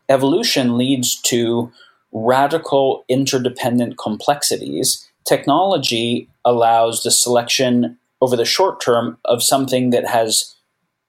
Evolution 0.09 0.77
leads 0.77 1.19
to 1.21 1.71
radical 2.11 3.03
interdependent 3.09 3.97
complexities. 3.97 5.09
Technology 5.25 6.29
allows 6.45 7.03
the 7.03 7.11
selection 7.11 7.97
over 8.21 8.35
the 8.35 8.45
short 8.45 8.81
term 8.81 9.17
of 9.25 9.43
something 9.43 9.89
that 9.91 10.07
has 10.07 10.55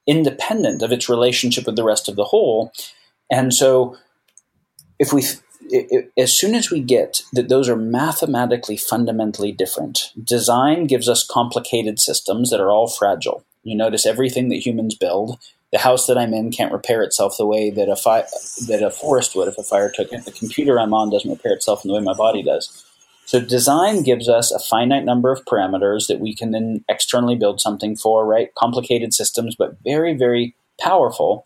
independent 0.06 0.82
of 0.82 0.90
its 0.90 1.08
relationship 1.08 1.66
with 1.66 1.76
the 1.76 1.84
rest 1.84 2.08
of 2.08 2.16
the 2.16 2.24
whole. 2.24 2.72
And 3.30 3.52
so 3.54 3.96
if 4.98 5.12
we 5.12 5.22
it, 5.70 6.12
as 6.16 6.36
soon 6.36 6.54
as 6.54 6.70
we 6.70 6.80
get 6.80 7.22
that 7.32 7.48
those 7.48 7.68
are 7.68 7.76
mathematically 7.76 8.76
fundamentally 8.76 9.52
different, 9.52 10.12
design 10.22 10.86
gives 10.86 11.08
us 11.08 11.26
complicated 11.26 12.00
systems 12.00 12.50
that 12.50 12.60
are 12.60 12.70
all 12.70 12.88
fragile. 12.88 13.44
You 13.62 13.76
notice 13.76 14.06
everything 14.06 14.48
that 14.48 14.64
humans 14.66 14.94
build. 14.94 15.38
The 15.72 15.78
house 15.78 16.06
that 16.06 16.16
I'm 16.16 16.32
in 16.32 16.50
can't 16.50 16.72
repair 16.72 17.02
itself 17.02 17.36
the 17.36 17.46
way 17.46 17.70
that 17.70 17.90
a 17.90 17.96
fi- 17.96 18.24
that 18.66 18.82
a 18.82 18.90
forest 18.90 19.36
would 19.36 19.48
if 19.48 19.58
a 19.58 19.62
fire 19.62 19.90
took 19.90 20.12
it. 20.12 20.24
The 20.24 20.32
computer 20.32 20.80
I'm 20.80 20.94
on 20.94 21.10
doesn't 21.10 21.30
repair 21.30 21.52
itself 21.52 21.84
in 21.84 21.88
the 21.88 21.94
way 21.94 22.00
my 22.00 22.14
body 22.14 22.42
does. 22.42 22.84
So 23.26 23.40
design 23.40 24.02
gives 24.02 24.26
us 24.28 24.50
a 24.50 24.58
finite 24.58 25.04
number 25.04 25.30
of 25.30 25.44
parameters 25.44 26.06
that 26.06 26.20
we 26.20 26.34
can 26.34 26.52
then 26.52 26.82
externally 26.88 27.36
build 27.36 27.60
something 27.60 27.94
for, 27.94 28.24
right? 28.24 28.54
Complicated 28.54 29.12
systems, 29.12 29.54
but 29.54 29.76
very, 29.84 30.14
very 30.14 30.54
powerful 30.80 31.44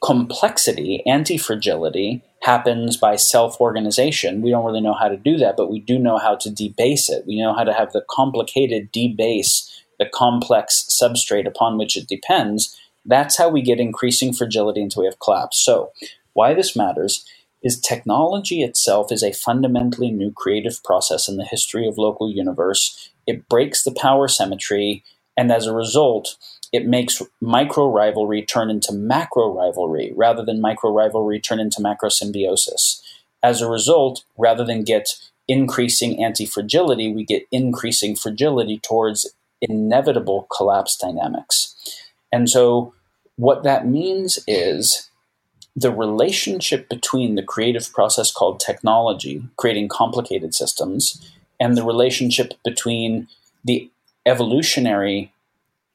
complexity, 0.00 1.04
anti 1.06 1.36
fragility, 1.36 2.22
happens 2.42 2.96
by 2.96 3.16
self 3.16 3.60
organization. 3.60 4.42
We 4.42 4.50
don't 4.50 4.64
really 4.64 4.80
know 4.80 4.94
how 4.94 5.08
to 5.08 5.16
do 5.16 5.36
that, 5.38 5.56
but 5.56 5.70
we 5.70 5.80
do 5.80 5.98
know 5.98 6.18
how 6.18 6.36
to 6.36 6.50
debase 6.50 7.08
it. 7.08 7.24
We 7.26 7.40
know 7.40 7.54
how 7.54 7.64
to 7.64 7.72
have 7.74 7.92
the 7.92 8.04
complicated 8.10 8.92
debase 8.92 9.66
the 10.00 10.06
complex 10.12 10.86
substrate 10.90 11.46
upon 11.46 11.78
which 11.78 11.96
it 11.96 12.08
depends. 12.08 12.76
That's 13.04 13.36
how 13.36 13.48
we 13.50 13.62
get 13.62 13.78
increasing 13.78 14.32
fragility 14.32 14.82
until 14.82 15.02
we 15.02 15.06
have 15.06 15.20
collapse. 15.20 15.62
So, 15.62 15.92
why 16.32 16.54
this 16.54 16.74
matters 16.74 17.24
is 17.62 17.78
technology 17.78 18.62
itself 18.62 19.12
is 19.12 19.22
a 19.22 19.32
fundamentally 19.32 20.10
new 20.10 20.32
creative 20.32 20.82
process 20.82 21.28
in 21.28 21.36
the 21.36 21.44
history 21.44 21.86
of 21.86 21.98
local 21.98 22.32
universe. 22.32 23.10
It 23.26 23.48
breaks 23.48 23.84
the 23.84 23.92
power 23.94 24.26
symmetry, 24.26 25.04
and 25.36 25.52
as 25.52 25.66
a 25.66 25.74
result, 25.74 26.36
it 26.72 26.86
makes 26.86 27.22
micro 27.40 27.90
rivalry 27.90 28.42
turn 28.42 28.70
into 28.70 28.92
macro 28.92 29.52
rivalry 29.52 30.12
rather 30.14 30.44
than 30.44 30.60
micro 30.60 30.92
rivalry 30.92 31.40
turn 31.40 31.60
into 31.60 31.80
macro 31.80 32.08
symbiosis. 32.08 33.02
As 33.42 33.60
a 33.60 33.68
result, 33.68 34.24
rather 34.36 34.64
than 34.64 34.84
get 34.84 35.08
increasing 35.48 36.22
anti 36.22 36.46
fragility, 36.46 37.12
we 37.12 37.24
get 37.24 37.46
increasing 37.50 38.14
fragility 38.14 38.78
towards 38.78 39.32
inevitable 39.60 40.46
collapse 40.54 40.96
dynamics. 40.96 41.74
And 42.32 42.48
so, 42.48 42.94
what 43.36 43.62
that 43.64 43.86
means 43.86 44.38
is 44.46 45.10
the 45.74 45.90
relationship 45.90 46.88
between 46.88 47.34
the 47.34 47.42
creative 47.42 47.92
process 47.92 48.32
called 48.32 48.60
technology, 48.60 49.42
creating 49.56 49.88
complicated 49.88 50.54
systems, 50.54 51.32
and 51.58 51.76
the 51.76 51.84
relationship 51.84 52.54
between 52.64 53.28
the 53.64 53.90
evolutionary 54.26 55.32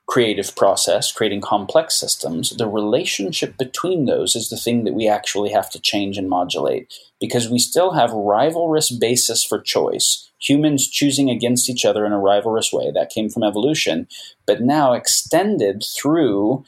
creative 0.07 0.55
process, 0.55 1.11
creating 1.11 1.41
complex 1.41 1.99
systems, 1.99 2.51
the 2.51 2.67
relationship 2.67 3.57
between 3.57 4.05
those 4.05 4.35
is 4.35 4.49
the 4.49 4.57
thing 4.57 4.83
that 4.83 4.93
we 4.93 5.07
actually 5.07 5.51
have 5.51 5.69
to 5.71 5.79
change 5.79 6.17
and 6.17 6.29
modulate 6.29 6.93
because 7.19 7.49
we 7.49 7.57
still 7.57 7.93
have 7.93 8.11
rivalrous 8.11 8.97
basis 8.99 9.43
for 9.43 9.59
choice. 9.59 10.29
Humans 10.39 10.87
choosing 10.89 11.29
against 11.29 11.69
each 11.69 11.85
other 11.85 12.05
in 12.05 12.11
a 12.11 12.17
rivalrous 12.17 12.71
way. 12.71 12.91
That 12.91 13.09
came 13.09 13.29
from 13.29 13.43
evolution, 13.43 14.07
but 14.45 14.61
now 14.61 14.93
extended 14.93 15.83
through 15.83 16.65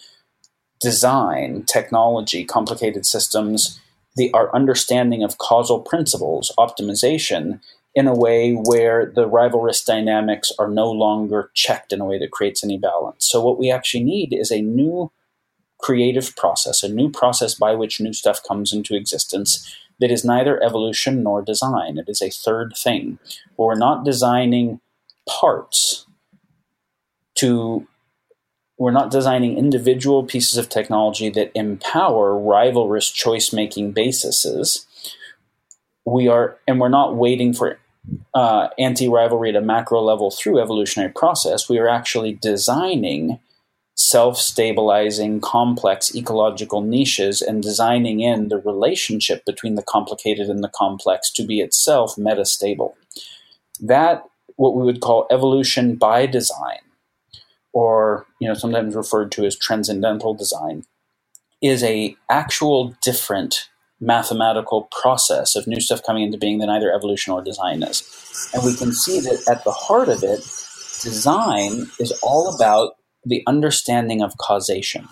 design, 0.80 1.64
technology, 1.64 2.44
complicated 2.44 3.06
systems, 3.06 3.80
the, 4.16 4.32
our 4.34 4.54
understanding 4.56 5.24
of 5.24 5.38
causal 5.38 5.80
principles, 5.80 6.52
optimization, 6.58 7.60
in 7.98 8.08
a 8.08 8.14
way 8.14 8.54
where 8.54 9.08
the 9.08 9.28
rivalrous 9.28 9.84
dynamics 9.84 10.52
are 10.60 10.68
no 10.68 10.92
longer 10.92 11.50
checked 11.56 11.92
in 11.92 12.00
a 12.00 12.06
way 12.06 12.20
that 12.20 12.30
creates 12.30 12.64
any 12.64 12.78
balance. 12.78 13.28
So, 13.28 13.44
what 13.44 13.58
we 13.58 13.72
actually 13.72 14.04
need 14.04 14.34
is 14.34 14.52
a 14.52 14.62
new 14.62 15.12
creative 15.80 16.36
process, 16.36 16.84
a 16.84 16.90
new 16.90 17.10
process 17.10 17.56
by 17.56 17.74
which 17.74 18.00
new 18.00 18.14
stuff 18.14 18.44
comes 18.48 18.72
into 18.72 18.96
existence 18.96 19.76
that 20.00 20.12
is 20.12 20.24
neither 20.24 20.62
evolution 20.64 21.24
nor 21.24 21.42
design. 21.42 21.98
It 21.98 22.06
is 22.08 22.22
a 22.22 22.30
third 22.30 22.76
thing. 22.78 23.18
We're 23.58 23.74
not 23.74 24.06
designing 24.06 24.80
parts 25.28 26.06
to 27.40 27.88
we're 28.78 28.92
not 28.92 29.10
designing 29.10 29.58
individual 29.58 30.24
pieces 30.24 30.56
of 30.56 30.70
technology 30.70 31.32
that 31.32 31.52
empower 31.56 32.34
rivalrous 32.34 33.12
choice 33.12 33.52
making 33.52 33.94
bases. 33.94 34.86
We 36.06 36.28
are, 36.28 36.60
and 36.68 36.80
we're 36.80 36.90
not 36.90 37.16
waiting 37.16 37.56
for 37.56 37.80
uh, 38.34 38.70
anti 38.78 39.08
rivalry 39.08 39.50
at 39.50 39.56
a 39.56 39.62
macro 39.62 40.02
level 40.02 40.32
through 40.32 40.60
evolutionary 40.60 41.12
process, 41.12 41.70
we 41.70 41.80
are 41.80 41.88
actually 41.88 42.34
designing 42.34 43.40
self 43.96 44.38
stabilizing, 44.38 45.42
complex 45.42 46.16
ecological 46.16 46.82
niches 46.82 47.42
and 47.42 47.64
designing 47.64 48.20
in 48.20 48.48
the 48.48 48.60
relationship 48.60 49.44
between 49.46 49.76
the 49.76 49.82
complicated 49.82 50.50
and 50.50 50.64
the 50.64 50.72
complex 50.74 51.32
to 51.32 51.44
be 51.44 51.60
itself 51.60 52.16
metastable. 52.16 52.94
That, 53.80 54.24
what 54.56 54.76
we 54.76 54.84
would 54.84 55.02
call 55.02 55.28
evolution 55.32 55.96
by 55.96 56.26
design, 56.28 56.80
or 57.74 58.26
you 58.40 58.48
know 58.48 58.54
sometimes 58.54 58.96
referred 58.96 59.32
to 59.34 59.46
as 59.46 59.58
transcendental 59.58 60.34
design, 60.34 60.84
is 61.62 61.84
a 61.84 62.16
actual 62.30 62.96
different 63.02 63.68
mathematical 64.00 64.90
process 65.02 65.56
of 65.56 65.68
new 65.68 65.80
stuff 65.82 66.04
coming 66.04 66.24
into 66.24 66.38
being 66.38 66.60
than 66.60 66.70
either 66.70 66.94
evolution 66.94 67.34
or 67.34 67.42
design 67.42 67.82
is. 67.84 68.04
And 68.54 68.64
we 68.64 68.76
can 68.76 68.94
see 68.94 69.20
that 69.22 69.48
at 69.50 69.64
the 69.64 69.72
heart 69.72 70.10
of 70.10 70.24
it, 70.24 70.40
design 71.02 71.88
is 72.00 72.12
all 72.22 72.54
about 72.54 72.94
the 73.26 73.44
understanding 73.48 74.22
of 74.22 74.38
causation. 74.38 75.08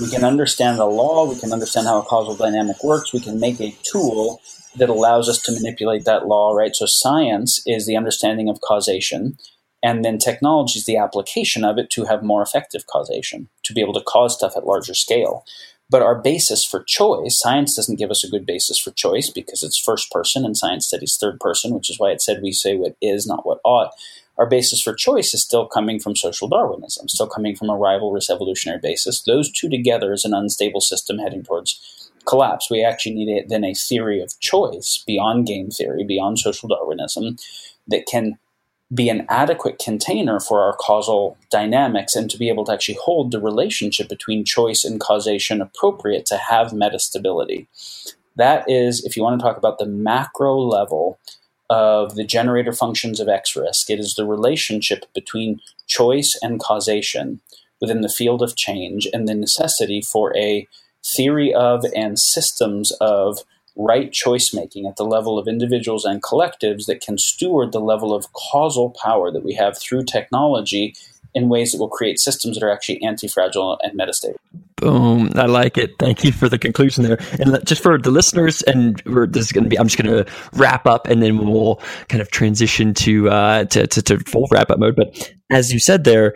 We 0.00 0.08
can 0.08 0.24
understand 0.24 0.78
the 0.78 0.86
law, 0.86 1.28
we 1.28 1.38
can 1.38 1.52
understand 1.52 1.86
how 1.86 2.00
a 2.00 2.04
causal 2.04 2.34
dynamic 2.34 2.82
works, 2.82 3.12
we 3.12 3.20
can 3.20 3.38
make 3.38 3.60
a 3.60 3.76
tool 3.82 4.40
that 4.76 4.88
allows 4.88 5.28
us 5.28 5.40
to 5.42 5.52
manipulate 5.52 6.04
that 6.06 6.26
law, 6.26 6.54
right? 6.54 6.74
So 6.74 6.86
science 6.86 7.62
is 7.66 7.86
the 7.86 7.96
understanding 7.96 8.48
of 8.48 8.60
causation, 8.62 9.36
and 9.82 10.04
then 10.04 10.18
technology 10.18 10.78
is 10.78 10.86
the 10.86 10.96
application 10.96 11.62
of 11.62 11.76
it 11.76 11.90
to 11.90 12.04
have 12.06 12.22
more 12.22 12.42
effective 12.42 12.86
causation, 12.86 13.48
to 13.64 13.74
be 13.74 13.82
able 13.82 13.92
to 13.92 14.00
cause 14.00 14.34
stuff 14.34 14.56
at 14.56 14.66
larger 14.66 14.94
scale. 14.94 15.44
But 15.90 16.02
our 16.02 16.20
basis 16.20 16.64
for 16.64 16.82
choice, 16.82 17.38
science 17.38 17.76
doesn't 17.76 17.98
give 17.98 18.10
us 18.10 18.24
a 18.24 18.30
good 18.30 18.46
basis 18.46 18.78
for 18.78 18.92
choice 18.92 19.28
because 19.28 19.62
it's 19.62 19.78
first 19.78 20.10
person 20.10 20.44
and 20.44 20.56
science 20.56 20.86
studies 20.86 21.18
third 21.20 21.38
person, 21.38 21.74
which 21.74 21.90
is 21.90 21.98
why 21.98 22.10
it 22.10 22.22
said 22.22 22.40
we 22.42 22.52
say 22.52 22.76
what 22.76 22.96
is, 23.02 23.26
not 23.26 23.44
what 23.44 23.60
ought. 23.64 23.90
Our 24.38 24.48
basis 24.48 24.80
for 24.80 24.94
choice 24.94 25.34
is 25.34 25.42
still 25.42 25.66
coming 25.66 26.00
from 26.00 26.16
social 26.16 26.48
Darwinism, 26.48 27.08
still 27.08 27.28
coming 27.28 27.54
from 27.54 27.68
a 27.68 27.74
rivalrous 27.74 28.30
evolutionary 28.30 28.80
basis. 28.80 29.22
Those 29.22 29.52
two 29.52 29.68
together 29.68 30.12
is 30.12 30.24
an 30.24 30.32
unstable 30.32 30.80
system 30.80 31.18
heading 31.18 31.42
towards 31.42 32.10
collapse. 32.24 32.70
We 32.70 32.82
actually 32.82 33.14
need 33.14 33.28
a, 33.28 33.46
then 33.46 33.64
a 33.64 33.74
theory 33.74 34.20
of 34.22 34.38
choice 34.40 35.02
beyond 35.06 35.46
game 35.46 35.70
theory, 35.70 36.04
beyond 36.04 36.38
social 36.38 36.68
Darwinism, 36.68 37.36
that 37.88 38.06
can 38.06 38.38
be 38.92 39.08
an 39.08 39.24
adequate 39.28 39.78
container 39.78 40.38
for 40.38 40.60
our 40.60 40.74
causal 40.74 41.38
dynamics 41.50 42.14
and 42.14 42.30
to 42.30 42.38
be 42.38 42.48
able 42.48 42.64
to 42.64 42.72
actually 42.72 42.98
hold 43.02 43.30
the 43.30 43.40
relationship 43.40 44.08
between 44.08 44.44
choice 44.44 44.84
and 44.84 45.00
causation 45.00 45.60
appropriate 45.60 46.26
to 46.26 46.36
have 46.36 46.72
metastability. 46.72 47.66
That 48.36 48.68
is, 48.68 49.04
if 49.04 49.16
you 49.16 49.22
want 49.22 49.40
to 49.40 49.44
talk 49.44 49.56
about 49.56 49.78
the 49.78 49.86
macro 49.86 50.58
level 50.58 51.18
of 51.70 52.16
the 52.16 52.24
generator 52.24 52.72
functions 52.72 53.18
of 53.18 53.28
X 53.28 53.56
risk, 53.56 53.88
it 53.88 53.98
is 53.98 54.14
the 54.14 54.26
relationship 54.26 55.06
between 55.14 55.60
choice 55.86 56.38
and 56.42 56.60
causation 56.60 57.40
within 57.80 58.02
the 58.02 58.08
field 58.08 58.42
of 58.42 58.56
change 58.56 59.08
and 59.12 59.26
the 59.26 59.34
necessity 59.34 60.02
for 60.02 60.36
a 60.36 60.66
theory 61.04 61.52
of 61.52 61.84
and 61.96 62.18
systems 62.18 62.92
of 63.00 63.38
right 63.76 64.12
choice 64.12 64.52
making 64.52 64.86
at 64.86 64.96
the 64.96 65.04
level 65.04 65.38
of 65.38 65.48
individuals 65.48 66.04
and 66.04 66.22
collectives 66.22 66.86
that 66.86 67.00
can 67.00 67.18
steward 67.18 67.72
the 67.72 67.80
level 67.80 68.14
of 68.14 68.32
causal 68.32 68.90
power 68.90 69.30
that 69.30 69.44
we 69.44 69.54
have 69.54 69.78
through 69.78 70.04
technology 70.04 70.94
in 71.34 71.48
ways 71.48 71.72
that 71.72 71.78
will 71.78 71.88
create 71.88 72.18
systems 72.18 72.58
that 72.58 72.64
are 72.64 72.70
actually 72.70 73.02
anti-fragile 73.02 73.78
and 73.82 73.98
metastable. 73.98 74.36
Boom! 74.76 75.30
I 75.36 75.46
like 75.46 75.78
it. 75.78 75.92
Thank 75.98 76.24
you 76.24 76.32
for 76.32 76.48
the 76.48 76.58
conclusion 76.58 77.04
there. 77.04 77.18
And 77.38 77.64
just 77.64 77.82
for 77.82 77.98
the 77.98 78.10
listeners, 78.10 78.62
and 78.62 79.00
we're 79.06 79.28
this 79.28 79.46
is 79.46 79.52
going 79.52 79.64
to 79.64 79.70
be, 79.70 79.78
I'm 79.78 79.86
just 79.86 80.02
going 80.02 80.24
to 80.24 80.30
wrap 80.54 80.86
up, 80.86 81.06
and 81.06 81.22
then 81.22 81.38
we'll 81.38 81.76
kind 82.08 82.20
of 82.20 82.30
transition 82.32 82.92
to, 82.94 83.30
uh, 83.30 83.64
to 83.66 83.86
to 83.86 84.02
to 84.02 84.18
full 84.18 84.48
wrap 84.50 84.70
up 84.70 84.80
mode. 84.80 84.96
But 84.96 85.32
as 85.50 85.72
you 85.72 85.78
said 85.78 86.04
there, 86.04 86.34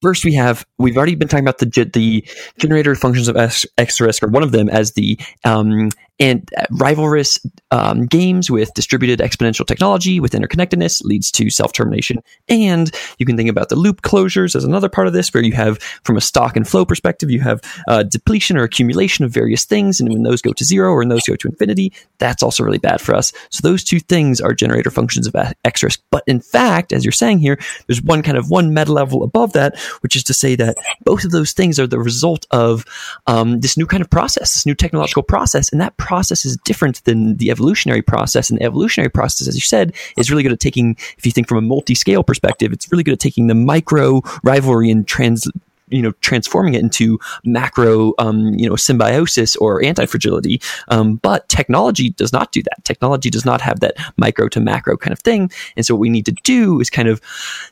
First, 0.00 0.24
we 0.24 0.34
have 0.34 0.64
we've 0.78 0.96
already 0.96 1.16
been 1.16 1.26
talking 1.26 1.44
about 1.44 1.58
the 1.58 1.90
the 1.92 2.24
generator 2.60 2.94
functions 2.94 3.26
of 3.26 3.36
X 3.36 4.00
risk, 4.00 4.22
or 4.22 4.28
one 4.28 4.44
of 4.44 4.52
them 4.52 4.68
as 4.68 4.92
the 4.92 5.18
um, 5.44 5.90
and 6.20 6.48
uh, 6.56 6.66
rivalrous 6.72 7.38
um, 7.70 8.06
games 8.06 8.50
with 8.50 8.72
distributed 8.74 9.20
exponential 9.20 9.66
technology 9.66 10.20
with 10.20 10.32
interconnectedness 10.32 11.04
leads 11.04 11.30
to 11.32 11.50
self 11.50 11.72
termination. 11.72 12.18
And 12.48 12.90
you 13.18 13.26
can 13.26 13.36
think 13.36 13.50
about 13.50 13.68
the 13.68 13.76
loop 13.76 14.02
closures 14.02 14.56
as 14.56 14.64
another 14.64 14.88
part 14.88 15.06
of 15.06 15.12
this, 15.12 15.32
where 15.32 15.42
you 15.42 15.52
have, 15.52 15.78
from 16.04 16.16
a 16.16 16.20
stock 16.20 16.56
and 16.56 16.66
flow 16.66 16.84
perspective, 16.84 17.30
you 17.30 17.40
have 17.40 17.60
uh, 17.88 18.02
depletion 18.02 18.56
or 18.56 18.64
accumulation 18.64 19.24
of 19.24 19.30
various 19.30 19.64
things. 19.64 20.00
And 20.00 20.12
when 20.12 20.22
those 20.22 20.42
go 20.42 20.52
to 20.52 20.64
zero 20.64 20.92
or 20.92 20.98
when 20.98 21.08
those 21.08 21.24
go 21.24 21.36
to 21.36 21.48
infinity, 21.48 21.92
that's 22.18 22.42
also 22.42 22.64
really 22.64 22.78
bad 22.78 23.00
for 23.00 23.14
us. 23.14 23.32
So 23.50 23.66
those 23.66 23.84
two 23.84 24.00
things 24.00 24.40
are 24.40 24.54
generator 24.54 24.90
functions 24.90 25.26
of 25.26 25.36
X 25.64 25.82
risk. 25.82 26.00
But 26.10 26.24
in 26.26 26.40
fact, 26.40 26.92
as 26.92 27.04
you're 27.04 27.12
saying 27.12 27.38
here, 27.38 27.58
there's 27.86 28.02
one 28.02 28.22
kind 28.22 28.36
of 28.36 28.50
one 28.50 28.74
meta 28.74 28.92
level 28.92 29.22
above 29.22 29.52
that, 29.52 29.78
which 30.00 30.16
is 30.16 30.24
to 30.24 30.34
say 30.34 30.56
that 30.56 30.76
both 31.04 31.24
of 31.24 31.30
those 31.30 31.52
things 31.52 31.78
are 31.78 31.86
the 31.86 31.98
result 31.98 32.46
of 32.50 32.84
um, 33.26 33.60
this 33.60 33.76
new 33.76 33.86
kind 33.86 34.00
of 34.00 34.10
process, 34.10 34.54
this 34.54 34.66
new 34.66 34.74
technological 34.74 35.22
process. 35.22 35.70
And 35.70 35.80
that 35.80 35.96
process 35.96 36.07
is 36.44 36.56
different 36.64 37.04
than 37.04 37.36
the 37.36 37.50
evolutionary 37.50 38.02
process. 38.02 38.50
And 38.50 38.58
the 38.58 38.64
evolutionary 38.64 39.10
process, 39.10 39.48
as 39.48 39.54
you 39.54 39.60
said, 39.60 39.94
is 40.16 40.30
really 40.30 40.42
good 40.42 40.52
at 40.52 40.60
taking, 40.60 40.96
if 41.16 41.26
you 41.26 41.32
think 41.32 41.48
from 41.48 41.58
a 41.58 41.62
multi 41.62 41.94
scale 41.94 42.22
perspective, 42.22 42.72
it's 42.72 42.90
really 42.90 43.04
good 43.04 43.14
at 43.14 43.20
taking 43.20 43.46
the 43.46 43.54
micro 43.54 44.22
rivalry 44.42 44.90
and 44.90 45.06
trans 45.06 45.48
you 45.90 46.02
know 46.02 46.12
transforming 46.20 46.74
it 46.74 46.82
into 46.82 47.18
macro 47.44 48.12
um, 48.18 48.54
you 48.54 48.68
know 48.68 48.76
symbiosis 48.76 49.56
or 49.56 49.82
anti-fragility. 49.84 50.60
Um, 50.88 51.16
but 51.16 51.48
technology 51.48 52.10
does 52.10 52.32
not 52.32 52.52
do 52.52 52.62
that. 52.62 52.84
Technology 52.84 53.30
does 53.30 53.44
not 53.44 53.60
have 53.60 53.80
that 53.80 53.96
micro 54.16 54.48
to 54.48 54.60
macro 54.60 54.96
kind 54.96 55.12
of 55.12 55.20
thing. 55.20 55.50
And 55.76 55.84
so 55.84 55.94
what 55.94 56.00
we 56.00 56.10
need 56.10 56.26
to 56.26 56.36
do 56.44 56.80
is 56.80 56.90
kind 56.90 57.08
of 57.08 57.20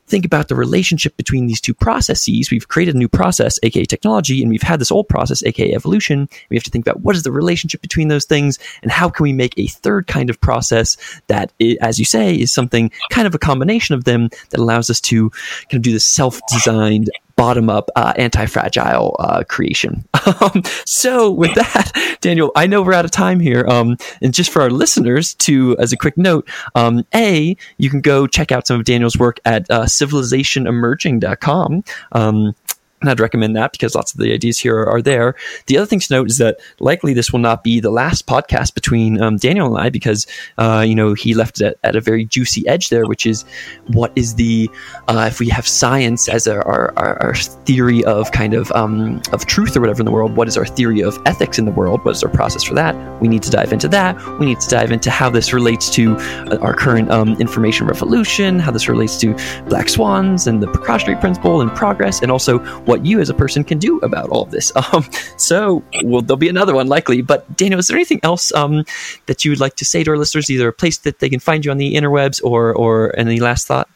think 0.06 0.24
about 0.24 0.48
the 0.48 0.54
relationship 0.54 1.16
between 1.16 1.46
these 1.46 1.60
two 1.60 1.74
processes. 1.74 2.50
We've 2.50 2.68
created 2.68 2.94
a 2.94 2.98
new 2.98 3.08
process 3.08 3.58
aka 3.62 3.84
technology 3.84 4.42
and 4.42 4.50
we've 4.50 4.62
had 4.62 4.80
this 4.80 4.90
old 4.90 5.08
process 5.08 5.42
aka 5.44 5.74
evolution. 5.74 6.28
We 6.50 6.56
have 6.56 6.64
to 6.64 6.70
think 6.70 6.86
about 6.86 7.00
what 7.00 7.16
is 7.16 7.22
the 7.22 7.32
relationship 7.32 7.82
between 7.82 8.08
those 8.08 8.24
things 8.24 8.58
and 8.82 8.90
how 8.90 9.08
can 9.08 9.24
we 9.24 9.32
make 9.32 9.54
a 9.58 9.66
third 9.66 10.06
kind 10.06 10.30
of 10.30 10.40
process 10.40 10.96
that 11.28 11.52
as 11.80 11.98
you 11.98 12.04
say 12.04 12.34
is 12.34 12.52
something 12.52 12.90
kind 13.10 13.26
of 13.26 13.34
a 13.34 13.38
combination 13.38 13.94
of 13.94 14.04
them 14.04 14.28
that 14.50 14.60
allows 14.60 14.90
us 14.90 15.00
to 15.00 15.30
kind 15.30 15.74
of 15.74 15.82
do 15.82 15.92
this 15.92 16.04
self-designed 16.04 17.10
bottom 17.36 17.70
up 17.70 17.90
uh, 17.96 18.12
anti 18.16 18.46
fragile 18.46 19.16
uh, 19.18 19.42
creation. 19.48 20.06
Um, 20.40 20.64
so, 20.84 21.30
with 21.30 21.54
that, 21.54 21.92
Daniel, 22.20 22.50
I 22.56 22.66
know 22.66 22.82
we're 22.82 22.94
out 22.94 23.04
of 23.04 23.12
time 23.12 23.38
here. 23.38 23.64
Um, 23.68 23.96
and 24.20 24.34
just 24.34 24.50
for 24.50 24.60
our 24.60 24.70
listeners, 24.70 25.34
to 25.34 25.76
as 25.78 25.92
a 25.92 25.96
quick 25.96 26.18
note, 26.18 26.48
um, 26.74 27.06
A, 27.14 27.56
you 27.78 27.88
can 27.88 28.00
go 28.00 28.26
check 28.26 28.50
out 28.50 28.66
some 28.66 28.80
of 28.80 28.84
Daniel's 28.84 29.16
work 29.16 29.38
at 29.44 29.70
uh, 29.70 29.84
civilizationemerging.com. 29.84 31.84
Um, 32.10 32.56
and 33.02 33.10
I'd 33.10 33.20
recommend 33.20 33.54
that 33.56 33.72
because 33.72 33.94
lots 33.94 34.14
of 34.14 34.20
the 34.20 34.32
ideas 34.32 34.58
here 34.58 34.78
are, 34.78 34.88
are, 34.88 35.02
there. 35.02 35.34
The 35.66 35.76
other 35.76 35.86
thing 35.86 36.00
to 36.00 36.12
note 36.12 36.30
is 36.30 36.38
that 36.38 36.58
likely 36.80 37.12
this 37.12 37.30
will 37.30 37.40
not 37.40 37.62
be 37.62 37.78
the 37.78 37.90
last 37.90 38.26
podcast 38.26 38.74
between 38.74 39.20
um, 39.20 39.36
Daniel 39.36 39.66
and 39.76 39.86
I 39.86 39.90
because, 39.90 40.26
uh, 40.56 40.82
you 40.86 40.94
know, 40.94 41.12
he 41.12 41.34
left 41.34 41.60
it 41.60 41.66
at, 41.66 41.78
at, 41.84 41.96
a 41.96 42.00
very 42.00 42.24
juicy 42.24 42.66
edge 42.66 42.88
there, 42.88 43.06
which 43.06 43.26
is 43.26 43.44
what 43.88 44.12
is 44.16 44.36
the, 44.36 44.70
uh, 45.08 45.26
if 45.30 45.40
we 45.40 45.48
have 45.50 45.68
science 45.68 46.26
as 46.28 46.48
our, 46.48 46.66
our, 46.66 47.22
our 47.22 47.34
theory 47.34 48.02
of 48.04 48.32
kind 48.32 48.54
of, 48.54 48.72
um, 48.72 49.20
of 49.32 49.44
truth 49.44 49.76
or 49.76 49.80
whatever 49.80 50.00
in 50.00 50.06
the 50.06 50.12
world, 50.12 50.34
what 50.34 50.48
is 50.48 50.56
our 50.56 50.66
theory 50.66 51.02
of 51.02 51.18
ethics 51.26 51.58
in 51.58 51.66
the 51.66 51.72
world? 51.72 52.02
What 52.04 52.16
is 52.16 52.24
our 52.24 52.30
process 52.30 52.62
for 52.62 52.74
that? 52.74 52.94
We 53.20 53.28
need 53.28 53.42
to 53.42 53.50
dive 53.50 53.72
into 53.74 53.88
that. 53.88 54.16
We 54.38 54.46
need 54.46 54.60
to 54.60 54.68
dive 54.68 54.90
into 54.90 55.10
how 55.10 55.28
this 55.28 55.52
relates 55.52 55.90
to 55.90 56.16
uh, 56.16 56.58
our 56.62 56.74
current 56.74 57.10
um, 57.10 57.36
information 57.40 57.86
revolution, 57.86 58.58
how 58.58 58.70
this 58.70 58.88
relates 58.88 59.18
to 59.18 59.34
black 59.68 59.90
swans 59.90 60.46
and 60.46 60.62
the 60.62 60.66
precautionary 60.68 61.20
principle 61.20 61.60
and 61.60 61.70
progress, 61.76 62.22
and 62.22 62.32
also 62.32 62.58
what 62.86 63.04
you 63.04 63.20
as 63.20 63.28
a 63.28 63.34
person 63.34 63.64
can 63.64 63.78
do 63.78 63.98
about 63.98 64.30
all 64.30 64.42
of 64.42 64.50
this. 64.50 64.72
Um, 64.92 65.04
so, 65.36 65.82
well, 66.04 66.22
there'll 66.22 66.36
be 66.36 66.48
another 66.48 66.72
one 66.72 66.86
likely. 66.86 67.20
But 67.20 67.56
Daniel, 67.56 67.80
is 67.80 67.88
there 67.88 67.96
anything 67.96 68.20
else 68.22 68.54
um, 68.54 68.84
that 69.26 69.44
you 69.44 69.50
would 69.50 69.58
like 69.58 69.74
to 69.76 69.84
say 69.84 70.04
to 70.04 70.10
our 70.12 70.16
listeners? 70.16 70.48
Either 70.48 70.68
a 70.68 70.72
place 70.72 70.98
that 70.98 71.18
they 71.18 71.28
can 71.28 71.40
find 71.40 71.64
you 71.64 71.72
on 71.72 71.76
the 71.76 71.94
interwebs, 71.94 72.40
or 72.44 72.72
or 72.72 73.18
any 73.18 73.40
last 73.40 73.66
thought? 73.66 73.88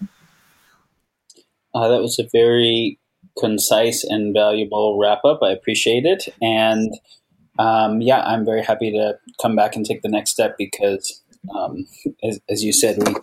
Uh, 1.74 1.88
that 1.88 2.01
was 2.01 2.18
a 2.18 2.28
very 2.32 2.99
concise 3.38 4.03
and 4.03 4.34
valuable 4.34 4.99
wrap 4.99 5.24
up. 5.24 5.41
I 5.43 5.51
appreciate 5.51 6.05
it, 6.05 6.34
and 6.43 6.93
um, 7.61 8.01
yeah, 8.01 8.22
I'm 8.22 8.45
very 8.45 8.62
happy 8.62 8.91
to 8.91 9.18
come 9.41 9.55
back 9.55 9.76
and 9.76 9.86
take 9.86 10.03
the 10.03 10.09
next 10.09 10.30
step 10.30 10.57
because, 10.59 11.22
um, 11.55 11.86
as, 12.24 12.41
as 12.49 12.64
you 12.64 12.72
said, 12.72 12.97
we 13.07 13.14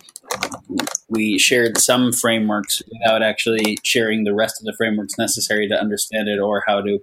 we 1.08 1.38
shared 1.38 1.78
some 1.78 2.12
frameworks 2.12 2.82
without 2.92 3.22
actually 3.22 3.78
sharing 3.82 4.24
the 4.24 4.34
rest 4.34 4.60
of 4.60 4.66
the 4.66 4.74
frameworks 4.76 5.16
necessary 5.18 5.68
to 5.68 5.74
understand 5.74 6.28
it 6.28 6.38
or 6.38 6.62
how 6.66 6.80
to 6.80 6.98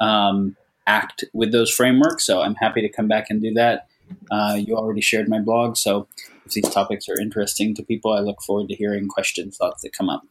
um, 0.00 0.56
act 0.86 1.24
with 1.32 1.52
those 1.52 1.70
frameworks. 1.70 2.24
So 2.24 2.42
I'm 2.42 2.54
happy 2.54 2.80
to 2.82 2.88
come 2.88 3.08
back 3.08 3.26
and 3.30 3.42
do 3.42 3.52
that. 3.54 3.86
Uh, 4.30 4.56
you 4.58 4.76
already 4.76 5.00
shared 5.00 5.28
my 5.28 5.40
blog, 5.40 5.76
so 5.76 6.08
if 6.44 6.52
these 6.52 6.68
topics 6.68 7.08
are 7.08 7.20
interesting 7.20 7.74
to 7.76 7.84
people, 7.84 8.12
I 8.12 8.20
look 8.20 8.42
forward 8.42 8.68
to 8.68 8.74
hearing 8.74 9.06
questions, 9.06 9.56
thoughts 9.56 9.82
that 9.82 9.92
come 9.92 10.08
up. 10.08 10.22